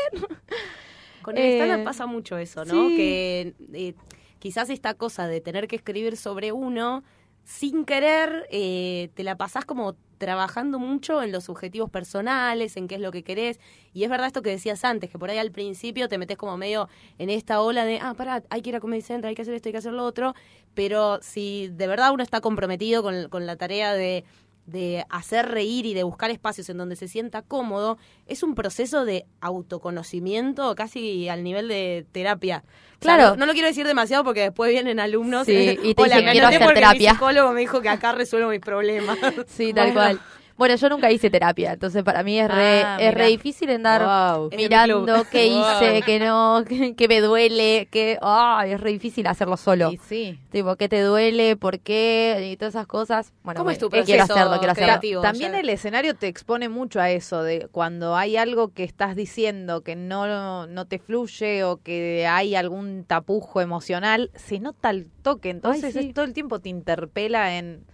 Con 1.23 1.39
el 1.39 1.63
Eh, 1.63 1.83
pasa 1.83 2.05
mucho 2.05 2.37
eso, 2.37 2.67
¿no? 2.67 2.91
sí. 2.91 2.95
Que 2.95 3.55
eh, 3.73 3.95
quizás 4.39 4.69
esta 4.69 4.93
cosa 4.93 5.27
de 5.29 5.41
tener 5.41 5.67
que 5.67 5.77
escribir 5.77 6.19
sobre 6.19 6.53
uno, 6.53 7.05
sin 7.43 7.87
querer, 7.87 8.47
eh, 8.51 9.09
te 9.15 9.25
la 9.25 9.39
pasás 9.39 9.65
como 9.65 9.97
trabajando 10.25 10.79
mucho 10.79 11.23
en 11.23 11.33
los 11.33 11.51
objetivos 11.51 11.91
personales, 11.91 12.79
en 12.79 12.89
qué 12.89 12.95
es 12.95 13.01
lo 13.03 13.13
que 13.13 13.23
querés. 13.23 13.61
Y 13.93 14.05
es 14.05 14.11
verdad 14.11 14.29
esto 14.29 14.41
que 14.41 14.49
decías 14.49 14.83
antes, 14.83 15.11
que 15.11 15.19
por 15.19 15.29
ahí 15.29 15.37
al 15.37 15.51
principio 15.51 16.09
te 16.09 16.17
metes 16.17 16.39
como 16.39 16.57
medio 16.57 16.89
en 17.19 17.29
esta 17.29 17.61
ola 17.61 17.85
de, 17.85 17.99
ah, 18.01 18.15
pará, 18.15 18.43
hay 18.49 18.63
que 18.63 18.71
ir 18.71 18.77
a 18.77 18.81
Comedy 18.81 19.03
Central, 19.03 19.29
hay 19.29 19.35
que 19.35 19.43
hacer 19.43 19.53
esto, 19.53 19.69
hay 19.69 19.73
que 19.73 19.79
hacer 19.79 19.93
lo 19.93 20.05
otro. 20.05 20.35
Pero 20.73 21.19
si 21.21 21.69
de 21.69 21.87
verdad 21.87 22.11
uno 22.13 22.23
está 22.23 22.41
comprometido 22.41 23.03
con, 23.03 23.29
con 23.29 23.45
la 23.45 23.57
tarea 23.57 23.93
de 23.93 24.25
de 24.67 25.05
hacer 25.11 25.49
reír 25.51 25.85
y 25.87 25.95
de 25.95 26.03
buscar 26.05 26.31
espacios 26.31 26.69
en 26.71 26.79
donde 26.79 26.97
se 26.97 27.07
sienta 27.09 27.43
cómodo, 27.43 27.99
es 28.27 28.43
un 28.43 28.55
proceso 28.55 29.05
de 29.05 29.27
autoconocimiento 29.41 30.75
casi 30.75 31.29
al 31.29 31.43
nivel 31.45 31.69
de 31.69 32.07
terapia. 32.13 32.65
O 33.01 33.05
sea, 33.05 33.17
Claro. 33.17 33.31
no, 33.31 33.37
no 33.37 33.47
lo 33.47 33.53
quiero 33.53 33.69
decir 33.69 33.87
demasiado 33.87 34.25
porque 34.25 34.41
después 34.41 34.71
vienen 34.71 34.99
alumnos. 35.01 35.47
Sí, 35.47 35.79
y 35.83 35.95
te 35.95 36.03
Hola, 36.03 36.15
dicen, 36.17 36.25
me 36.27 36.33
"Quiero 36.33 36.47
hacer 36.49 36.75
terapia". 36.75 37.11
Mi 37.13 37.15
psicólogo 37.17 37.53
me 37.53 37.61
dijo 37.61 37.81
que 37.83 37.89
acá 37.91 38.13
resuelvo 38.13 38.49
mis 38.51 38.61
problemas. 38.61 39.19
Sí, 39.47 39.73
tal 39.75 39.93
Bueno. 39.93 40.01
cual. 40.19 40.21
Bueno, 40.57 40.77
yo 40.77 40.89
nunca 40.89 41.11
hice 41.11 41.31
terapia, 41.31 41.73
entonces 41.73 42.05
para 42.05 42.23
mí 42.23 42.39
es 42.39 42.49
re, 42.49 42.83
Ah, 42.85 42.97
es 43.01 43.13
re 43.13 43.27
difícil 43.27 43.71
andar 43.71 44.03
Wow. 44.39 44.51
Mirando 44.57 45.25
qué 45.29 45.49
Wow. 45.51 45.61
hice, 45.61 46.03
qué 46.03 46.21
no, 46.21 46.63
qué, 46.69 46.95
qué 46.95 47.09
me 47.09 47.21
duele, 47.21 47.89
qué... 47.91 48.19
ay, 48.23 48.71
es 48.73 48.81
re 48.81 48.93
difícil 48.93 49.27
hacerlo 49.27 49.57
solo. 49.57 49.91
Y 49.91 49.97
sí. 49.99 50.39
Tipo, 50.53 50.77
¿qué 50.77 50.89
te 50.89 51.01
duele? 51.01 51.57
¿Por 51.57 51.81
qué? 51.81 52.51
Y 52.53 52.57
todas 52.57 52.75
esas 52.75 52.87
cosas. 52.87 53.33
Bueno, 53.43 53.59
¿Cómo 53.59 53.69
me- 53.69 53.73
es 53.73 53.79
tu 53.81 53.87
eh, 53.87 54.03
quiero 54.05 54.05
proceso 54.27 54.33
hacerlo, 54.35 54.59
quiero 54.59 54.73
hacerlo. 54.73 54.87
creativo? 54.93 55.23
También 55.23 55.53
ya- 55.53 55.61
el 55.61 55.69
escenario 55.71 56.15
te 56.15 56.29
expone 56.29 56.69
mucho 56.69 57.01
a 57.01 57.11
eso, 57.11 57.43
de 57.43 57.67
cuando 57.73 58.15
hay 58.15 58.37
algo 58.37 58.73
que 58.73 58.85
estás 58.85 59.17
diciendo 59.17 59.81
que 59.83 59.97
no, 59.97 60.69
no 60.69 60.87
te 60.87 61.01
fluye 61.01 61.65
o 61.65 61.79
que 61.79 62.29
hay 62.29 62.55
algún 62.55 63.05
tapujo 63.05 63.61
emocional, 63.61 64.31
se 64.37 64.61
nota 64.61 64.91
el 64.91 65.09
toque. 65.23 65.51
Entonces 65.51 65.95
sí. 65.95 65.99
es- 65.99 66.15
todo 66.15 66.25
el 66.25 66.33
tiempo 66.33 66.61
te 66.61 66.69
interpela 66.69 67.57
en, 67.59 67.85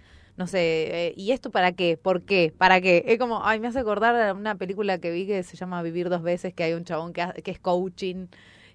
no 0.40 0.46
sé, 0.46 1.08
eh, 1.08 1.14
¿y 1.18 1.32
esto 1.32 1.50
para 1.50 1.72
qué? 1.72 1.98
¿Por 1.98 2.22
qué? 2.22 2.50
¿Para 2.56 2.80
qué? 2.80 3.04
Es 3.06 3.18
como, 3.18 3.44
ay, 3.44 3.60
me 3.60 3.68
hace 3.68 3.78
acordar 3.78 4.16
a 4.16 4.32
una 4.32 4.54
película 4.54 4.96
que 4.96 5.10
vi 5.10 5.26
que 5.26 5.42
se 5.42 5.54
llama 5.54 5.82
Vivir 5.82 6.08
dos 6.08 6.22
veces, 6.22 6.54
que 6.54 6.64
hay 6.64 6.72
un 6.72 6.84
chabón 6.84 7.12
que, 7.12 7.26
que 7.44 7.50
es 7.50 7.58
coaching. 7.60 8.28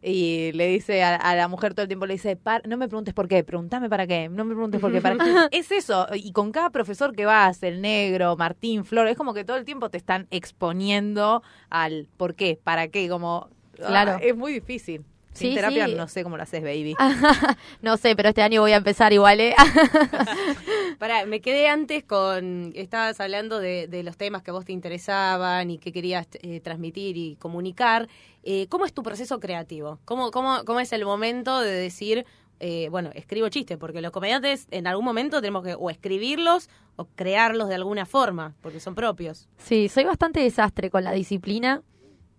Y 0.03 0.51
le 0.51 0.67
dice 0.67 1.01
a, 1.03 1.15
a 1.15 1.35
la 1.35 1.47
mujer 1.47 1.73
todo 1.73 1.81
el 1.81 1.87
tiempo, 1.87 2.05
le 2.05 2.13
dice, 2.13 2.35
"Par- 2.35 2.61
no 2.67 2.77
me 2.77 2.87
preguntes 2.87 3.15
por 3.15 3.27
qué, 3.27 3.43
pregúntame 3.43 3.89
para 3.89 4.05
qué, 4.05 4.29
no 4.29 4.45
me 4.45 4.53
preguntes 4.53 4.79
por 4.79 4.91
qué, 4.91 5.01
para 5.01 5.15
qué. 5.17 5.23
Es 5.57 5.71
eso, 5.71 6.05
y 6.13 6.31
con 6.33 6.51
cada 6.51 6.69
profesor 6.69 7.15
que 7.15 7.25
vas, 7.25 7.63
el 7.63 7.81
negro, 7.81 8.35
Martín, 8.37 8.85
Flor, 8.85 9.07
es 9.07 9.17
como 9.17 9.33
que 9.33 9.43
todo 9.43 9.57
el 9.57 9.65
tiempo 9.65 9.89
te 9.89 9.97
están 9.97 10.27
exponiendo 10.29 11.41
al 11.71 12.07
por 12.17 12.35
qué, 12.35 12.59
para 12.63 12.89
qué, 12.89 13.09
como... 13.09 13.49
Claro. 13.75 14.11
ah, 14.11 14.19
es 14.21 14.35
muy 14.37 14.53
difícil. 14.53 15.03
Sin 15.35 15.49
Sí, 15.49 15.55
terapia 15.55 15.85
sí. 15.85 15.93
no 15.95 16.07
sé 16.07 16.23
cómo 16.23 16.37
lo 16.37 16.43
haces, 16.43 16.63
baby. 16.63 16.95
No 17.81 17.97
sé, 17.97 18.15
pero 18.15 18.29
este 18.29 18.41
año 18.41 18.61
voy 18.61 18.71
a 18.71 18.77
empezar 18.77 19.13
igual, 19.13 19.39
¿eh? 19.41 19.53
Pará, 20.99 21.25
me 21.25 21.41
quedé 21.41 21.67
antes 21.67 22.03
con. 22.03 22.71
Estabas 22.75 23.19
hablando 23.19 23.59
de, 23.59 23.87
de 23.87 24.03
los 24.03 24.17
temas 24.17 24.41
que 24.43 24.51
a 24.51 24.53
vos 24.53 24.65
te 24.65 24.71
interesaban 24.71 25.69
y 25.69 25.77
que 25.77 25.91
querías 25.91 26.27
eh, 26.41 26.59
transmitir 26.61 27.17
y 27.17 27.35
comunicar. 27.35 28.07
Eh, 28.43 28.67
¿Cómo 28.69 28.85
es 28.85 28.93
tu 28.93 29.03
proceso 29.03 29.39
creativo? 29.39 29.99
¿Cómo, 30.05 30.31
cómo, 30.31 30.63
cómo 30.65 30.79
es 30.79 30.93
el 30.93 31.03
momento 31.05 31.59
de 31.59 31.71
decir, 31.71 32.25
eh, 32.59 32.87
bueno, 32.89 33.09
escribo 33.13 33.49
chistes? 33.49 33.77
Porque 33.77 34.01
los 34.01 34.11
comediantes 34.11 34.67
en 34.71 34.87
algún 34.87 35.03
momento 35.05 35.41
tenemos 35.41 35.63
que 35.63 35.75
o 35.77 35.89
escribirlos 35.89 36.69
o 36.95 37.05
crearlos 37.15 37.67
de 37.67 37.75
alguna 37.75 38.05
forma, 38.05 38.55
porque 38.61 38.79
son 38.79 38.95
propios. 38.95 39.47
Sí, 39.57 39.89
soy 39.89 40.05
bastante 40.05 40.39
desastre 40.39 40.89
con 40.89 41.03
la 41.03 41.11
disciplina, 41.11 41.81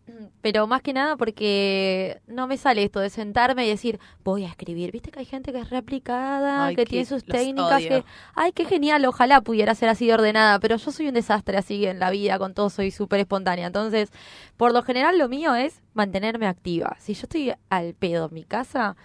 pero 0.40 0.66
más 0.66 0.82
que 0.82 0.92
nada 0.92 1.16
porque 1.16 2.20
no 2.26 2.46
me 2.46 2.56
sale 2.56 2.82
esto 2.82 3.00
de 3.00 3.10
sentarme 3.10 3.66
y 3.66 3.68
decir, 3.68 3.98
voy 4.24 4.44
a 4.44 4.48
escribir. 4.48 4.92
Viste 4.92 5.10
que 5.10 5.20
hay 5.20 5.24
gente 5.24 5.52
que 5.52 5.58
es 5.58 5.70
reaplicada, 5.70 6.70
que 6.70 6.76
que 6.76 6.84
tiene 6.86 7.04
sus 7.04 7.24
técnicas, 7.24 7.80
odio. 7.80 7.88
que, 7.88 8.04
ay, 8.34 8.52
qué 8.52 8.64
genial, 8.64 9.04
ojalá 9.04 9.40
pudiera 9.40 9.74
ser 9.74 9.88
así 9.88 10.06
de 10.06 10.14
ordenada, 10.14 10.58
pero 10.60 10.76
yo 10.76 10.90
soy 10.90 11.08
un 11.08 11.14
desastre 11.14 11.56
así 11.56 11.86
en 11.86 11.98
la 11.98 12.10
vida, 12.10 12.38
con 12.38 12.54
todo 12.54 12.70
soy 12.70 12.90
súper 12.90 13.20
espontánea. 13.20 13.66
Entonces, 13.66 14.10
por 14.56 14.72
lo 14.72 14.82
general 14.82 15.18
lo 15.18 15.28
mío 15.28 15.54
es 15.54 15.82
mantenerme 15.94 16.46
activa. 16.46 16.96
Si 17.00 17.14
yo 17.14 17.22
estoy 17.22 17.52
al 17.68 17.94
pedo 17.94 18.26
en 18.26 18.34
mi 18.34 18.44
casa, 18.44 18.96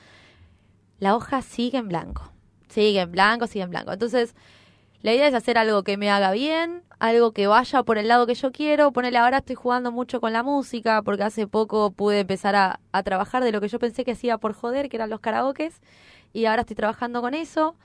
la 1.00 1.16
hoja 1.16 1.42
sigue 1.42 1.78
en 1.78 1.88
blanco. 1.88 2.32
Sigue 2.70 3.02
en 3.02 3.12
blanco, 3.12 3.48
sigue 3.48 3.64
en 3.64 3.70
blanco. 3.70 3.92
Entonces, 3.92 4.36
la 5.02 5.14
idea 5.14 5.28
es 5.28 5.34
hacer 5.34 5.58
algo 5.58 5.84
que 5.84 5.98
me 5.98 6.12
haga 6.12 6.32
bien, 6.32 6.84
algo 7.00 7.32
que 7.32 7.48
vaya 7.48 7.82
por 7.82 7.98
el 7.98 8.08
lado 8.08 8.28
que 8.28 8.36
yo 8.36 8.52
quiero. 8.52 8.92
Ponerle 8.92 9.18
ahora 9.18 9.40
estoy 9.40 9.56
jugando 9.56 9.92
mucho 9.92 10.22
con 10.22 10.32
la 10.34 10.44
música, 10.44 11.02
porque 11.02 11.24
hace 11.24 11.48
poco 11.48 11.92
pude 11.92 12.20
empezar 12.20 12.56
a, 12.56 12.80
trabajar 13.04 13.44
de 13.44 13.52
lo 13.52 13.62
que 13.62 13.68
yo 13.68 13.80
pensé 13.80 14.04
que 14.04 14.12
hacía 14.12 14.38
por 14.38 14.54
joder, 14.54 14.90
que 14.90 14.98
eran 14.98 15.10
los 15.10 15.20
karaokes, 15.20 15.82
y 16.34 16.46
ahora 16.46 16.62
estoy 16.62 16.76
trabajando 16.76 17.22
con 17.22 17.34
eso. 17.34 17.76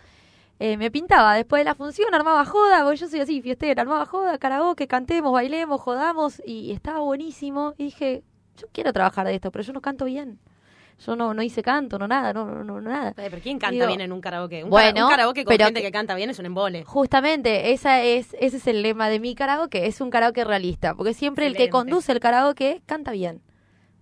Eh, 0.58 0.76
me 0.76 0.90
pintaba 0.90 1.34
después 1.34 1.60
de 1.60 1.64
la 1.64 1.74
función, 1.74 2.14
armaba 2.14 2.44
joda, 2.44 2.82
porque 2.84 2.98
yo 2.98 3.08
soy 3.08 3.20
así, 3.20 3.40
fiestera, 3.42 3.82
armaba 3.82 4.06
joda, 4.06 4.38
karaoke, 4.38 4.86
cantemos, 4.86 5.32
bailemos, 5.32 5.80
jodamos, 5.80 6.42
y 6.44 6.72
estaba 6.72 7.00
buenísimo. 7.00 7.74
Y 7.78 7.84
dije, 7.84 8.24
yo 8.58 8.66
quiero 8.72 8.92
trabajar 8.92 9.26
de 9.26 9.34
esto, 9.34 9.50
pero 9.50 9.64
yo 9.64 9.72
no 9.72 9.80
canto 9.80 10.04
bien. 10.04 10.38
Yo 11.04 11.14
no, 11.14 11.34
no 11.34 11.42
hice 11.42 11.62
canto, 11.62 11.98
no 11.98 12.08
nada, 12.08 12.32
no, 12.32 12.46
no, 12.46 12.64
no 12.64 12.80
nada. 12.80 13.10
Eh, 13.10 13.28
¿Pero 13.30 13.38
quién 13.42 13.58
canta 13.58 13.72
Digo, 13.72 13.86
bien 13.86 14.00
en 14.00 14.12
un 14.12 14.20
karaoke? 14.20 14.64
Un, 14.64 14.70
bueno, 14.70 15.04
un 15.04 15.10
karaoke 15.10 15.44
con 15.44 15.52
pero 15.52 15.66
gente 15.66 15.80
que- 15.80 15.86
que 15.88 15.92
canta 15.92 16.14
bien 16.14 16.30
es 16.30 16.38
un 16.38 16.46
embole. 16.46 16.84
Justamente, 16.84 17.72
esa 17.72 18.02
es, 18.02 18.34
ese 18.40 18.56
es 18.56 18.66
el 18.66 18.82
lema 18.82 19.08
de 19.10 19.20
mi 19.20 19.34
karaoke, 19.34 19.86
es 19.86 20.00
un 20.00 20.08
karaoke 20.10 20.42
realista, 20.44 20.94
porque 20.94 21.12
siempre 21.12 21.46
el 21.46 21.54
que 21.56 21.68
conduce 21.68 22.12
el 22.12 22.20
karaoke 22.20 22.80
canta 22.86 23.12
bien. 23.12 23.42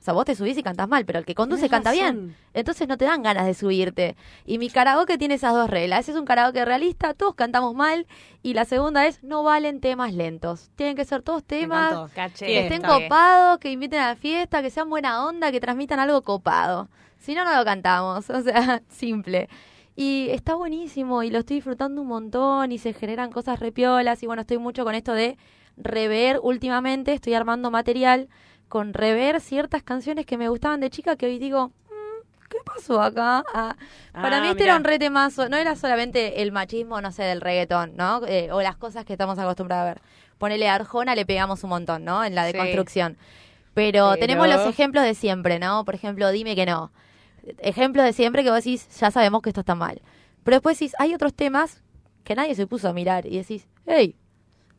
O 0.05 0.07
sea, 0.07 0.13
vos 0.13 0.27
te 0.27 0.35
subís 0.35 0.59
y 0.59 0.63
cantas 0.63 0.87
mal, 0.87 1.07
pero 1.07 1.19
el 1.19 1.25
que 1.25 1.35
conduce 1.35 1.71
canta 1.71 1.91
bien. 1.91 2.37
Entonces 2.53 2.87
no 2.87 2.99
te 2.99 3.07
dan 3.07 3.23
ganas 3.23 3.47
de 3.47 3.55
subirte. 3.55 4.17
Y 4.45 4.59
mi 4.59 4.69
karaoke 4.69 5.17
tiene 5.17 5.37
esas 5.37 5.55
dos 5.55 5.71
reglas. 5.71 6.01
Ese 6.01 6.11
es 6.11 6.19
un 6.19 6.27
karaoke 6.27 6.63
realista, 6.63 7.15
todos 7.15 7.35
cantamos 7.35 7.75
mal. 7.75 8.07
Y 8.43 8.53
la 8.53 8.67
segunda 8.67 9.07
es, 9.07 9.23
no 9.23 9.43
valen 9.43 9.81
temas 9.81 10.13
lentos. 10.13 10.69
Tienen 10.77 10.95
que 10.95 11.07
ser 11.07 11.23
todos 11.23 11.43
temas. 11.43 12.13
Caché. 12.13 12.45
que 12.45 12.61
estén 12.65 12.83
copados, 12.83 13.57
que 13.61 13.71
inviten 13.73 13.99
a 13.99 14.09
la 14.09 14.17
fiesta, 14.17 14.61
que 14.61 14.69
sean 14.69 14.91
buena 14.91 15.25
onda, 15.25 15.51
que 15.51 15.59
transmitan 15.59 15.99
algo 15.99 16.21
copado. 16.21 16.91
Si 17.19 17.35
no, 17.35 17.47
no 17.47 17.57
lo 17.57 17.65
cantamos. 17.65 18.29
O 18.35 18.43
sea, 18.43 18.83
simple. 18.91 19.49
Y 19.97 20.29
está 20.33 20.55
buenísimo 20.55 21.23
y 21.23 21.31
lo 21.31 21.39
estoy 21.39 21.57
disfrutando 21.57 22.03
un 22.03 22.09
montón 22.09 22.73
y 22.73 22.77
se 22.77 22.93
generan 22.93 23.33
cosas 23.33 23.59
repiolas. 23.59 24.23
Y 24.23 24.27
bueno, 24.27 24.43
estoy 24.43 24.59
mucho 24.59 24.85
con 24.85 24.95
esto 24.95 25.15
de 25.15 25.39
rever 25.79 26.41
últimamente. 26.43 27.15
Estoy 27.15 27.33
armando 27.33 27.71
material 27.71 28.29
con 28.69 28.93
rever 28.95 29.41
ciertas 29.41 29.83
canciones 29.83 30.27
que 30.27 30.37
me 30.39 30.49
gustaban 30.49 30.81
de 30.81 30.91
chica 30.91 31.17
que 31.17 31.27
hoy 31.27 31.39
digo, 31.39 31.69
"Mm, 31.69 32.49
¿qué 32.51 32.59
pasó 32.65 33.01
acá? 33.01 33.45
Ah, 33.55 33.77
para 34.13 34.39
Ah, 34.39 34.41
mí 34.41 34.49
este 34.49 34.63
mirá. 34.65 34.73
era 34.73 34.77
un 34.77 34.85
retemazo. 34.85 35.49
No 35.49 35.57
era 35.57 35.77
solamente 35.77 36.43
el 36.43 36.51
machismo, 36.53 37.01
no 37.01 37.13
sé, 37.13 37.23
del 37.25 37.41
reggaetón, 37.41 37.97
¿no? 37.97 38.21
Eh, 38.27 38.51
o 38.53 38.63
las 38.63 38.77
cosas 38.77 39.05
que 39.05 39.13
estamos 39.15 39.39
acostumbrados 39.39 39.83
a 39.83 39.87
ver. 39.95 40.03
Ponele 40.39 40.69
a 40.69 40.75
Arjona, 40.75 41.15
le 41.15 41.25
pegamos 41.27 41.63
un 41.65 41.71
montón, 41.71 42.05
¿no? 42.05 42.25
En 42.25 42.35
la 42.35 42.45
de 42.45 42.53
Sí. 42.53 42.59
construcción. 42.59 43.17
Pero, 43.75 44.11
Pero- 44.11 44.21
tenemos 44.21 44.49
los 44.49 44.67
ejemplos 44.67 45.05
de 45.05 45.15
siempre, 45.15 45.59
¿no? 45.59 45.85
Por 45.85 45.95
ejemplo, 45.95 46.31
dime 46.31 46.55
que 46.57 46.67
no. 46.67 46.91
Ejemplos 47.59 48.05
de 48.05 48.13
siempre 48.13 48.43
que 48.43 48.51
vos 48.51 48.59
decís, 48.65 48.89
ya 48.99 49.11
sabemos 49.11 49.43
que 49.43 49.51
esto 49.51 49.61
está 49.61 49.75
mal. 49.75 50.01
Pero 50.45 50.57
después 50.57 50.79
decís, 50.79 50.95
hay 50.99 51.15
otros 51.15 51.35
temas 51.35 51.83
que 52.25 52.35
nadie 52.35 52.55
se 52.55 52.67
puso 52.67 52.89
a 52.89 52.93
mirar 52.93 53.27
y 53.27 53.37
decís, 53.39 53.67
hey, 53.87 54.17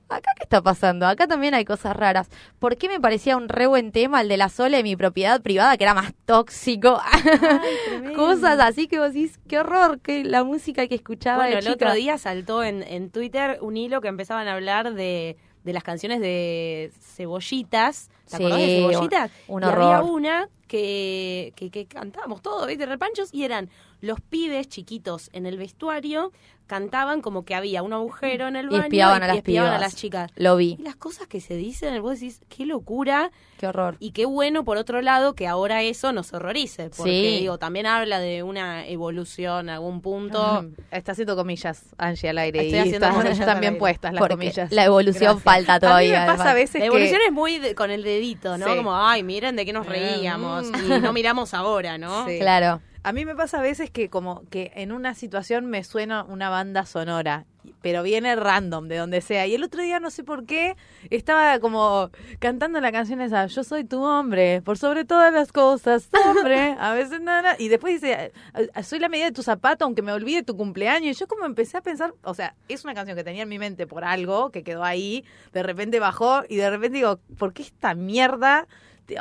¿acá 0.09 0.31
qué 0.37 0.43
está 0.43 0.61
pasando? 0.61 1.07
Acá 1.07 1.27
también 1.27 1.53
hay 1.53 1.65
cosas 1.65 1.95
raras. 1.95 2.29
¿Por 2.59 2.77
qué 2.77 2.87
me 2.89 2.99
parecía 2.99 3.37
un 3.37 3.49
re 3.49 3.67
buen 3.67 3.91
tema 3.91 4.21
el 4.21 4.27
de 4.29 4.37
la 4.37 4.49
Sole 4.49 4.77
de 4.77 4.83
mi 4.83 4.95
propiedad 4.95 5.41
privada, 5.41 5.77
que 5.77 5.83
era 5.83 5.93
más 5.93 6.13
tóxico? 6.25 7.01
cosas 8.15 8.59
así 8.59 8.87
que 8.87 8.99
vos 8.99 9.13
decís, 9.13 9.39
qué 9.47 9.59
horror, 9.59 9.99
que 9.99 10.23
la 10.23 10.43
música 10.43 10.87
que 10.87 10.95
escuchaba 10.95 11.37
Bueno, 11.37 11.51
de 11.53 11.57
el 11.59 11.63
chica. 11.63 11.73
otro 11.73 11.93
día 11.93 12.17
saltó 12.17 12.63
en, 12.63 12.83
en 12.83 13.09
Twitter 13.09 13.59
un 13.61 13.77
hilo 13.77 14.01
que 14.01 14.07
empezaban 14.07 14.47
a 14.47 14.53
hablar 14.53 14.93
de, 14.93 15.37
de 15.63 15.73
las 15.73 15.83
canciones 15.83 16.19
de 16.21 16.91
cebollitas. 16.99 18.09
¿Te 18.29 18.37
Sí, 18.37 18.43
acordás 18.43 18.59
de 18.59 18.67
cebollitas? 18.77 19.31
un 19.47 19.63
y 19.63 19.65
había 19.65 20.01
una 20.01 20.49
que, 20.67 21.53
que, 21.55 21.69
que 21.69 21.85
cantábamos 21.85 22.41
todos, 22.41 22.67
¿viste? 22.67 22.85
Repanchos, 22.85 23.29
y 23.33 23.43
eran 23.43 23.69
los 24.05 24.21
pibes 24.21 24.67
chiquitos 24.69 25.29
en 25.33 25.45
el 25.45 25.57
vestuario, 25.57 26.31
cantaban 26.67 27.21
como 27.21 27.45
que 27.45 27.53
había 27.53 27.83
un 27.83 27.93
agujero 27.93 28.47
en 28.47 28.55
el 28.55 28.65
Y 28.65 28.69
baño 28.69 28.83
espiaban 28.83 29.21
a 29.21 29.27
las 29.27 29.37
espiaban 29.37 29.73
a 29.73 29.77
las 29.79 29.95
chicas. 29.95 30.31
Lo 30.35 30.55
vi, 30.55 30.77
Y 30.79 30.81
las 30.81 30.95
cosas 30.95 31.27
que 31.27 31.39
se 31.39 31.55
dicen, 31.55 32.01
vos 32.01 32.19
decís, 32.19 32.41
qué 32.49 32.65
locura. 32.65 33.29
qué 33.59 33.67
horror. 33.67 33.97
Y 33.99 34.11
qué 34.11 34.25
bueno, 34.25 34.65
por 34.65 34.77
otro 34.77 35.01
lado, 35.03 35.35
que 35.35 35.45
ahora 35.47 35.83
eso 35.83 36.11
nos 36.11 36.33
horrorice. 36.33 36.89
Porque, 36.89 37.11
Sí. 37.35 37.39
digo, 37.41 37.59
también 37.59 37.85
habla 37.85 38.19
de 38.19 38.41
una 38.41 38.87
evolución 38.87 39.69
a 39.69 39.75
algún 39.75 40.01
punto. 40.01 40.63
Mm, 40.63 40.73
Está 40.91 41.11
haciendo 41.11 41.35
comillas, 41.35 41.83
Angie, 41.99 42.29
al 42.29 42.37
aire. 42.39 42.61
Estoy 42.61 42.77
y 42.77 42.81
haciendo 42.81 43.05
está- 43.05 43.11
comillas 43.15 43.37
al 43.39 43.47
están 43.47 43.59
bien 43.61 43.73
aire. 43.73 43.79
puestas 43.79 44.13
las 44.13 44.19
Porque 44.21 44.33
comillas. 44.35 44.71
la 44.71 44.85
evolución 44.85 45.35
Gracias. 45.39 45.43
falta 45.43 45.73
a 45.73 45.75
mí 45.75 45.81
todavía. 45.81 46.21
me 46.21 46.25
pasa 46.27 46.49
a 46.51 46.53
veces 46.55 46.79
La 46.81 46.87
evolución 46.87 47.19
que... 47.19 47.27
es 47.27 47.31
muy 47.31 47.59
de- 47.59 47.75
con 47.75 47.91
el 47.91 48.01
dedito, 48.03 48.57
¿no? 48.57 48.65
Sí. 48.67 48.75
Como, 48.75 48.95
ay, 48.97 49.21
miren 49.21 49.55
de 49.55 49.65
qué 49.65 49.71
nos 49.73 49.85
reíamos 49.85 50.65
Mm. 50.71 50.75
y 50.93 50.99
no 50.99 51.13
miramos 51.13 51.53
ahora, 51.53 51.99
¿no? 51.99 52.25
Sí. 52.27 52.39
Claro. 52.39 52.81
A 53.05 53.13
mí 53.13 53.23
me 53.23 53.35
pasa 53.35 53.59
a 53.59 53.61
veces 53.61 53.91
que 53.91 54.09
como 54.09 54.49
que 54.49 54.71
en 54.73 54.91
una 54.91 55.13
situación 55.13 55.67
me 55.67 55.83
suena 55.83 56.23
una 56.23 56.49
banda 56.49 56.87
sonora, 56.87 57.45
pero 57.83 58.01
viene 58.01 58.35
random 58.35 58.87
de 58.87 58.97
donde 58.97 59.21
sea. 59.21 59.45
Y 59.45 59.53
el 59.53 59.63
otro 59.63 59.83
día 59.83 59.99
no 59.99 60.09
sé 60.09 60.23
por 60.23 60.47
qué 60.47 60.75
estaba 61.11 61.59
como 61.59 62.09
cantando 62.39 62.81
la 62.81 62.91
canción 62.91 63.21
esa, 63.21 63.45
yo 63.45 63.63
soy 63.63 63.83
tu 63.83 64.01
hombre, 64.01 64.63
por 64.63 64.79
sobre 64.79 65.05
todas 65.05 65.31
las 65.31 65.51
cosas, 65.51 66.09
hombre, 66.25 66.75
a 66.79 66.93
veces 66.93 67.21
nada. 67.21 67.55
Y 67.59 67.67
después 67.67 68.01
dice, 68.01 68.31
"Ah, 68.73 68.81
soy 68.81 68.97
la 68.97 69.07
medida 69.07 69.27
de 69.27 69.33
tu 69.33 69.43
zapato, 69.43 69.85
aunque 69.85 70.01
me 70.01 70.11
olvide 70.11 70.41
tu 70.41 70.57
cumpleaños. 70.57 71.15
Y 71.15 71.19
yo 71.19 71.27
como 71.27 71.45
empecé 71.45 71.77
a 71.77 71.81
pensar, 71.81 72.15
o 72.23 72.33
sea, 72.33 72.55
es 72.69 72.85
una 72.85 72.95
canción 72.95 73.15
que 73.15 73.23
tenía 73.23 73.43
en 73.43 73.49
mi 73.49 73.59
mente 73.59 73.85
por 73.85 74.03
algo, 74.03 74.49
que 74.49 74.63
quedó 74.63 74.83
ahí, 74.83 75.23
de 75.53 75.61
repente 75.61 75.99
bajó 75.99 76.41
y 76.49 76.55
de 76.55 76.71
repente 76.71 76.97
digo, 76.97 77.19
¿por 77.37 77.53
qué 77.53 77.61
esta 77.61 77.93
mierda? 77.93 78.67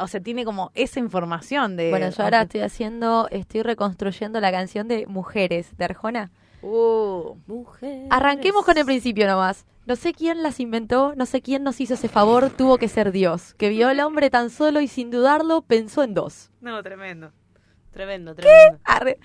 O 0.01 0.09
sea, 0.09 0.21
tiene 0.21 0.45
como 0.45 0.71
esa 0.75 1.01
información 1.01 1.77
de... 1.77 1.91
Bueno, 1.91 2.11
yo 2.11 2.23
ahora 2.23 2.43
estoy 2.43 2.61
haciendo, 2.61 3.29
estoy 3.31 3.63
reconstruyendo 3.63 4.41
la 4.41 4.51
canción 4.51 4.89
de 4.89 5.07
Mujeres 5.07 5.77
de 5.77 5.85
Arjona. 5.85 6.31
Uh, 6.63 7.37
Mujeres. 7.47 8.07
Arranquemos 8.11 8.65
con 8.65 8.79
el 8.79 8.87
principio 8.87 9.27
nomás. 9.27 9.67
No 9.87 9.97
sé 9.97 10.15
quién 10.15 10.43
las 10.43 10.61
inventó, 10.61 11.15
no 11.15 11.27
sé 11.27 11.43
quién 11.43 11.63
nos 11.63 11.79
hizo 11.81 11.93
ese 11.93 12.09
favor, 12.09 12.49
tuvo 12.49 12.79
que 12.79 12.89
ser 12.89 13.13
Dios, 13.13 13.53
que 13.55 13.69
vio 13.69 13.89
al 13.89 14.01
hombre 14.01 14.31
tan 14.31 14.49
solo 14.49 14.81
y 14.81 14.89
sin 14.89 15.11
dudarlo 15.11 15.61
pensó 15.61 16.03
en 16.03 16.15
dos. 16.15 16.51
No, 16.63 16.83
tremendo. 16.83 17.33
Tremendo, 17.95 18.35
tremendo. 18.35 18.79
Arre. 18.85 19.19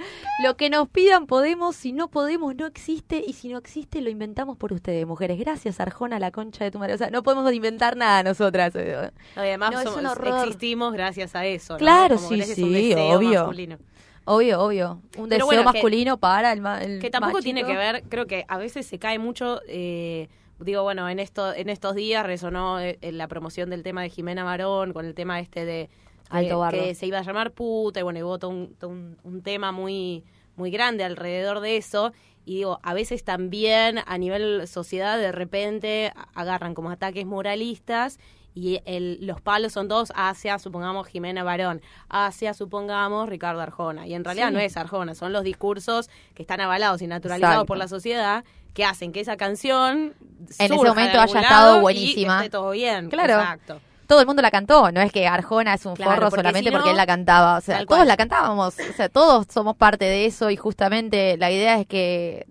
Lo 0.43 0.55
que 0.55 0.69
nos 0.69 0.87
pidan 0.87 1.25
podemos, 1.25 1.75
si 1.75 1.91
no 1.91 2.07
podemos 2.09 2.55
no 2.55 2.65
existe 2.67 3.21
y 3.25 3.33
si 3.33 3.49
no 3.49 3.57
existe 3.57 3.99
lo 4.01 4.09
inventamos 4.09 4.57
por 4.57 4.71
ustedes, 4.73 5.05
mujeres. 5.05 5.37
Gracias 5.39 5.79
Arjona, 5.79 6.19
la 6.19 6.31
concha 6.31 6.63
de 6.63 6.71
tu 6.71 6.79
madre. 6.79 6.93
O 6.93 6.97
sea, 6.97 7.09
no 7.09 7.23
podemos 7.23 7.51
inventar 7.51 7.97
nada 7.97 8.23
nosotras. 8.23 8.73
No, 8.75 8.81
y 8.81 9.47
además 9.47 9.71
No, 9.71 9.81
somos- 9.83 10.17
existimos 10.45 10.93
gracias 10.93 11.35
a 11.35 11.45
eso. 11.45 11.73
¿no? 11.73 11.79
Claro, 11.79 12.15
Como 12.15 12.29
sí, 12.29 12.35
un 12.35 12.41
sí, 12.43 12.69
deseo 12.71 13.17
obvio. 13.17 13.39
masculino. 13.39 13.77
Obvio, 14.25 14.61
obvio. 14.61 14.91
Un 15.17 15.27
Pero 15.27 15.27
deseo 15.29 15.45
bueno, 15.47 15.61
que- 15.63 15.65
masculino 15.79 16.17
para 16.17 16.53
el, 16.53 16.63
el 16.65 16.99
Que 17.01 17.09
tampoco 17.09 17.33
machito. 17.39 17.43
tiene 17.43 17.65
que 17.65 17.75
ver, 17.75 18.03
creo 18.07 18.27
que 18.27 18.45
a 18.47 18.57
veces 18.59 18.85
se 18.85 18.99
cae 18.99 19.17
mucho, 19.17 19.59
eh, 19.67 20.29
digo, 20.59 20.83
bueno, 20.83 21.09
en 21.09 21.17
esto 21.19 21.51
en 21.53 21.69
estos 21.69 21.95
días 21.95 22.23
resonó 22.23 22.79
eh, 22.79 22.99
en 23.01 23.17
la 23.17 23.27
promoción 23.27 23.71
del 23.71 23.81
tema 23.81 24.03
de 24.03 24.09
Jimena 24.11 24.43
Barón, 24.43 24.93
con 24.93 25.05
el 25.05 25.15
tema 25.15 25.39
este 25.39 25.65
de 25.65 25.89
Alto 26.29 26.67
que- 26.71 26.77
que 26.79 26.95
se 26.95 27.05
iba 27.07 27.19
a 27.19 27.23
llamar 27.23 27.51
puta, 27.51 27.99
y 27.99 28.03
bueno, 28.03 28.19
y 28.19 28.23
hubo 28.23 28.37
todo 28.39 28.51
un, 28.51 28.75
todo 28.75 28.89
un, 28.91 29.17
un 29.23 29.41
tema 29.41 29.71
muy, 29.71 30.23
muy 30.55 30.71
grande 30.71 31.03
alrededor 31.03 31.59
de 31.59 31.77
eso. 31.77 32.11
Y 32.45 32.55
digo, 32.57 32.79
a 32.83 32.93
veces 32.93 33.23
también 33.23 33.99
a 34.05 34.17
nivel 34.17 34.67
sociedad 34.67 35.17
de 35.17 35.31
repente 35.31 36.11
agarran 36.33 36.73
como 36.73 36.89
ataques 36.89 37.25
moralistas 37.25 38.19
y 38.55 38.81
el, 38.85 39.19
los 39.25 39.39
palos 39.39 39.71
son 39.73 39.87
dos 39.87 40.11
hacia, 40.15 40.57
supongamos, 40.57 41.07
Jimena 41.07 41.43
Barón, 41.43 41.81
hacia, 42.09 42.53
supongamos, 42.55 43.29
Ricardo 43.29 43.61
Arjona. 43.61 44.07
Y 44.07 44.15
en 44.15 44.23
realidad 44.25 44.47
Sí. 44.47 44.53
no 44.55 44.59
es 44.59 44.75
Arjona, 44.77 45.13
son 45.15 45.31
los 45.33 45.43
discursos 45.43 46.09
que 46.33 46.41
están 46.41 46.59
avalados 46.59 47.01
y 47.03 47.07
naturalizados 47.07 47.53
Exacto. 47.53 47.67
por 47.67 47.77
la 47.77 47.87
sociedad 47.87 48.43
que 48.73 48.83
hacen 48.85 49.11
que 49.11 49.19
esa 49.19 49.37
canción 49.37 50.15
ese 50.49 50.67
surja 50.67 50.83
de 50.83 50.89
momento 50.89 51.19
haya 51.21 51.41
estado 51.41 51.65
lado 51.65 51.77
y 51.77 51.81
buenísima. 51.81 52.37
esté 52.37 52.49
todo 52.49 52.71
bien. 52.71 53.09
Claro. 53.09 53.33
Exacto. 53.39 53.79
Todo 54.09 54.19
el 54.21 54.25
mundo 54.25 54.41
la 54.41 54.49
cantó, 54.51 54.91
no 54.91 54.99
es 55.01 55.11
que 55.13 55.27
Arjona 55.27 55.75
es 55.75 55.85
un 55.85 55.93
Claro, 55.95 56.11
forro 56.15 56.29
porque 56.31 56.39
solamente 56.41 56.69
si 56.69 56.73
no, 56.73 56.77
porque 56.79 56.89
él 56.91 56.97
la 56.97 57.05
cantaba, 57.05 57.57
o 57.59 57.61
sea, 57.61 57.85
todos 57.85 58.05
la 58.07 58.17
cantábamos, 58.17 58.73
o 58.77 58.93
sea, 58.93 59.07
todos 59.07 59.45
somos 59.53 59.77
parte 59.77 60.03
de 60.05 60.25
eso 60.25 60.49
y 60.49 60.55
justamente 60.57 61.37
la 61.37 61.51
idea 61.51 61.79
es 61.79 61.85
que 61.85 62.47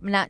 no, 0.00 0.26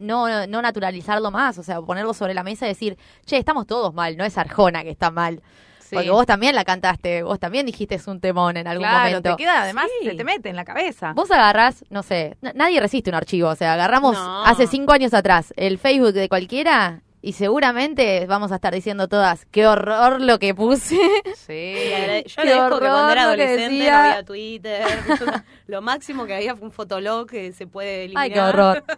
no 0.46 0.62
naturalizarlo 0.62 1.30
más, 1.30 1.58
o 1.58 1.62
sea, 1.62 1.82
ponerlo 1.82 2.14
sobre 2.14 2.32
la 2.32 2.42
mesa 2.44 2.66
y 2.66 2.68
decir, 2.70 2.96
che, 3.26 3.36
estamos 3.36 3.66
todos 3.66 3.92
mal, 3.92 4.16
no 4.16 4.24
es 4.24 4.38
Arjona 4.38 4.82
que 4.84 4.90
está 4.90 5.10
mal. 5.10 5.42
Sí. 5.80 5.94
Porque 5.96 6.10
vos 6.10 6.26
también 6.26 6.54
la 6.54 6.64
cantaste, 6.64 7.22
vos 7.22 7.38
también 7.40 7.64
dijiste 7.66 7.94
es 7.96 8.06
un 8.06 8.20
temón 8.20 8.56
en 8.58 8.66
algún 8.68 8.86
claro, 8.86 9.08
momento. 9.08 9.30
te 9.36 9.42
queda, 9.42 9.62
además, 9.62 9.86
Sí. 10.02 10.08
se 10.08 10.14
te 10.14 10.22
mete 10.24 10.48
en 10.50 10.56
la 10.56 10.64
cabeza. 10.64 11.12
Vos 11.14 11.30
agarrás, 11.30 11.84
no 11.90 12.02
sé, 12.02 12.36
nadie 12.54 12.78
resiste 12.78 13.10
un 13.10 13.16
archivo, 13.16 13.48
o 13.48 13.56
sea, 13.56 13.72
agarramos 13.72 14.14
No. 14.14 14.44
hace 14.44 14.66
cinco 14.66 14.92
años 14.92 15.12
atrás 15.14 15.52
el 15.56 15.78
Facebook 15.78 16.12
de 16.12 16.28
cualquiera 16.28 17.00
y 17.20 17.32
seguramente 17.32 18.26
vamos 18.26 18.52
a 18.52 18.56
estar 18.56 18.72
diciendo 18.74 19.08
todas, 19.08 19.44
qué 19.46 19.66
horror 19.66 20.20
lo 20.20 20.38
que 20.38 20.54
puse. 20.54 20.96
Sí. 21.34 21.74
Yo 22.26 22.42
Qué 22.42 22.52
agradezco 22.52 22.78
que 22.80 22.86
cuando 22.86 23.10
era 23.12 23.22
adolescente 23.24 23.62
decía. 23.74 23.92
no 23.92 23.98
había 24.08 24.22
Twitter. 24.24 24.86
lo 25.66 25.82
máximo 25.82 26.26
que 26.26 26.34
había 26.34 26.54
fue 26.56 26.66
un 26.68 26.72
fotolog 26.72 27.28
que 27.28 27.52
se 27.52 27.66
puede 27.66 28.04
eliminar. 28.04 28.22
Ay, 28.24 28.30
qué 28.32 28.40
horror. 28.40 28.84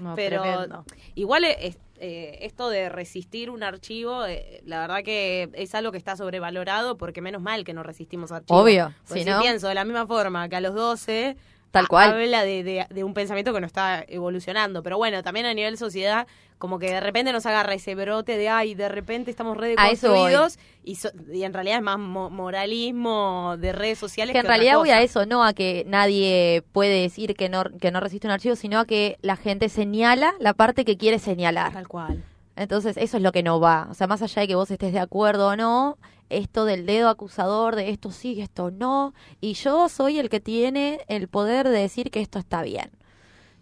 No, 0.00 0.16
Pero 0.16 0.42
tremendo. 0.42 0.84
igual 1.14 1.44
es- 1.44 1.78
eh, 2.00 2.38
esto 2.42 2.68
de 2.70 2.88
resistir 2.88 3.50
un 3.50 3.62
archivo, 3.62 4.26
eh, 4.26 4.62
la 4.64 4.80
verdad 4.80 5.04
que 5.04 5.48
es 5.52 5.74
algo 5.76 5.92
que 5.92 5.98
está 5.98 6.16
sobrevalorado 6.16 6.96
porque 6.96 7.20
menos 7.20 7.40
mal 7.40 7.62
que 7.62 7.72
no 7.72 7.84
resistimos 7.84 8.32
archivos. 8.32 8.62
Obvio, 8.62 8.92
Porque 9.06 9.22
si 9.22 9.30
no- 9.30 9.40
pienso 9.40 9.68
de 9.68 9.74
la 9.74 9.84
misma 9.84 10.08
forma 10.08 10.48
que 10.48 10.56
a 10.56 10.60
los 10.60 10.74
12 10.74 11.36
Tal 11.70 11.86
cual. 11.88 12.10
habla 12.10 12.42
de, 12.44 12.64
de- 12.64 12.86
de 12.90 13.04
un 13.04 13.14
pensamiento 13.14 13.52
que 13.54 13.60
no 13.60 13.66
está 13.66 14.04
evolucionando. 14.08 14.82
Pero 14.82 14.96
bueno, 14.98 15.22
también 15.22 15.46
a 15.46 15.54
nivel 15.54 15.78
sociedad, 15.78 16.26
como 16.58 16.78
que 16.78 16.90
de 16.90 17.00
repente 17.00 17.32
nos 17.32 17.46
agarra 17.46 17.74
ese 17.74 17.94
brote 17.94 18.36
de, 18.36 18.48
ay, 18.48 18.74
de 18.74 18.88
repente 18.88 19.30
estamos 19.30 19.56
re 19.56 19.74
A 19.78 19.88
eso 19.90 20.08
voy. 20.10 20.30
deconstruidos 20.30 20.58
y, 20.84 20.96
so- 20.96 21.10
y 21.32 21.44
en 21.44 21.54
realidad 21.54 21.76
es 21.78 21.82
más 21.84 21.98
mo- 21.98 22.28
moralismo 22.30 23.56
de 23.58 23.72
redes 23.72 23.98
sociales. 23.98 24.32
que 24.32 24.38
en 24.38 24.44
otra 24.46 24.54
realidad 24.56 24.78
voy 24.78 24.90
a 24.90 25.02
eso, 25.02 25.26
no 25.26 25.44
a 25.44 25.52
que 25.52 25.84
nadie 25.86 26.62
puede 26.72 27.02
decir 27.02 27.34
que 27.34 27.48
no, 27.48 27.64
que 27.80 27.90
no 27.90 28.00
resiste 28.00 28.26
un 28.26 28.32
archivo, 28.32 28.56
sino 28.56 28.80
a 28.80 28.84
que 28.84 29.18
la 29.22 29.36
gente 29.36 29.68
señala 29.68 30.34
la 30.40 30.54
parte 30.54 30.84
que 30.84 30.96
quiere 30.96 31.18
señalar. 31.18 31.72
Tal 31.72 31.88
cual. 31.88 32.22
Entonces, 32.56 32.96
eso 32.98 33.16
es 33.16 33.22
lo 33.22 33.32
que 33.32 33.42
no 33.42 33.58
va. 33.60 33.86
O 33.90 33.94
sea, 33.94 34.06
más 34.06 34.20
allá 34.22 34.42
de 34.42 34.48
que 34.48 34.54
vos 34.54 34.70
estés 34.70 34.92
de 34.92 34.98
acuerdo 35.00 35.48
o 35.48 35.56
no, 35.56 35.96
esto 36.30 36.64
del 36.64 36.86
dedo 36.86 37.08
acusador 37.08 37.76
de 37.76 37.90
esto 37.90 38.10
sí, 38.10 38.40
esto 38.40 38.70
no, 38.70 39.14
y 39.40 39.54
yo 39.54 39.88
soy 39.88 40.18
el 40.18 40.28
que 40.30 40.40
tiene 40.40 41.00
el 41.08 41.28
poder 41.28 41.68
de 41.68 41.80
decir 41.80 42.10
que 42.10 42.20
esto 42.20 42.38
está 42.38 42.62
bien. 42.62 42.90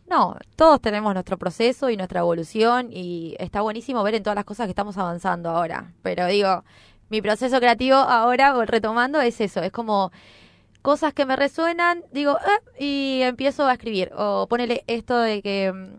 No, 0.08 0.36
todos 0.56 0.80
tenemos 0.80 1.12
nuestro 1.12 1.36
proceso 1.38 1.90
y 1.90 1.96
nuestra 1.96 2.20
evolución 2.20 2.88
y 2.90 3.36
está 3.38 3.60
buenísimo 3.60 4.02
ver 4.02 4.14
en 4.14 4.22
todas 4.22 4.36
las 4.36 4.44
cosas 4.46 4.66
que 4.66 4.70
estamos 4.70 4.96
avanzando 4.96 5.50
ahora. 5.50 5.92
Pero 6.02 6.26
digo, 6.26 6.64
mi 7.10 7.20
proceso 7.22 7.58
creativo 7.58 7.96
ahora, 7.96 8.54
retomando, 8.64 9.20
es 9.20 9.40
eso, 9.40 9.62
es 9.62 9.70
como 9.72 10.10
cosas 10.82 11.12
que 11.12 11.26
me 11.26 11.36
resuenan, 11.36 12.04
digo, 12.12 12.38
"Ah", 12.40 12.60
y 12.78 13.20
empiezo 13.22 13.66
a 13.66 13.72
escribir. 13.74 14.10
O 14.16 14.46
ponele 14.48 14.84
esto 14.86 15.18
de 15.18 15.42
que 15.42 15.72
mm, 15.72 15.98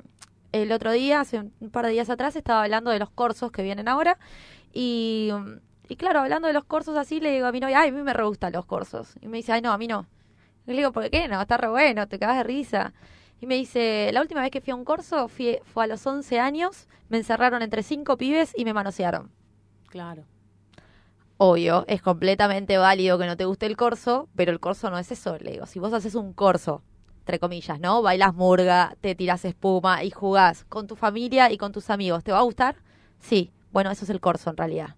el 0.53 0.71
otro 0.71 0.91
día, 0.91 1.19
hace 1.21 1.39
un 1.59 1.69
par 1.71 1.85
de 1.85 1.91
días 1.91 2.09
atrás, 2.09 2.35
estaba 2.35 2.63
hablando 2.63 2.89
de 2.91 2.99
los 2.99 3.09
cursos 3.11 3.51
que 3.51 3.61
vienen 3.63 3.87
ahora. 3.87 4.17
Y, 4.73 5.29
mm, 5.33 5.57
y 5.89 5.95
claro, 5.97 6.21
hablando 6.21 6.47
de 6.47 6.53
los 6.53 6.63
cursos 6.65 6.95
así, 6.97 7.19
le 7.19 7.31
digo 7.33 7.47
a 7.47 7.51
mi 7.51 7.59
novia, 7.59 7.81
ay, 7.81 7.89
a 7.89 7.91
mí 7.91 8.01
me 8.01 8.13
re 8.13 8.23
gustan 8.23 8.53
los 8.53 8.65
cursos. 8.65 9.15
Y 9.21 9.27
me 9.27 9.37
dice, 9.37 9.51
ay, 9.51 9.61
no, 9.61 9.71
a 9.73 9.77
mí 9.77 9.87
no. 9.87 10.07
Y 10.67 10.71
le 10.71 10.77
digo, 10.77 10.91
¿por 10.91 11.09
qué 11.09 11.27
no? 11.27 11.41
Está 11.41 11.57
re 11.57 11.67
bueno, 11.69 12.07
te 12.07 12.19
cagas 12.19 12.37
de 12.37 12.43
risa. 12.43 12.93
Y 13.41 13.47
me 13.47 13.55
dice, 13.55 14.09
la 14.13 14.21
última 14.21 14.41
vez 14.41 14.51
que 14.51 14.61
fui 14.61 14.71
a 14.71 14.75
un 14.75 14.85
corso 14.85 15.27
fui- 15.27 15.59
fue 15.63 15.85
a 15.85 15.87
los 15.87 16.05
11 16.05 16.39
años, 16.39 16.87
me 17.09 17.17
encerraron 17.17 17.61
entre 17.61 17.83
cinco 17.83 18.17
pibes 18.17 18.53
y 18.55 18.65
me 18.65 18.73
manosearon. 18.73 19.31
Claro. 19.87 20.25
Obvio, 21.37 21.85
es 21.87 22.01
completamente 22.01 22.77
válido 22.77 23.17
que 23.17 23.25
no 23.25 23.37
te 23.37 23.45
guste 23.45 23.65
el 23.65 23.77
corso, 23.77 24.27
pero 24.35 24.51
el 24.51 24.59
corso 24.59 24.89
no 24.89 24.97
es 24.97 25.11
eso, 25.11 25.37
le 25.39 25.51
digo. 25.51 25.65
Si 25.65 25.79
vos 25.79 25.93
haces 25.93 26.15
un 26.15 26.33
corso, 26.33 26.83
entre 27.19 27.39
comillas, 27.39 27.79
¿no? 27.79 28.01
Bailas 28.01 28.33
murga, 28.33 28.95
te 28.99 29.15
tiras 29.15 29.45
espuma 29.45 30.03
y 30.03 30.11
jugás 30.11 30.65
con 30.65 30.85
tu 30.87 30.95
familia 30.97 31.49
y 31.51 31.57
con 31.57 31.71
tus 31.71 31.89
amigos, 31.89 32.23
¿te 32.25 32.33
va 32.33 32.39
a 32.39 32.43
gustar? 32.43 32.75
Sí. 33.19 33.53
Bueno, 33.71 33.89
eso 33.91 34.03
es 34.03 34.09
el 34.09 34.19
corso 34.19 34.49
en 34.49 34.57
realidad. 34.57 34.95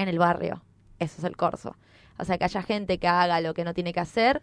En 0.00 0.08
el 0.08 0.18
barrio, 0.18 0.62
eso 0.98 1.16
es 1.18 1.24
el 1.24 1.36
corso. 1.36 1.76
O 2.18 2.24
sea, 2.24 2.38
que 2.38 2.44
haya 2.44 2.62
gente 2.62 2.96
que 2.96 3.06
haga 3.06 3.38
lo 3.42 3.52
que 3.52 3.64
no 3.64 3.74
tiene 3.74 3.92
que 3.92 4.00
hacer 4.00 4.40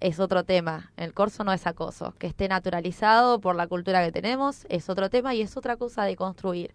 es 0.00 0.18
otro 0.18 0.44
tema. 0.44 0.92
El 0.96 1.12
corso 1.12 1.44
no 1.44 1.52
es 1.52 1.66
acoso. 1.66 2.14
Que 2.18 2.26
esté 2.26 2.48
naturalizado 2.48 3.38
por 3.38 3.54
la 3.54 3.66
cultura 3.66 4.02
que 4.02 4.12
tenemos 4.12 4.64
es 4.70 4.88
otro 4.88 5.10
tema 5.10 5.34
y 5.34 5.42
es 5.42 5.58
otra 5.58 5.76
cosa 5.76 6.04
de 6.04 6.16
construir. 6.16 6.74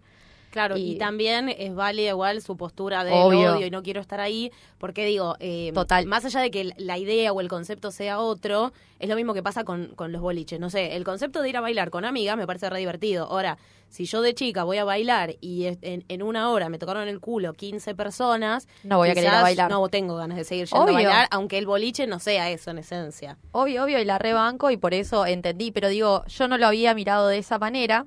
Claro, 0.50 0.76
y, 0.76 0.92
Y- 0.92 0.98
también 0.98 1.48
es 1.48 1.74
válida 1.74 2.10
igual 2.10 2.42
su 2.42 2.56
postura 2.56 3.04
de 3.04 3.12
Obvio. 3.12 3.54
odio 3.54 3.66
y 3.66 3.70
no 3.70 3.82
quiero 3.82 4.00
estar 4.00 4.20
ahí, 4.20 4.50
porque 4.78 5.04
digo, 5.06 5.36
eh, 5.40 5.70
Total. 5.74 6.06
más 6.06 6.24
allá 6.24 6.40
de 6.40 6.50
que 6.50 6.72
la 6.76 6.98
idea 6.98 7.32
o 7.32 7.40
el 7.40 7.48
concepto 7.48 7.90
sea 7.92 8.18
otro, 8.18 8.72
es 8.98 9.08
lo 9.08 9.16
mismo 9.16 9.32
que 9.32 9.42
pasa 9.42 9.62
con, 9.64 9.94
con 9.94 10.10
los 10.12 10.20
boliches. 10.20 10.58
No 10.60 10.68
sé, 10.68 10.96
el 10.96 11.04
concepto 11.04 11.40
de 11.42 11.48
ir 11.48 11.56
a 11.56 11.60
bailar 11.60 11.90
con 11.90 12.04
amigas 12.04 12.36
me 12.36 12.46
parece 12.46 12.68
re 12.68 12.78
divertido. 12.80 13.26
Ahora, 13.26 13.58
si 13.88 14.04
yo 14.04 14.22
de 14.22 14.34
chica 14.34 14.62
voy 14.64 14.78
a 14.78 14.84
bailar 14.84 15.36
y 15.40 15.66
en, 15.66 16.04
en 16.08 16.22
una 16.22 16.50
hora 16.50 16.68
me 16.68 16.78
tocaron 16.78 17.08
el 17.08 17.18
culo 17.20 17.54
15 17.54 17.94
personas, 17.94 18.68
No 18.84 18.98
voy 18.98 19.10
a 19.10 19.14
querer 19.14 19.30
a 19.30 19.42
bailar. 19.42 19.70
No 19.70 19.88
tengo 19.88 20.16
ganas 20.16 20.36
de 20.36 20.44
seguir 20.44 20.66
yendo 20.66 20.82
Obvio. 20.84 20.92
a 20.92 20.94
bailar, 20.96 21.28
aunque 21.30 21.58
el 21.58 21.66
boliche 21.66 22.06
no 22.06 22.18
sea 22.18 22.50
eso 22.50 22.70
en 22.72 22.78
esencia. 22.78 23.38
Obvio, 23.52 23.84
obvio, 23.84 23.98
y 24.00 24.04
la 24.04 24.18
rebanco 24.18 24.70
y 24.70 24.76
por 24.76 24.94
eso 24.94 25.26
entendí, 25.26 25.70
pero 25.72 25.88
digo, 25.88 26.24
yo 26.26 26.46
no 26.48 26.58
lo 26.58 26.66
había 26.66 26.92
mirado 26.94 27.28
de 27.28 27.38
esa 27.38 27.58
manera 27.58 28.06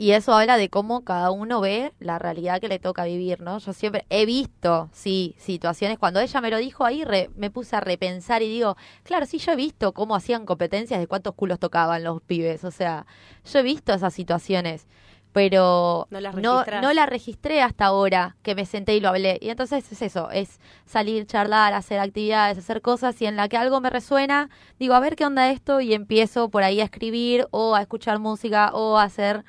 y 0.00 0.12
eso 0.12 0.32
habla 0.32 0.56
de 0.56 0.70
cómo 0.70 1.04
cada 1.04 1.30
uno 1.30 1.60
ve 1.60 1.92
la 2.00 2.18
realidad 2.18 2.60
que 2.60 2.68
le 2.68 2.78
toca 2.78 3.04
vivir, 3.04 3.40
¿no? 3.42 3.58
Yo 3.58 3.72
siempre 3.74 4.06
he 4.08 4.24
visto, 4.24 4.88
sí, 4.92 5.34
situaciones, 5.38 5.98
cuando 5.98 6.20
ella 6.20 6.40
me 6.40 6.50
lo 6.50 6.56
dijo 6.56 6.84
ahí, 6.86 7.04
re- 7.04 7.28
me 7.36 7.50
puse 7.50 7.76
a 7.76 7.80
repensar 7.80 8.42
y 8.42 8.48
digo, 8.48 8.76
claro, 9.02 9.26
sí, 9.26 9.38
yo 9.38 9.52
he 9.52 9.56
visto 9.56 9.92
cómo 9.92 10.14
hacían 10.16 10.46
competencias 10.46 10.98
de 11.00 11.06
cuántos 11.06 11.34
culos 11.34 11.58
tocaban 11.58 12.02
los 12.02 12.22
pibes, 12.22 12.64
o 12.64 12.70
sea, 12.70 13.06
yo 13.52 13.58
he 13.58 13.62
visto 13.62 13.92
esas 13.92 14.14
situaciones. 14.14 14.86
Pero 15.32 16.08
No 16.10 16.20
las 16.20 16.34
no, 16.34 16.54
registrás. 16.58 16.82
no 16.82 16.92
la 16.92 17.06
registré 17.06 17.62
hasta 17.62 17.84
ahora 17.84 18.36
que 18.42 18.56
me 18.56 18.66
senté 18.66 18.96
y 18.96 19.00
lo 19.00 19.10
hablé. 19.10 19.38
Y 19.40 19.50
entonces 19.50 19.92
es 19.92 20.02
eso, 20.02 20.28
es 20.32 20.58
salir, 20.86 21.24
charlar, 21.26 21.72
hacer 21.72 22.00
actividades, 22.00 22.58
hacer 22.58 22.82
cosas 22.82 23.22
y 23.22 23.26
en 23.26 23.36
la 23.36 23.48
que 23.48 23.56
algo 23.56 23.80
me 23.80 23.90
resuena, 23.90 24.50
digo, 24.80 24.94
a 24.94 24.98
ver 25.00 25.14
qué 25.14 25.24
onda 25.24 25.50
esto 25.52 25.80
y 25.80 25.94
empiezo 25.94 26.48
por 26.48 26.64
ahí 26.64 26.80
a 26.80 26.84
escribir 26.84 27.46
o 27.52 27.76
a 27.76 27.80
escuchar 27.82 28.18
música 28.18 28.72
o 28.74 28.98
a 28.98 29.04
hacer 29.04 29.44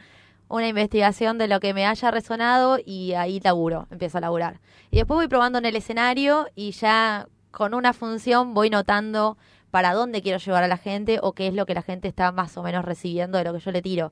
una 0.52 0.68
investigación 0.68 1.38
de 1.38 1.47
lo 1.47 1.60
que 1.60 1.74
me 1.74 1.86
haya 1.86 2.12
resonado 2.12 2.78
y 2.86 3.14
ahí 3.14 3.39
laburo, 3.39 3.88
empiezo 3.89 4.18
a 4.18 4.22
laburar. 4.22 4.60
Y 4.91 4.97
después 4.97 5.16
voy 5.16 5.28
probando 5.28 5.58
en 5.60 5.66
el 5.66 5.76
escenario 5.76 6.47
y 6.56 6.72
ya 6.72 7.28
con 7.52 7.74
una 7.74 7.93
función 7.93 8.54
voy 8.54 8.70
notando 8.70 9.38
para 9.72 9.93
dónde 9.93 10.22
quiero 10.22 10.38
llevar 10.39 10.64
a 10.64 10.68
la 10.68 10.78
gente 10.78 11.20
o 11.22 11.32
qué 11.32 11.47
es 11.47 11.54
lo 11.54 11.66
que 11.66 11.74
la 11.74 11.82
gente 11.82 12.10
está 12.10 12.32
más 12.34 12.58
o 12.58 12.64
menos 12.64 12.84
recibiendo 12.84 13.38
de 13.38 13.45
lo 13.45 13.54
que 13.54 13.60
yo 13.60 13.72
le 13.72 13.82
tiro. 13.82 14.12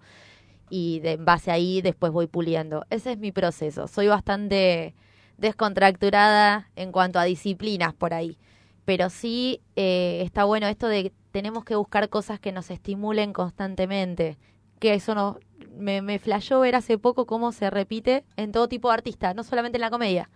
Y 0.69 0.99
de, 1.01 1.13
en 1.13 1.25
base 1.25 1.51
ahí 1.51 1.81
después 1.81 2.11
voy 2.13 2.27
puliendo. 2.27 2.85
Ese 2.89 3.11
es 3.11 3.17
mi 3.17 3.31
proceso. 3.33 3.87
Soy 3.87 4.07
bastante 4.07 4.95
descontracturada 5.37 6.69
en 6.75 6.91
cuanto 6.91 7.19
a 7.19 7.25
disciplinas 7.25 7.93
por 7.93 8.13
ahí. 8.13 8.37
Pero 8.85 9.09
sí 9.09 9.61
eh, 9.75 10.21
está 10.23 10.45
bueno 10.45 10.67
esto 10.67 10.87
de 10.87 11.03
que 11.03 11.13
tenemos 11.31 11.65
que 11.65 11.75
buscar 11.75 12.07
cosas 12.09 12.39
que 12.39 12.53
nos 12.53 12.71
estimulen 12.71 13.33
constantemente. 13.33 14.37
Que 14.79 14.93
eso 14.93 15.15
no, 15.15 15.39
me, 15.77 16.01
me 16.01 16.19
flashó 16.19 16.59
ver 16.61 16.75
hace 16.75 16.97
poco 16.97 17.25
cómo 17.25 17.51
se 17.51 17.69
repite 17.69 18.23
en 18.37 18.51
todo 18.51 18.67
tipo 18.67 18.89
de 18.89 18.95
artista, 18.95 19.33
no 19.33 19.43
solamente 19.43 19.77
en 19.77 19.81
la 19.81 19.89
comedia. 19.89 20.29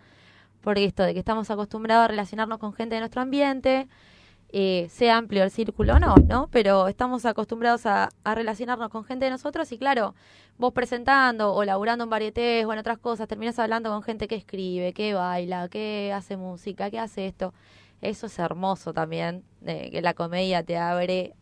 Porque 0.60 0.84
esto 0.84 1.02
de 1.02 1.12
que 1.12 1.18
estamos 1.20 1.50
acostumbrados 1.50 2.04
a 2.04 2.08
relacionarnos 2.08 2.58
con 2.58 2.72
gente 2.72 2.94
de 2.94 3.00
nuestro 3.00 3.20
ambiente, 3.20 3.88
eh, 4.56 4.86
sea 4.88 5.16
amplio 5.16 5.42
el 5.42 5.50
círculo 5.50 5.96
o 5.96 5.98
no, 5.98 6.14
¿no? 6.28 6.48
Pero 6.52 6.86
estamos 6.86 7.26
acostumbrados 7.26 7.86
a, 7.86 8.10
relacionarnos 8.24 8.88
con 8.88 9.04
gente 9.04 9.24
de 9.24 9.32
nosotros 9.32 9.72
y 9.72 9.78
claro, 9.78 10.14
vos 10.58 10.72
presentando 10.72 11.52
o 11.52 11.64
laburando 11.64 12.04
en 12.04 12.10
varietés 12.10 12.64
o 12.64 12.72
en 12.72 12.78
otras 12.78 12.98
cosas, 12.98 13.26
terminas 13.26 13.58
hablando 13.58 13.90
con 13.90 14.02
gente 14.04 14.28
que 14.28 14.36
escribe, 14.36 14.92
que 14.92 15.12
baila, 15.12 15.68
que 15.68 16.12
hace 16.14 16.36
música, 16.36 16.88
que 16.88 17.00
hace 17.00 17.26
esto. 17.26 17.52
Eso 18.00 18.26
es 18.26 18.38
hermoso 18.38 18.92
también, 18.92 19.42
de 19.60 19.90
que 19.90 20.00
la 20.02 20.14
comedia 20.14 20.62
te 20.62 20.76
abre 20.76 21.34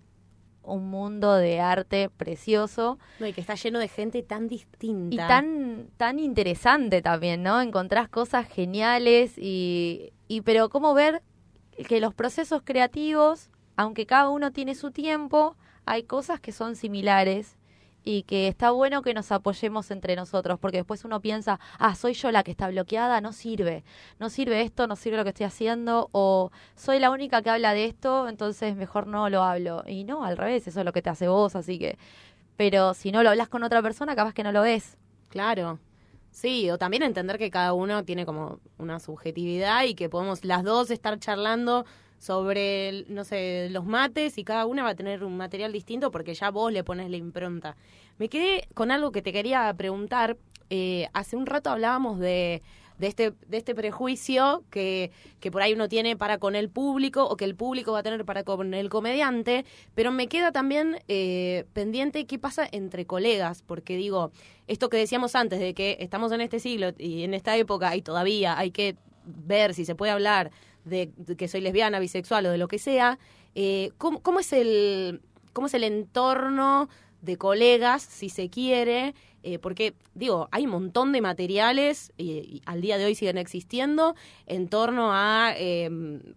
un 0.65 0.89
mundo 0.91 1.35
de 1.35 1.61
arte 1.61 2.09
precioso 2.09 2.99
No, 3.19 3.27
y 3.27 3.33
que 3.33 3.41
está 3.41 3.55
lleno 3.55 3.79
de 3.79 3.89
gente 3.89 4.23
tan 4.23 4.49
distinta. 4.49 5.15
y 5.15 5.19
tan 5.19 5.89
tan 5.97 6.19
interesante 6.19 7.03
también, 7.03 7.43
¿no? 7.43 7.61
Encontrás 7.61 8.09
cosas 8.09 8.47
geniales 8.49 9.35
y, 9.39 10.13
y 10.29 10.41
pero 10.43 10.69
cómo 10.69 10.95
ver 10.95 11.23
que 11.89 12.01
los 12.01 12.15
procesos 12.15 12.63
creativos, 12.65 13.51
aunque 13.77 14.07
cada 14.07 14.29
uno 14.29 14.53
tiene 14.53 14.75
su 14.75 14.91
tiempo, 14.91 15.57
hay 15.87 16.05
cosas 16.05 16.39
que 16.41 16.53
son 16.53 16.77
similares 16.77 17.57
y 18.05 18.23
que 18.25 18.49
está 18.49 18.71
bueno 18.71 19.03
que 19.03 19.15
nos 19.15 19.33
apoyemos 19.33 19.91
entre 19.91 20.17
nosotros, 20.17 20.59
porque 20.59 20.79
después 20.79 21.05
uno 21.05 21.21
piensa, 21.21 21.61
ah, 21.79 21.95
soy 21.95 22.15
yo 22.15 22.31
la 22.31 22.43
que 22.43 22.51
está 22.51 22.69
bloqueada, 22.69 23.21
no 23.21 23.33
sirve, 23.33 23.85
no 24.19 24.31
sirve 24.31 24.63
esto, 24.63 24.87
no 24.87 24.97
sirve 24.97 25.17
lo 25.17 25.25
que 25.25 25.31
estoy 25.31 25.47
haciendo, 25.47 26.09
o 26.13 26.51
soy 26.75 26.99
la 26.99 27.11
única 27.11 27.43
que 27.43 27.51
habla 27.51 27.75
de 27.75 27.87
esto, 27.87 28.29
entonces 28.29 28.77
mejor 28.77 29.07
no 29.07 29.29
lo 29.31 29.43
hablo. 29.43 29.85
Y 29.87 30.05
no, 30.05 30.25
al 30.25 30.37
revés, 30.37 30.67
eso 30.67 30.81
es 30.81 30.87
lo 30.87 30.93
que 30.93 31.03
te 31.03 31.11
hace 31.11 31.29
vos, 31.29 31.57
así 31.57 31.79
que, 31.79 31.99
pero 32.57 32.95
si 32.95 33.13
no 33.13 33.23
lo 33.23 33.31
hablas 33.31 33.49
con 33.49 33.63
otra 33.63 33.83
persona, 33.83 34.17
capaz 34.17 34.35
que 34.35 34.43
no 34.43 34.53
lo 34.53 34.63
ves. 34.63 34.97
Claro. 35.29 35.79
Sí, 36.31 36.71
o 36.71 36.79
también 36.79 37.03
entender 37.03 37.39
que 37.39 37.51
cada 37.51 37.75
uno 37.75 38.05
tiene 38.05 38.25
como 38.25 38.59
una 38.79 39.01
subjetividad 39.01 39.85
y 39.85 39.95
que 39.95 40.09
podemos 40.09 40.45
las 40.45 40.65
dos 40.65 40.91
estar 40.91 41.19
charlando 41.19 41.85
sobre, 42.23 43.05
no 43.09 43.25
sé, 43.25 43.69
los 43.71 43.85
mates 43.85 44.39
y 44.39 44.45
cada 44.45 44.65
una 44.67 44.85
va 44.85 44.91
a 44.91 44.95
tener 44.95 45.25
un 45.25 45.37
material 45.37 45.73
distinto 45.73 46.13
porque 46.13 46.35
ya 46.35 46.51
vos 46.53 46.73
le 46.73 46.85
pones 46.85 47.11
la 47.11 47.17
impronta. 47.17 47.77
Me 48.17 48.29
quedé 48.29 48.69
con 48.75 48.93
algo 48.93 49.11
que 49.11 49.23
te 49.23 49.33
quería 49.33 49.75
preguntar. 49.77 50.37
Eh, 50.71 51.09
hace 51.15 51.35
un 51.35 51.47
rato 51.47 51.69
hablábamos 51.69 52.21
de, 52.21 52.63
de, 52.99 53.09
este, 53.09 53.33
de 53.49 53.57
este 53.57 53.75
prejuicio 53.75 54.63
que, 54.71 55.11
que 55.41 55.51
por 55.51 55.63
ahí 55.63 55.73
uno 55.73 55.89
tiene 55.89 56.17
para 56.17 56.39
con 56.39 56.55
el 56.55 56.69
público 56.69 57.25
o 57.25 57.37
que 57.37 57.45
el 57.45 57.57
público 57.57 57.91
va 57.91 57.99
a 57.99 58.03
tener 58.05 58.25
para 58.25 58.45
con 58.45 58.73
el 58.73 58.89
comediante, 58.89 59.65
pero 59.97 60.13
me 60.13 60.29
queda 60.29 60.53
también 60.53 61.01
eh, 61.09 61.65
pendiente 61.73 62.25
qué 62.27 62.39
pasa 62.39 62.69
entre 62.71 63.05
colegas, 63.05 63.63
porque 63.63 63.97
digo, 63.97 64.31
esto 64.69 64.89
que 64.91 64.97
decíamos 64.97 65.35
antes 65.35 65.59
de 65.59 65.75
que 65.75 65.97
estamos 65.99 66.31
en 66.31 66.41
este 66.41 66.61
siglo 66.61 66.93
y 66.99 67.25
en 67.25 67.35
esta 67.35 67.57
época 67.57 67.97
y 67.97 68.03
todavía 68.03 68.57
hay 68.57 68.71
que 68.71 68.95
ver 69.25 69.75
si 69.75 69.85
se 69.85 69.97
puede 69.97 70.13
hablar 70.13 70.53
de, 70.85 71.11
de 71.17 71.37
que 71.37 71.49
soy 71.49 71.61
lesbiana, 71.61 71.99
bisexual 71.99 72.47
o 72.47 72.51
de 72.51 72.59
lo 72.59 72.69
que 72.69 72.79
sea, 72.79 73.19
eh, 73.55 73.91
¿cómo, 73.99 74.21
cómo, 74.21 74.41
es 74.41 74.53
el, 74.53 75.21
¿cómo 75.53 75.67
es 75.67 75.75
el 75.75 75.85
entorno 75.85 76.89
de 77.21 77.37
colegas, 77.37 78.03
si 78.03 78.29
se 78.29 78.49
quiere? 78.51 79.15
Eh, 79.45 79.59
porque, 79.59 79.95
digo, 80.15 80.49
hay 80.53 80.67
un 80.67 80.71
montón 80.71 81.11
de 81.13 81.21
materiales 81.21 82.13
y, 82.17 82.31
y, 82.31 82.63
al 82.65 82.81
día 82.81 82.97
de 82.97 83.07
hoy 83.07 83.17
siguen 83.17 83.39
existiendo 83.39 84.15
en 84.47 84.69
torno 84.69 85.11
a, 85.13 85.53
eh, 85.57 85.91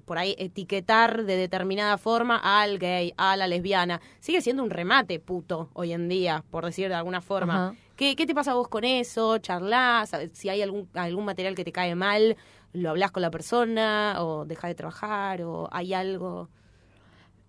por 0.05 0.17
ahí, 0.17 0.35
etiquetar 0.39 1.23
de 1.23 1.37
determinada 1.37 1.99
forma 1.99 2.37
al 2.37 2.79
gay, 2.79 3.13
a 3.17 3.37
la 3.37 3.47
lesbiana. 3.47 4.01
Sigue 4.19 4.41
siendo 4.41 4.63
un 4.63 4.71
remate 4.71 5.19
puto 5.19 5.69
hoy 5.73 5.93
en 5.93 6.09
día, 6.09 6.43
por 6.49 6.65
decir 6.65 6.89
de 6.89 6.95
alguna 6.95 7.21
forma. 7.21 7.75
¿Qué, 7.95 8.15
¿Qué, 8.15 8.25
te 8.25 8.33
pasa 8.33 8.55
vos 8.55 8.67
con 8.67 8.83
eso? 8.83 9.37
¿Charlás? 9.37 10.11
Si 10.33 10.49
hay 10.49 10.63
algún, 10.63 10.89
algún 10.95 11.25
material 11.25 11.55
que 11.55 11.63
te 11.63 11.71
cae 11.71 11.95
mal, 11.95 12.35
¿lo 12.76 12.89
hablas 12.89 13.11
con 13.11 13.21
la 13.21 13.32
persona? 13.32 14.15
¿O 14.19 14.45
dejas 14.45 14.69
de 14.69 14.76
trabajar? 14.76 15.41
¿O 15.41 15.67
hay 15.71 15.93
algo...? 15.93 16.49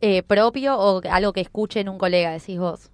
Eh, 0.00 0.22
¿Propio 0.22 0.78
o 0.78 1.00
algo 1.10 1.32
que 1.32 1.40
escuchen 1.40 1.88
un 1.88 1.96
colega, 1.96 2.30
decís 2.30 2.58
vos? 2.58 2.90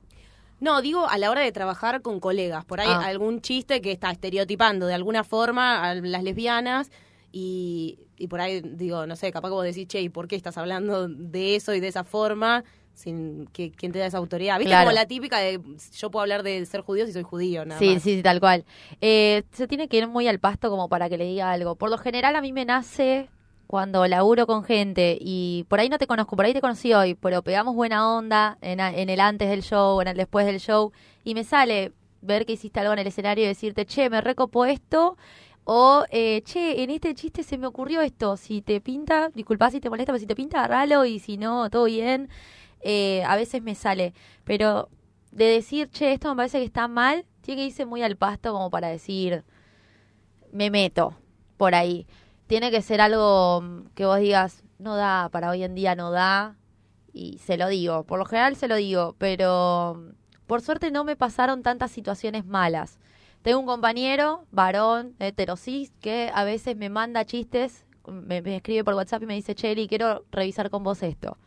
No, 0.60 0.80
digo 0.80 1.08
a 1.08 1.18
la 1.18 1.30
hora 1.30 1.40
de 1.40 1.50
trabajar 1.50 2.02
con 2.02 2.20
colegas. 2.20 2.64
Por 2.64 2.80
ahí 2.80 2.88
ah. 2.88 3.06
algún 3.06 3.40
chiste 3.40 3.82
que 3.82 3.90
está 3.90 4.12
estereotipando 4.12 4.86
de 4.86 4.94
alguna 4.94 5.24
forma 5.24 5.82
a 5.82 5.94
las 5.94 6.22
lesbianas 6.22 6.92
y, 7.32 7.98
y, 8.16 8.28
por 8.28 8.40
ahí 8.40 8.60
digo, 8.60 9.06
no 9.06 9.16
sé, 9.16 9.32
capaz 9.32 9.48
que 9.48 9.54
vos 9.54 9.64
decís, 9.64 9.88
che, 9.88 10.00
¿y 10.00 10.08
por 10.08 10.28
qué 10.28 10.36
estás 10.36 10.58
hablando 10.58 11.08
de 11.08 11.56
eso 11.56 11.74
y 11.74 11.80
de 11.80 11.88
esa 11.88 12.04
forma? 12.04 12.62
Sin 12.94 13.46
que 13.52 13.70
quien 13.70 13.92
te 13.92 13.98
da 13.98 14.06
esa 14.06 14.18
autoridad. 14.18 14.58
¿Viste 14.58 14.70
claro. 14.70 14.86
como 14.86 14.94
la 14.94 15.06
típica 15.06 15.38
de 15.38 15.60
yo 15.96 16.10
puedo 16.10 16.22
hablar 16.22 16.42
de 16.42 16.64
ser 16.66 16.82
judío 16.82 17.06
si 17.06 17.12
soy 17.12 17.22
judío? 17.22 17.64
Nada 17.64 17.78
sí, 17.78 17.94
más. 17.94 18.02
sí, 18.02 18.16
sí, 18.16 18.22
tal 18.22 18.40
cual. 18.40 18.64
Eh, 19.00 19.42
se 19.52 19.66
tiene 19.66 19.88
que 19.88 19.98
ir 19.98 20.08
muy 20.08 20.28
al 20.28 20.38
pasto 20.38 20.70
como 20.70 20.88
para 20.88 21.08
que 21.08 21.18
le 21.18 21.24
diga 21.24 21.50
algo. 21.50 21.74
Por 21.74 21.90
lo 21.90 21.98
general 21.98 22.36
a 22.36 22.40
mí 22.40 22.52
me 22.52 22.64
nace 22.64 23.28
cuando 23.66 24.06
laburo 24.06 24.46
con 24.46 24.64
gente 24.64 25.16
y 25.18 25.64
por 25.68 25.80
ahí 25.80 25.88
no 25.88 25.96
te 25.96 26.06
conozco, 26.06 26.36
por 26.36 26.44
ahí 26.44 26.52
te 26.52 26.60
conocí 26.60 26.92
hoy, 26.92 27.14
pero 27.14 27.42
pegamos 27.42 27.74
buena 27.74 28.14
onda 28.14 28.58
en, 28.60 28.80
en 28.80 29.08
el 29.08 29.18
antes 29.18 29.48
del 29.48 29.62
show, 29.62 30.00
en 30.02 30.08
el 30.08 30.16
después 30.18 30.44
del 30.44 30.60
show, 30.60 30.92
y 31.24 31.34
me 31.34 31.42
sale 31.42 31.92
ver 32.20 32.44
que 32.44 32.52
hiciste 32.52 32.80
algo 32.80 32.92
en 32.92 32.98
el 32.98 33.06
escenario 33.06 33.44
y 33.44 33.48
decirte, 33.48 33.86
che, 33.86 34.10
me 34.10 34.20
recopo 34.20 34.66
esto, 34.66 35.16
o, 35.64 36.04
eh, 36.10 36.42
che, 36.44 36.82
en 36.82 36.90
este 36.90 37.14
chiste 37.14 37.42
se 37.42 37.56
me 37.56 37.66
ocurrió 37.66 38.02
esto, 38.02 38.36
si 38.36 38.62
te 38.62 38.80
pinta, 38.80 39.30
disculpa 39.34 39.70
si 39.70 39.80
te 39.80 39.88
molesta, 39.88 40.12
pero 40.12 40.20
si 40.20 40.26
te 40.26 40.34
pinta, 40.34 40.58
agarralo, 40.64 41.04
y 41.04 41.18
si 41.18 41.36
no, 41.38 41.70
todo 41.70 41.84
bien. 41.84 42.28
Eh, 42.82 43.22
a 43.24 43.36
veces 43.36 43.62
me 43.62 43.74
sale, 43.74 44.12
pero 44.44 44.88
de 45.30 45.46
decir, 45.46 45.88
che, 45.90 46.12
esto 46.12 46.28
me 46.30 46.36
parece 46.36 46.58
que 46.58 46.64
está 46.64 46.88
mal, 46.88 47.24
tiene 47.40 47.62
que 47.62 47.66
irse 47.66 47.86
muy 47.86 48.02
al 48.02 48.16
pasto 48.16 48.52
como 48.52 48.70
para 48.70 48.88
decir, 48.88 49.44
me 50.52 50.70
meto 50.70 51.16
por 51.56 51.74
ahí 51.74 52.06
tiene 52.52 52.70
que 52.70 52.82
ser 52.82 53.00
algo 53.00 53.64
que 53.94 54.04
vos 54.04 54.20
digas, 54.20 54.62
no 54.78 54.94
da, 54.94 55.30
para 55.32 55.48
hoy 55.48 55.62
en 55.64 55.74
día 55.74 55.94
no 55.94 56.10
da, 56.10 56.58
y 57.10 57.38
se 57.38 57.56
lo 57.56 57.66
digo, 57.68 58.04
por 58.04 58.18
lo 58.18 58.26
general 58.26 58.56
se 58.56 58.68
lo 58.68 58.76
digo, 58.76 59.16
pero 59.16 60.12
por 60.46 60.60
suerte 60.60 60.90
no 60.90 61.02
me 61.02 61.16
pasaron 61.16 61.62
tantas 61.62 61.90
situaciones 61.90 62.44
malas. 62.44 62.98
Tengo 63.40 63.58
un 63.58 63.64
compañero, 63.64 64.44
varón, 64.50 65.14
heterosis, 65.18 65.92
que 66.02 66.30
a 66.34 66.44
veces 66.44 66.76
me 66.76 66.90
manda 66.90 67.24
chistes, 67.24 67.86
me, 68.06 68.42
me 68.42 68.56
escribe 68.56 68.84
por 68.84 68.92
WhatsApp 68.92 69.22
y 69.22 69.26
me 69.26 69.34
dice, 69.34 69.54
Cheli, 69.54 69.88
quiero 69.88 70.26
revisar 70.30 70.68
con 70.68 70.84
vos 70.84 71.02
esto. 71.02 71.38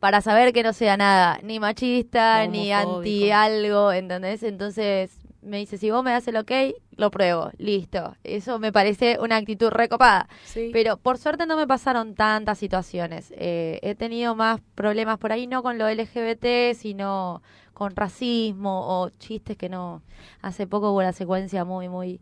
Para 0.00 0.22
saber 0.22 0.52
que 0.52 0.62
no 0.62 0.72
sea 0.72 0.96
nada, 0.96 1.38
ni 1.42 1.60
machista, 1.60 2.46
ni 2.46 2.72
anti 2.72 3.30
algo, 3.30 3.92
¿entendés? 3.92 4.42
Entonces 4.42 5.20
me 5.42 5.58
dice, 5.58 5.78
si 5.78 5.90
vos 5.90 6.02
me 6.02 6.10
das 6.10 6.26
el 6.28 6.36
ok, 6.36 6.50
lo 6.96 7.10
pruebo, 7.10 7.50
listo. 7.58 8.16
Eso 8.24 8.58
me 8.58 8.72
parece 8.72 9.18
una 9.20 9.36
actitud 9.36 9.68
recopada. 9.68 10.28
Sí. 10.44 10.70
Pero 10.72 10.96
por 10.96 11.18
suerte 11.18 11.46
no 11.46 11.56
me 11.56 11.66
pasaron 11.66 12.14
tantas 12.14 12.58
situaciones. 12.58 13.32
Eh, 13.36 13.78
he 13.82 13.94
tenido 13.94 14.34
más 14.34 14.60
problemas 14.74 15.18
por 15.18 15.32
ahí, 15.32 15.46
no 15.46 15.62
con 15.62 15.78
lo 15.78 15.88
LGBT, 15.88 16.74
sino 16.74 17.42
con 17.72 17.96
racismo 17.96 19.02
o 19.02 19.10
chistes 19.10 19.56
que 19.56 19.68
no. 19.68 20.02
Hace 20.42 20.66
poco 20.66 20.90
hubo 20.90 20.98
una 20.98 21.12
secuencia 21.12 21.64
muy, 21.64 21.88
muy, 21.88 22.20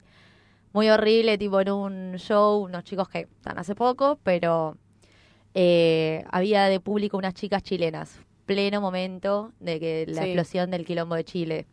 muy 0.72 0.88
horrible, 0.88 1.38
tipo 1.38 1.60
en 1.60 1.70
un 1.70 2.14
show, 2.18 2.62
unos 2.62 2.84
chicos 2.84 3.08
que 3.08 3.20
están 3.20 3.58
hace 3.58 3.74
poco, 3.74 4.18
pero 4.22 4.76
eh, 5.60 6.24
había 6.30 6.66
de 6.66 6.78
público 6.78 7.16
unas 7.16 7.34
chicas 7.34 7.64
chilenas. 7.64 8.20
Pleno 8.46 8.80
momento 8.80 9.50
de 9.58 9.80
que 9.80 10.04
la 10.06 10.22
sí. 10.22 10.28
explosión 10.28 10.70
del 10.70 10.86
quilombo 10.86 11.16
de 11.16 11.24
Chile 11.24 11.66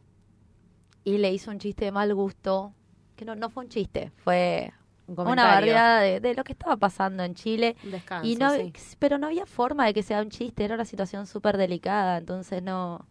y 1.03 1.19
le 1.19 1.31
hizo 1.31 1.51
un 1.51 1.59
chiste 1.59 1.85
de 1.85 1.91
mal 1.91 2.13
gusto, 2.15 2.73
que 3.15 3.25
no, 3.25 3.35
no 3.35 3.51
fue 3.51 3.63
un 3.63 3.69
chiste, 3.69 4.11
fue 4.17 4.73
un 5.05 5.19
una 5.19 5.45
barriada 5.45 6.01
de, 6.01 6.19
de, 6.19 6.33
lo 6.33 6.43
que 6.43 6.53
estaba 6.53 6.77
pasando 6.77 7.23
en 7.23 7.35
Chile. 7.35 7.75
Descanso, 7.83 8.27
y 8.27 8.35
no, 8.37 8.51
sí. 8.55 8.73
Pero 8.97 9.19
no 9.19 9.27
había 9.27 9.45
forma 9.45 9.85
de 9.85 9.93
que 9.93 10.01
sea 10.01 10.19
un 10.19 10.31
chiste, 10.31 10.65
era 10.65 10.73
una 10.73 10.85
situación 10.85 11.27
súper 11.27 11.55
delicada, 11.57 12.17
entonces 12.17 12.63
no, 12.63 13.05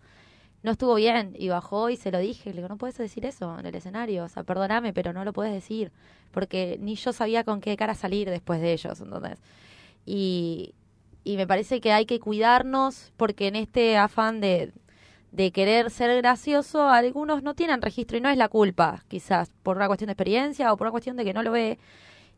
no 0.64 0.72
estuvo 0.72 0.96
bien. 0.96 1.36
Y 1.38 1.50
bajó 1.50 1.88
y 1.88 1.96
se 1.96 2.10
lo 2.10 2.18
dije, 2.18 2.50
le 2.50 2.56
digo, 2.56 2.68
no 2.68 2.78
puedes 2.78 2.98
decir 2.98 3.24
eso 3.26 3.56
en 3.60 3.64
el 3.64 3.76
escenario, 3.76 4.24
o 4.24 4.28
sea, 4.28 4.42
perdóname, 4.42 4.92
pero 4.92 5.12
no 5.12 5.24
lo 5.24 5.32
puedes 5.32 5.52
decir, 5.52 5.92
porque 6.32 6.78
ni 6.80 6.96
yo 6.96 7.12
sabía 7.12 7.44
con 7.44 7.60
qué 7.60 7.76
cara 7.76 7.94
salir 7.94 8.28
después 8.28 8.60
de 8.60 8.72
ellos, 8.72 9.00
entonces. 9.00 9.38
Y, 10.06 10.74
y 11.24 11.36
me 11.36 11.46
parece 11.46 11.80
que 11.80 11.92
hay 11.92 12.06
que 12.06 12.20
cuidarnos 12.20 13.12
porque 13.16 13.48
en 13.48 13.56
este 13.56 13.96
afán 13.96 14.40
de 14.40 14.72
de 15.34 15.50
querer 15.50 15.90
ser 15.90 16.16
gracioso, 16.22 16.88
algunos 16.88 17.42
no 17.42 17.54
tienen 17.54 17.82
registro 17.82 18.16
y 18.16 18.20
no 18.20 18.28
es 18.28 18.36
la 18.36 18.48
culpa, 18.48 19.02
quizás 19.08 19.50
por 19.64 19.76
una 19.76 19.88
cuestión 19.88 20.06
de 20.06 20.12
experiencia 20.12 20.72
o 20.72 20.76
por 20.76 20.86
una 20.86 20.92
cuestión 20.92 21.16
de 21.16 21.24
que 21.24 21.34
no 21.34 21.42
lo 21.42 21.50
ve. 21.50 21.78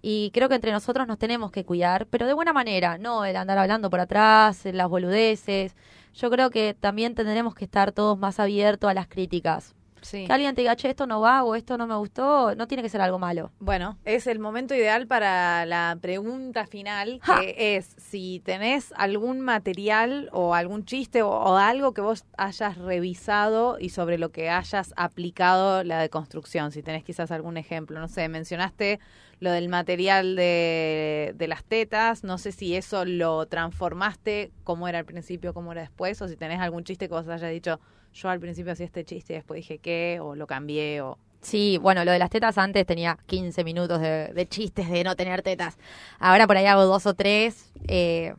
Y 0.00 0.30
creo 0.32 0.48
que 0.48 0.54
entre 0.54 0.72
nosotros 0.72 1.06
nos 1.06 1.18
tenemos 1.18 1.50
que 1.50 1.64
cuidar, 1.66 2.06
pero 2.06 2.26
de 2.26 2.32
buena 2.32 2.54
manera, 2.54 2.96
no 2.96 3.24
el 3.26 3.36
andar 3.36 3.58
hablando 3.58 3.90
por 3.90 4.00
atrás, 4.00 4.64
las 4.64 4.88
boludeces. 4.88 5.76
Yo 6.14 6.30
creo 6.30 6.50
que 6.50 6.74
también 6.74 7.14
tendremos 7.14 7.54
que 7.54 7.66
estar 7.66 7.92
todos 7.92 8.18
más 8.18 8.40
abiertos 8.40 8.90
a 8.90 8.94
las 8.94 9.08
críticas. 9.08 9.76
Sí. 10.03 10.26
Que 10.26 10.32
alguien 10.32 10.55
te 10.55 10.62
diga, 10.62 10.76
che, 10.76 10.90
esto 10.90 11.07
no 11.07 11.20
va 11.20 11.42
o 11.44 11.55
esto 11.55 11.76
no 11.78 11.86
me 11.86 11.97
gustó, 11.97 12.55
no 12.55 12.66
tiene 12.66 12.82
que 12.82 12.88
ser 12.88 13.01
algo 13.01 13.18
malo. 13.18 13.51
Bueno, 13.59 13.99
es 14.05 14.26
el 14.26 14.38
momento 14.38 14.74
ideal 14.74 15.07
para 15.07 15.66
la 15.66 15.99
pregunta 16.01 16.66
final, 16.66 17.20
que 17.24 17.76
es 17.76 17.94
si 17.99 18.40
tenés 18.44 18.92
algún 18.97 19.40
material 19.40 20.28
o 20.32 20.55
algún 20.55 20.84
chiste 20.84 21.22
o, 21.22 21.30
o, 21.30 21.57
algo 21.57 21.92
que 21.92 22.01
vos 22.01 22.24
hayas 22.36 22.76
revisado 22.78 23.78
y 23.80 23.90
sobre 23.90 24.18
lo 24.18 24.30
que 24.30 24.51
hayas 24.51 24.92
aplicado 24.97 25.82
la 25.84 25.99
deconstrucción, 26.01 26.72
si 26.72 26.82
tenés 26.82 27.05
quizás 27.05 27.30
algún 27.30 27.57
ejemplo, 27.57 27.99
no 27.99 28.09
sé, 28.09 28.28
mencionaste 28.28 29.01
lo 29.40 29.51
del 29.51 29.68
material 29.68 30.34
de, 30.36 31.34
de 31.36 31.49
las 31.49 31.64
tetas, 31.64 32.24
no 32.24 32.38
sé 32.38 32.53
si 32.53 32.74
eso 32.74 33.05
lo 33.05 33.47
transformaste, 33.47 34.51
cómo 34.64 34.88
era 34.88 34.99
al 34.99 35.05
principio, 35.05 35.53
cómo 35.53 35.72
era 35.72 35.82
después, 35.82 36.20
o 36.22 36.28
si 36.28 36.36
tenés 36.36 36.61
algún 36.61 36.84
chiste 36.84 37.09
que 37.09 37.14
vos 37.14 37.28
hayas 37.28 37.51
dicho, 37.51 37.80
yo 38.16 38.30
al 38.30 38.40
principio 38.40 38.72
hacía 38.72 38.86
este 38.86 39.04
chiste 39.04 39.34
y 39.34 39.36
después 39.36 39.58
dije 39.58 39.78
qué, 39.78 40.18
o 40.20 40.34
lo 40.34 40.46
cambié, 40.46 41.02
o... 41.02 41.18
Sí, 41.42 41.78
bueno, 41.78 42.04
lo 42.04 42.12
de 42.12 42.18
las 42.18 42.30
tetas 42.30 42.58
antes 42.58 42.86
tenía 42.86 43.18
15 43.26 43.62
minutos 43.62 44.00
de, 44.00 44.46
chistes 44.48 44.88
de 44.90 45.04
no 45.04 45.14
tener 45.14 45.42
tetas. 45.42 45.78
Ahora 46.18 46.46
por 46.46 46.56
ahí 46.56 46.66
hago 46.66 46.84
dos 46.84 47.06
o 47.06 47.14
tres, 47.14 47.70
eh, 47.86 48.34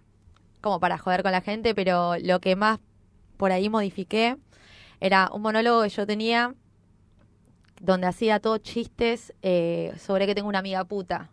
como 0.62 0.80
para 0.80 0.98
joder 0.98 1.22
con 1.22 1.32
la 1.32 1.42
gente, 1.42 1.76
pero 1.76 2.18
lo 2.18 2.42
que 2.42 2.56
más 2.56 2.80
por 3.38 3.52
ahí 3.52 3.70
modifiqué 3.70 4.38
era 5.00 5.30
un 5.32 5.44
monólogo 5.44 5.84
que 5.84 5.90
yo 5.90 6.08
tenía 6.08 6.56
donde 7.80 8.08
hacía 8.08 8.40
todos 8.40 8.62
chistes 8.62 9.34
eh, 9.44 9.94
sobre 10.00 10.26
que 10.26 10.34
tengo 10.34 10.50
una 10.50 10.60
amiga 10.60 10.84
puta. 10.84 11.30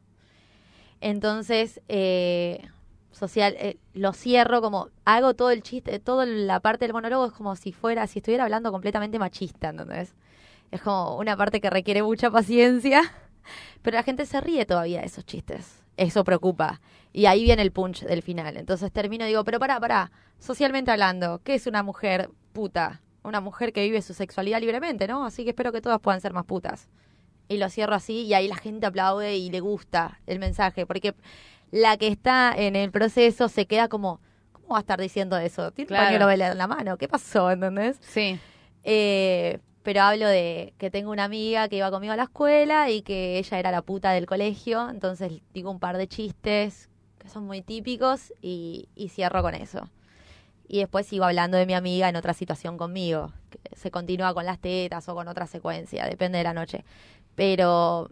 Entonces, 1.01 1.80
eh, 1.88 2.68
social, 3.15 3.55
eh, 3.59 3.79
lo 3.95 4.12
cierro 4.12 4.61
como, 4.61 4.89
hago 5.05 5.35
todo 5.35 5.51
el 5.51 5.62
chiste, 5.62 5.99
toda 5.99 6.27
la 6.27 6.61
parte 6.61 6.85
del 6.85 6.93
monólogo 6.93 7.27
es 7.27 7.33
como 7.33 7.57
si 7.57 7.73
fuera, 7.73 8.07
si 8.07 8.19
estuviera 8.19 8.45
hablando 8.45 8.71
completamente 8.73 9.19
machista, 9.19 9.71
¿entendés? 9.71 10.15
Es 10.71 10.83
como 10.83 11.17
una 11.17 11.37
parte 11.37 11.61
que 11.61 11.71
requiere 11.71 12.03
mucha 12.03 12.31
paciencia, 12.31 13.03
pero 13.83 13.97
la 13.97 14.03
gente 14.03 14.27
se 14.27 14.41
ríe 14.41 14.67
todavía 14.67 15.01
de 15.01 15.07
esos 15.07 15.25
chistes. 15.25 15.83
Eso 15.97 16.25
preocupa. 16.25 16.81
Y 17.12 17.27
ahí 17.27 17.45
viene 17.45 17.62
el 17.62 17.71
punch 17.71 18.05
del 18.05 18.23
final. 18.23 18.57
Entonces 18.57 18.91
termino 18.91 19.25
y 19.25 19.29
digo, 19.29 19.45
pero 19.45 19.61
pará, 19.61 19.79
pará, 19.79 20.11
socialmente 20.39 20.91
hablando, 20.91 21.41
¿qué 21.45 21.55
es 21.55 21.67
una 21.67 21.83
mujer 21.83 22.31
puta? 22.53 23.01
Una 23.23 23.41
mujer 23.41 23.73
que 23.73 23.83
vive 23.85 24.03
su 24.03 24.15
sexualidad 24.15 24.61
libremente, 24.61 25.07
¿no? 25.07 25.25
Así 25.25 25.45
que 25.45 25.51
espero 25.51 25.73
que 25.73 25.81
todas 25.81 26.01
puedan 26.01 26.21
ser 26.21 26.33
más 26.33 26.45
putas. 26.45 26.89
y 27.49 27.59
lo 27.59 27.69
cierro 27.69 27.95
así 27.95 28.23
y 28.23 28.35
ahí 28.35 28.49
la 28.49 28.57
gente 28.57 28.87
aplaude 28.87 29.37
y 29.37 29.51
le 29.51 29.61
gusta 29.61 30.19
el 30.27 30.39
mensaje, 30.39 30.87
porque 30.87 31.15
la 31.75 31.97
que 31.97 32.07
está 32.07 32.55
en 32.57 32.77
el 32.77 32.93
proceso 32.93 33.49
se 33.49 33.66
queda 33.66 33.89
como, 33.89 34.20
¿cómo 34.53 34.68
va 34.68 34.77
a 34.77 34.81
estar 34.81 35.01
diciendo 35.01 35.37
eso? 35.37 35.72
Tiene 35.72 35.89
Claro. 35.89 36.03
un 36.03 36.07
pañuelo 36.07 36.27
vela 36.29 36.53
en 36.53 36.59
la 36.59 36.66
mano, 36.68 36.97
¿qué 36.97 37.09
pasó? 37.09 37.51
¿Entendés? 37.51 37.99
Sí. 38.01 38.39
Eh, 38.85 39.59
pero 39.83 40.03
hablo 40.03 40.29
de 40.29 40.72
que 40.79 40.91
tengo 40.91 41.11
una 41.11 41.25
amiga 41.25 41.68
que 41.68 41.77
iba 41.77 41.91
conmigo 41.91 42.12
a 42.12 42.16
la 42.16 42.22
escuela 42.25 42.91
y 42.91 43.03
que 43.03 43.39
ella 43.39 43.59
era 43.59 43.70
la 43.72 43.83
puta 43.83 44.12
del 44.12 44.25
colegio, 44.27 44.89
entonces 44.89 45.33
digo 45.53 45.70
un 45.70 45.81
par 45.81 45.97
de 45.99 46.07
chistes 46.07 46.89
que 47.18 47.29
son 47.29 47.45
muy 47.45 47.61
típicos 47.61 48.33
y, 48.41 48.89
y 48.95 49.09
cierro 49.09 49.43
con 49.43 49.55
eso. 49.57 49.89
Y 50.68 50.79
después 50.79 51.07
sigo 51.07 51.25
hablando 51.25 51.57
de 51.59 51.66
mi 51.66 51.75
amiga 51.75 52.09
en 52.09 52.16
otra 52.16 52.35
situación 52.35 52.79
conmigo, 52.79 53.33
que 53.51 53.59
se 53.77 53.91
continúa 53.91 54.33
con 54.33 54.47
las 54.47 54.59
tetas 54.61 55.09
o 55.09 55.14
con 55.14 55.27
otra 55.29 55.47
secuencia, 55.47 56.07
depende 56.07 56.39
de 56.39 56.45
la 56.45 56.55
noche. 56.55 56.85
Pero 57.35 58.09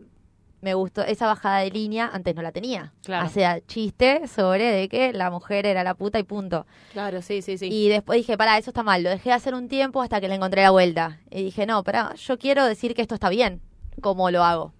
me 0.63 0.75
gustó 0.75 1.03
esa 1.03 1.27
bajada 1.27 1.59
de 1.59 1.71
línea, 1.71 2.09
antes 2.11 2.35
no 2.35 2.41
la 2.41 2.53
tenía. 2.53 2.93
Claro. 3.05 3.27
O 3.27 3.29
sea, 3.29 3.61
chiste 3.67 4.27
sobre 4.29 4.65
de 4.65 4.89
que 4.89 5.13
la 5.13 5.31
mujer 5.31 5.67
era 5.67 5.85
la 5.85 5.95
puta 5.95 6.19
y 6.19 6.23
punto. 6.23 6.67
Claro, 6.93 7.21
sí, 7.21 7.43
sí, 7.43 7.59
sí. 7.59 7.69
Y 7.71 7.89
después 7.89 8.17
dije, 8.17 8.39
pará, 8.39 8.57
eso 8.57 8.71
está 8.71 8.83
mal. 8.83 9.03
Lo 9.03 9.11
dejé 9.11 9.31
de 9.31 9.35
hacer 9.35 9.55
un 9.55 9.69
tiempo 9.69 10.01
hasta 10.01 10.21
que 10.21 10.29
le 10.29 10.37
encontré 10.37 10.63
la 10.63 10.71
vuelta. 10.71 11.19
Y 11.31 11.43
dije, 11.43 11.67
no, 11.67 11.83
pará, 11.83 12.15
yo 12.15 12.39
quiero 12.39 12.65
decir 12.65 12.95
que 12.95 13.03
esto 13.03 13.17
está 13.17 13.29
bien, 13.29 13.61
como 14.01 14.31
lo 14.31 14.45
hago. 14.45 14.73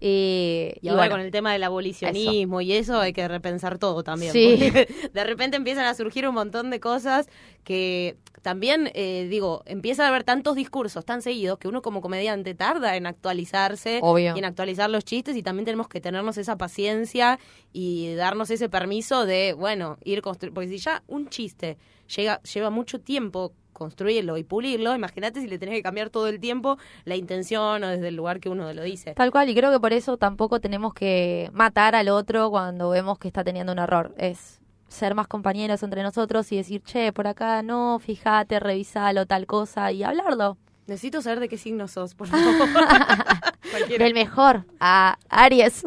Y, 0.00 0.72
Y 0.80 0.86
y 0.86 0.88
ahora 0.88 1.02
bueno, 1.02 1.14
con 1.16 1.20
el 1.20 1.30
tema 1.30 1.52
del 1.52 1.62
abolicionismo 1.62 2.60
y 2.62 2.72
eso 2.72 2.98
hay 2.98 3.12
que 3.12 3.28
repensar 3.28 3.78
todo 3.78 4.02
también. 4.02 4.32
Sí. 4.32 4.56
de 5.12 5.24
repente 5.24 5.56
empiezan 5.56 5.84
a 5.84 5.94
surgir 5.94 6.26
un 6.26 6.34
montón 6.34 6.70
de 6.70 6.80
cosas 6.80 7.28
que 7.64 8.16
también, 8.42 8.90
eh, 8.94 9.26
digo, 9.28 9.62
empieza 9.66 10.04
a 10.04 10.08
haber 10.08 10.24
tantos 10.24 10.56
discursos 10.56 11.04
tan 11.04 11.20
seguidos 11.20 11.58
que 11.58 11.68
uno 11.68 11.82
como 11.82 12.00
comediante 12.00 12.54
tarda 12.54 12.96
en 12.96 13.06
actualizarse 13.06 14.00
Obvio. 14.02 14.34
y 14.34 14.38
en 14.38 14.44
actualizar 14.44 14.88
los 14.88 15.04
chistes 15.04 15.36
y 15.36 15.42
también 15.42 15.66
tenemos 15.66 15.88
que 15.88 16.00
tenernos 16.00 16.38
esa 16.38 16.56
paciencia 16.56 17.38
y 17.72 18.14
darnos 18.14 18.50
ese 18.50 18.68
permiso 18.68 19.26
de, 19.26 19.52
bueno, 19.52 19.98
ir 20.04 20.22
construyendo. 20.22 20.54
Porque 20.54 20.70
si 20.70 20.78
ya 20.78 21.02
un 21.06 21.28
chiste 21.28 21.76
llega, 22.16 22.40
lleva 22.42 22.70
mucho 22.70 23.00
tiempo 23.00 23.52
construirlo 23.80 24.36
y 24.36 24.44
pulirlo, 24.44 24.94
imagínate 24.94 25.40
si 25.40 25.48
le 25.48 25.58
tenés 25.58 25.74
que 25.74 25.82
cambiar 25.82 26.10
todo 26.10 26.28
el 26.28 26.38
tiempo 26.38 26.76
la 27.06 27.16
intención 27.16 27.82
o 27.82 27.88
desde 27.88 28.08
el 28.08 28.14
lugar 28.14 28.38
que 28.38 28.50
uno 28.50 28.70
lo 28.74 28.82
dice. 28.82 29.14
Tal 29.14 29.30
cual, 29.30 29.48
y 29.48 29.54
creo 29.54 29.72
que 29.72 29.80
por 29.80 29.94
eso 29.94 30.18
tampoco 30.18 30.60
tenemos 30.60 30.92
que 30.92 31.48
matar 31.54 31.94
al 31.94 32.10
otro 32.10 32.50
cuando 32.50 32.90
vemos 32.90 33.18
que 33.18 33.28
está 33.28 33.42
teniendo 33.42 33.72
un 33.72 33.78
error. 33.78 34.14
Es 34.18 34.60
ser 34.86 35.14
más 35.14 35.28
compañeros 35.28 35.82
entre 35.82 36.02
nosotros 36.02 36.52
y 36.52 36.58
decir, 36.58 36.82
che, 36.82 37.10
por 37.14 37.26
acá 37.26 37.62
no, 37.62 37.98
fíjate, 38.00 38.60
revisalo, 38.60 39.24
tal 39.24 39.46
cosa, 39.46 39.90
y 39.92 40.02
hablarlo. 40.02 40.58
Necesito 40.86 41.22
saber 41.22 41.40
de 41.40 41.48
qué 41.48 41.56
signo 41.56 41.88
sos, 41.88 42.14
por 42.14 42.26
favor. 42.26 42.68
Del 43.98 44.12
mejor 44.12 44.66
a 44.78 45.16
Aries. 45.30 45.84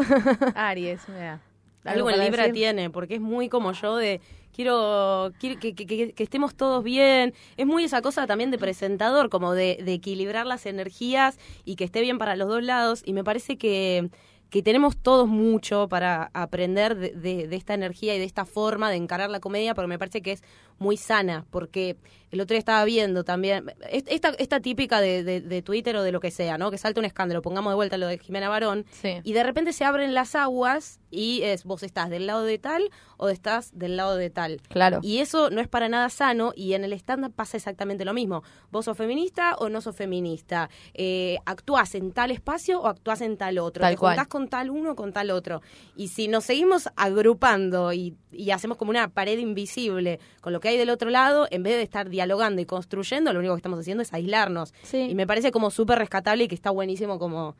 Aries, 0.56 1.08
mira. 1.10 1.42
Algo 1.84 2.10
en 2.10 2.16
para 2.16 2.26
Libra 2.26 2.44
decir? 2.44 2.56
tiene, 2.56 2.90
porque 2.90 3.16
es 3.16 3.22
muy 3.22 3.50
como 3.50 3.74
yo 3.74 3.98
de 3.98 4.20
quiero, 4.54 5.34
quiero 5.40 5.60
que, 5.60 5.76
que- 5.76 5.86
que- 6.14 6.24
estemos 6.24 6.56
todos 6.56 6.84
bien. 6.84 7.34
Es 7.58 7.66
muy 7.66 7.84
esa 7.84 8.02
cosa 8.02 8.28
también 8.28 8.52
de 8.52 8.58
presentador, 8.58 9.30
como 9.30 9.54
de, 9.54 9.80
de 9.84 9.94
equilibrar 9.94 10.46
las 10.46 10.66
energías 10.66 11.38
y 11.66 11.76
que 11.76 11.84
esté 11.84 12.02
bien 12.02 12.18
para 12.18 12.36
los 12.36 12.48
dos 12.48 12.64
lados. 12.64 13.02
Y 13.06 13.14
me 13.14 13.24
parece 13.24 13.58
que, 13.58 14.10
que 14.50 14.62
tenemos 14.62 14.96
todos 14.96 15.28
mucho 15.28 15.88
para 15.90 16.30
aprender 16.34 16.96
de, 16.96 17.10
de- 17.12 17.48
de 17.48 17.56
esta 17.56 17.74
energía 17.74 18.16
y 18.16 18.20
de 18.20 18.26
esta 18.26 18.46
forma 18.46 18.90
de 18.92 18.98
encarar 18.98 19.30
la 19.30 19.40
comedia, 19.40 19.74
porque 19.74 19.88
me 19.88 20.00
parece 20.00 20.22
que 20.22 20.34
es 20.34 20.44
muy 20.84 20.98
sana, 20.98 21.46
porque 21.50 21.96
el 22.30 22.42
otro 22.42 22.54
día 22.56 22.60
estaba 22.60 22.84
viendo 22.84 23.24
también, 23.24 23.72
est- 23.90 24.08
esta, 24.12 24.30
esta 24.40 24.60
típica 24.60 25.00
de, 25.00 25.24
de- 25.24 25.42
de 25.42 25.62
Twitter 25.62 25.96
o 25.96 26.04
de 26.04 26.12
lo 26.12 26.20
que 26.20 26.32
sea, 26.32 26.58
¿no? 26.58 26.72
Que 26.72 26.78
salta 26.78 27.00
un 27.00 27.06
escándalo, 27.06 27.42
pongamos 27.42 27.72
de 27.72 27.76
vuelta 27.76 27.98
lo 27.98 28.08
de 28.08 28.18
Jimena 28.18 28.50
Barón, 28.50 28.86
Sí. 29.02 29.20
y 29.24 29.34
de 29.34 29.44
repente 29.44 29.72
se 29.72 29.86
abren 29.86 30.14
las 30.14 30.36
aguas 30.36 31.00
y 31.10 31.44
es 31.44 31.64
vos 31.64 31.84
estás 31.84 32.10
del 32.10 32.26
lado 32.28 32.44
de 32.44 32.58
tal 32.58 32.90
o 33.18 33.30
estás 33.30 33.72
del 33.78 33.96
lado 33.98 34.16
de 34.18 34.30
tal. 34.32 34.62
Claro. 34.68 35.00
Y 35.04 35.20
eso 35.20 35.50
no 35.52 35.62
es 35.62 35.68
para 35.68 35.88
nada 35.90 36.10
sano 36.10 36.52
y 36.56 36.74
en 36.74 36.84
el 36.84 36.94
stand-up 36.94 37.34
pasa 37.36 37.56
exactamente 37.56 38.04
lo 38.04 38.14
mismo. 38.14 38.42
¿Vos 38.72 38.86
sos 38.86 38.98
feminista 38.98 39.56
o 39.60 39.70
no 39.70 39.80
sos 39.82 39.96
feminista? 39.96 40.70
Eh, 40.96 41.38
¿Actuás 41.46 41.94
en 41.96 42.12
tal 42.14 42.32
espacio 42.32 42.82
o 42.82 42.88
actuás 42.88 43.22
en 43.22 43.38
tal 43.38 43.60
otro? 43.60 43.82
Tal 43.82 43.94
¿Te 43.94 43.98
cual. 43.98 44.14
juntás 44.16 44.28
con 44.28 44.48
tal 44.50 44.72
uno 44.72 44.94
o 44.94 44.96
con 44.96 45.14
tal 45.14 45.30
otro? 45.30 45.62
Y 45.96 46.08
si 46.08 46.28
nos 46.28 46.46
seguimos 46.46 46.90
agrupando 46.96 47.94
y, 47.94 48.16
y 48.32 48.50
hacemos 48.52 48.78
como 48.78 48.90
una 48.90 49.08
pared 49.10 49.38
invisible 49.38 50.20
con 50.42 50.52
lo 50.52 50.60
que 50.60 50.70
hay 50.70 50.73
del 50.78 50.90
otro 50.90 51.10
lado, 51.10 51.48
en 51.52 51.64
vez 51.64 51.76
de 51.76 51.82
estar 51.84 52.10
dialogando 52.10 52.62
y 52.62 52.66
construyendo, 52.66 53.34
lo 53.34 53.40
único 53.40 53.54
que 53.56 53.60
estamos 53.60 53.80
haciendo 53.80 54.04
es 54.04 54.14
aislarnos. 54.14 54.74
Sí. 54.84 55.08
Y 55.10 55.16
me 55.16 55.26
parece 55.28 55.52
como 55.52 55.72
súper 55.72 56.00
rescatable 56.00 56.44
y 56.46 56.48
que 56.48 56.56
está 56.56 56.70
buenísimo 56.72 57.20
como 57.20 57.56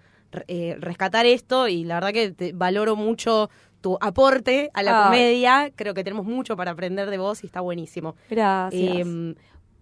eh, 0.48 0.76
rescatar 0.80 1.26
esto 1.26 1.68
y 1.68 1.84
la 1.84 1.96
verdad 1.96 2.12
que 2.12 2.32
te 2.32 2.54
valoro 2.54 2.96
mucho 2.96 3.50
tu 3.82 3.98
aporte 4.02 4.72
a 4.74 4.82
la 4.82 5.04
comedia. 5.06 5.72
Creo 5.76 5.94
que 5.94 6.04
tenemos 6.04 6.26
mucho 6.26 6.56
para 6.56 6.72
aprender 6.72 7.10
de 7.10 7.18
vos 7.18 7.44
y 7.44 7.48
está 7.48 7.60
buenísimo. 7.62 8.16
Gracias. 8.30 8.82
Eh, 9.06 9.36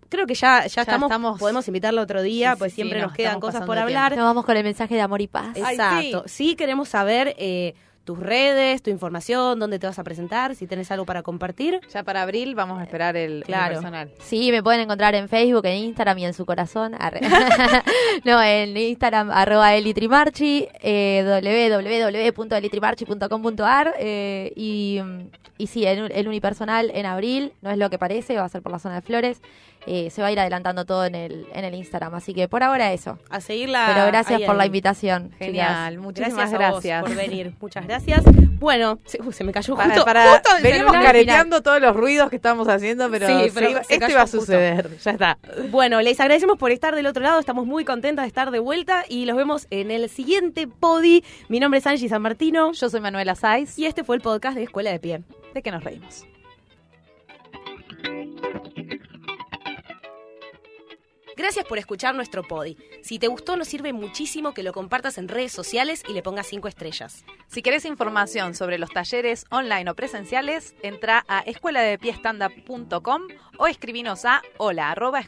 creo 0.09 0.25
que 0.25 0.33
ya, 0.33 0.65
ya, 0.67 0.81
estamos, 0.81 1.07
estamos- 1.09 1.39
podemos 1.39 1.65
invitarla 1.67 2.01
otro 2.01 2.21
día, 2.21 2.53
Sí, 2.53 2.59
pues 2.59 2.71
sí, 2.73 2.75
siempre 2.77 2.97
sí, 2.99 3.03
nos 3.03 3.11
no, 3.11 3.15
quedan 3.15 3.39
cosas 3.39 3.65
por 3.65 3.77
hablar. 3.77 4.15
Nos 4.15 4.25
vamos 4.25 4.43
con 4.43 4.57
el 4.57 4.63
mensaje 4.63 4.95
de 4.95 5.01
amor 5.01 5.21
y 5.21 5.27
paz. 5.27 5.55
Ay, 5.63 5.75
Exacto. 5.75 6.23
Sí. 6.25 6.55
queremos 6.55 6.89
saber 6.89 7.33
eh, 7.37 7.75
tus 8.03 8.17
redes, 8.19 8.81
tu 8.81 8.89
información, 8.89 9.59
dónde 9.59 9.77
te 9.79 9.85
vas 9.87 9.99
a 9.99 10.03
presentar, 10.03 10.55
si 10.55 10.65
tenés 10.67 10.89
algo 10.91 11.05
para 11.05 11.21
compartir. 11.23 11.79
Ya 11.93 12.03
para 12.03 12.23
abril 12.23 12.55
vamos 12.55 12.79
a 12.79 12.83
esperar 12.83 13.15
el, 13.15 13.33
el 13.37 13.43
Claro. 13.43 13.73
personal. 13.75 14.11
Sí, 14.19 14.51
me 14.51 14.63
pueden 14.63 14.81
encontrar 14.81 15.13
en 15.15 15.29
Facebook, 15.29 15.65
en 15.65 15.77
Instagram 15.77 16.17
y 16.17 16.25
en 16.25 16.33
su 16.33 16.45
corazón. 16.45 16.95
No, 18.25 18.41
en 18.43 18.75
Instagram, 18.75 19.31
arroba 19.31 19.75
elitrimarchi, 19.75 20.67
eh, 20.81 21.23
www.elitrimarchi.com.ar 22.35 23.93
eh, 23.99 24.51
y, 24.55 24.99
y 25.57 25.67
sí, 25.67 25.85
el, 25.85 26.11
el 26.11 26.27
unipersonal 26.27 26.91
en 26.93 27.05
abril, 27.05 27.53
no 27.61 27.71
es 27.71 27.77
lo 27.77 27.89
que 27.89 27.97
parece, 27.97 28.35
va 28.37 28.45
a 28.45 28.49
ser 28.49 28.61
por 28.61 28.71
la 28.71 28.79
zona 28.79 28.95
de 28.95 29.01
Flores. 29.01 29.41
Eh, 29.87 30.11
se 30.11 30.21
va 30.21 30.27
a 30.27 30.31
ir 30.31 30.39
adelantando 30.39 30.85
todo 30.85 31.05
en 31.05 31.15
el, 31.15 31.47
en 31.53 31.65
el 31.65 31.73
Instagram, 31.73 32.13
así 32.13 32.35
que 32.35 32.47
por 32.47 32.61
ahora 32.61 32.93
eso. 32.93 33.17
A 33.31 33.41
seguirla. 33.41 33.91
Pero 33.93 34.05
gracias 34.07 34.39
ahí 34.41 34.45
por 34.45 34.55
la 34.55 34.67
invitación. 34.67 35.31
Genial, 35.39 35.93
chicas. 35.93 36.03
muchísimas 36.03 36.51
gracias. 36.51 37.01
por 37.03 37.15
venir. 37.15 37.53
Muchas 37.59 37.87
gracias. 37.87 38.23
Bueno, 38.59 38.99
se, 39.05 39.19
uh, 39.19 39.31
se 39.31 39.43
me 39.43 39.51
cayó 39.51 39.75
Para, 39.75 39.89
justo, 39.89 40.05
para- 40.05 40.31
justo 40.33 40.55
el 40.57 40.61
venimos 40.63 40.91
celular. 40.91 41.03
careteando 41.03 41.61
todos 41.63 41.81
los 41.81 41.95
ruidos 41.95 42.29
que 42.29 42.35
estamos 42.35 42.67
haciendo, 42.67 43.09
pero, 43.09 43.25
Sí, 43.27 43.49
pero 43.55 43.83
se 43.83 43.95
a 44.15 44.21
justo. 44.21 44.39
suceder. 44.41 44.97
Ya 44.99 45.11
está. 45.11 45.37
Bueno, 45.71 45.99
les 46.01 46.19
agradecemos 46.19 46.59
por 46.59 46.69
estar 46.69 46.93
del 46.95 47.07
otro 47.07 47.23
lado. 47.23 47.39
Estamos 47.39 47.65
muy 47.65 47.83
contentas 47.83 48.23
de 48.23 48.27
estar 48.27 48.51
de 48.51 48.59
vuelta 48.59 49.03
y 49.09 49.25
los 49.25 49.35
vemos 49.35 49.65
en 49.71 49.89
el 49.89 50.09
siguiente 50.09 50.67
podi. 50.67 51.23
Mi 51.49 51.59
nombre 51.59 51.79
es 51.79 51.87
Angie 51.87 52.07
San 52.07 52.21
Martino 52.21 52.71
Yo 52.73 52.87
soy 52.87 53.01
Manuela 53.01 53.33
Saiz. 53.33 53.79
y 53.79 53.87
este 53.87 54.03
fue 54.03 54.15
el 54.15 54.21
podcast 54.21 54.55
de 54.55 54.63
Escuela 54.63 54.91
de 54.91 54.99
Pie. 54.99 55.23
¿De 55.55 55.63
qué 55.63 55.71
nos 55.71 55.83
reímos? 55.83 56.25
Gracias 61.41 61.65
por 61.65 61.79
escuchar 61.79 62.13
nuestro 62.13 62.43
podi. 62.43 62.77
Si 63.01 63.17
te 63.17 63.25
gustó, 63.25 63.57
nos 63.57 63.67
sirve 63.67 63.93
muchísimo 63.93 64.53
que 64.53 64.61
lo 64.61 64.73
compartas 64.73 65.17
en 65.17 65.27
redes 65.27 65.51
sociales 65.51 66.03
y 66.07 66.13
le 66.13 66.21
pongas 66.21 66.45
cinco 66.45 66.67
estrellas. 66.67 67.25
Si 67.47 67.63
querés 67.63 67.85
información 67.85 68.53
sobre 68.53 68.77
los 68.77 68.91
talleres 68.91 69.47
online 69.49 69.89
o 69.89 69.95
presenciales, 69.95 70.75
entra 70.83 71.25
a 71.27 71.39
escueladepiestanda.com 71.39 73.23
o 73.57 73.65
escribinos 73.65 74.23
a 74.25 74.43
hola 74.57 74.91
arroba. 74.91 75.21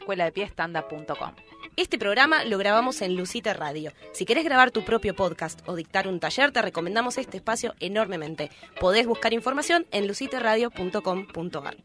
Este 1.74 1.98
programa 1.98 2.44
lo 2.44 2.58
grabamos 2.58 3.02
en 3.02 3.16
Lucita 3.16 3.52
Radio. 3.52 3.92
Si 4.12 4.24
querés 4.24 4.44
grabar 4.44 4.70
tu 4.70 4.84
propio 4.84 5.16
podcast 5.16 5.62
o 5.66 5.74
dictar 5.74 6.06
un 6.06 6.20
taller, 6.20 6.52
te 6.52 6.62
recomendamos 6.62 7.18
este 7.18 7.38
espacio 7.38 7.74
enormemente. 7.80 8.52
Podés 8.78 9.08
buscar 9.08 9.32
información 9.32 9.84
en 9.90 10.06
luciteradio.com.ar. 10.06 11.76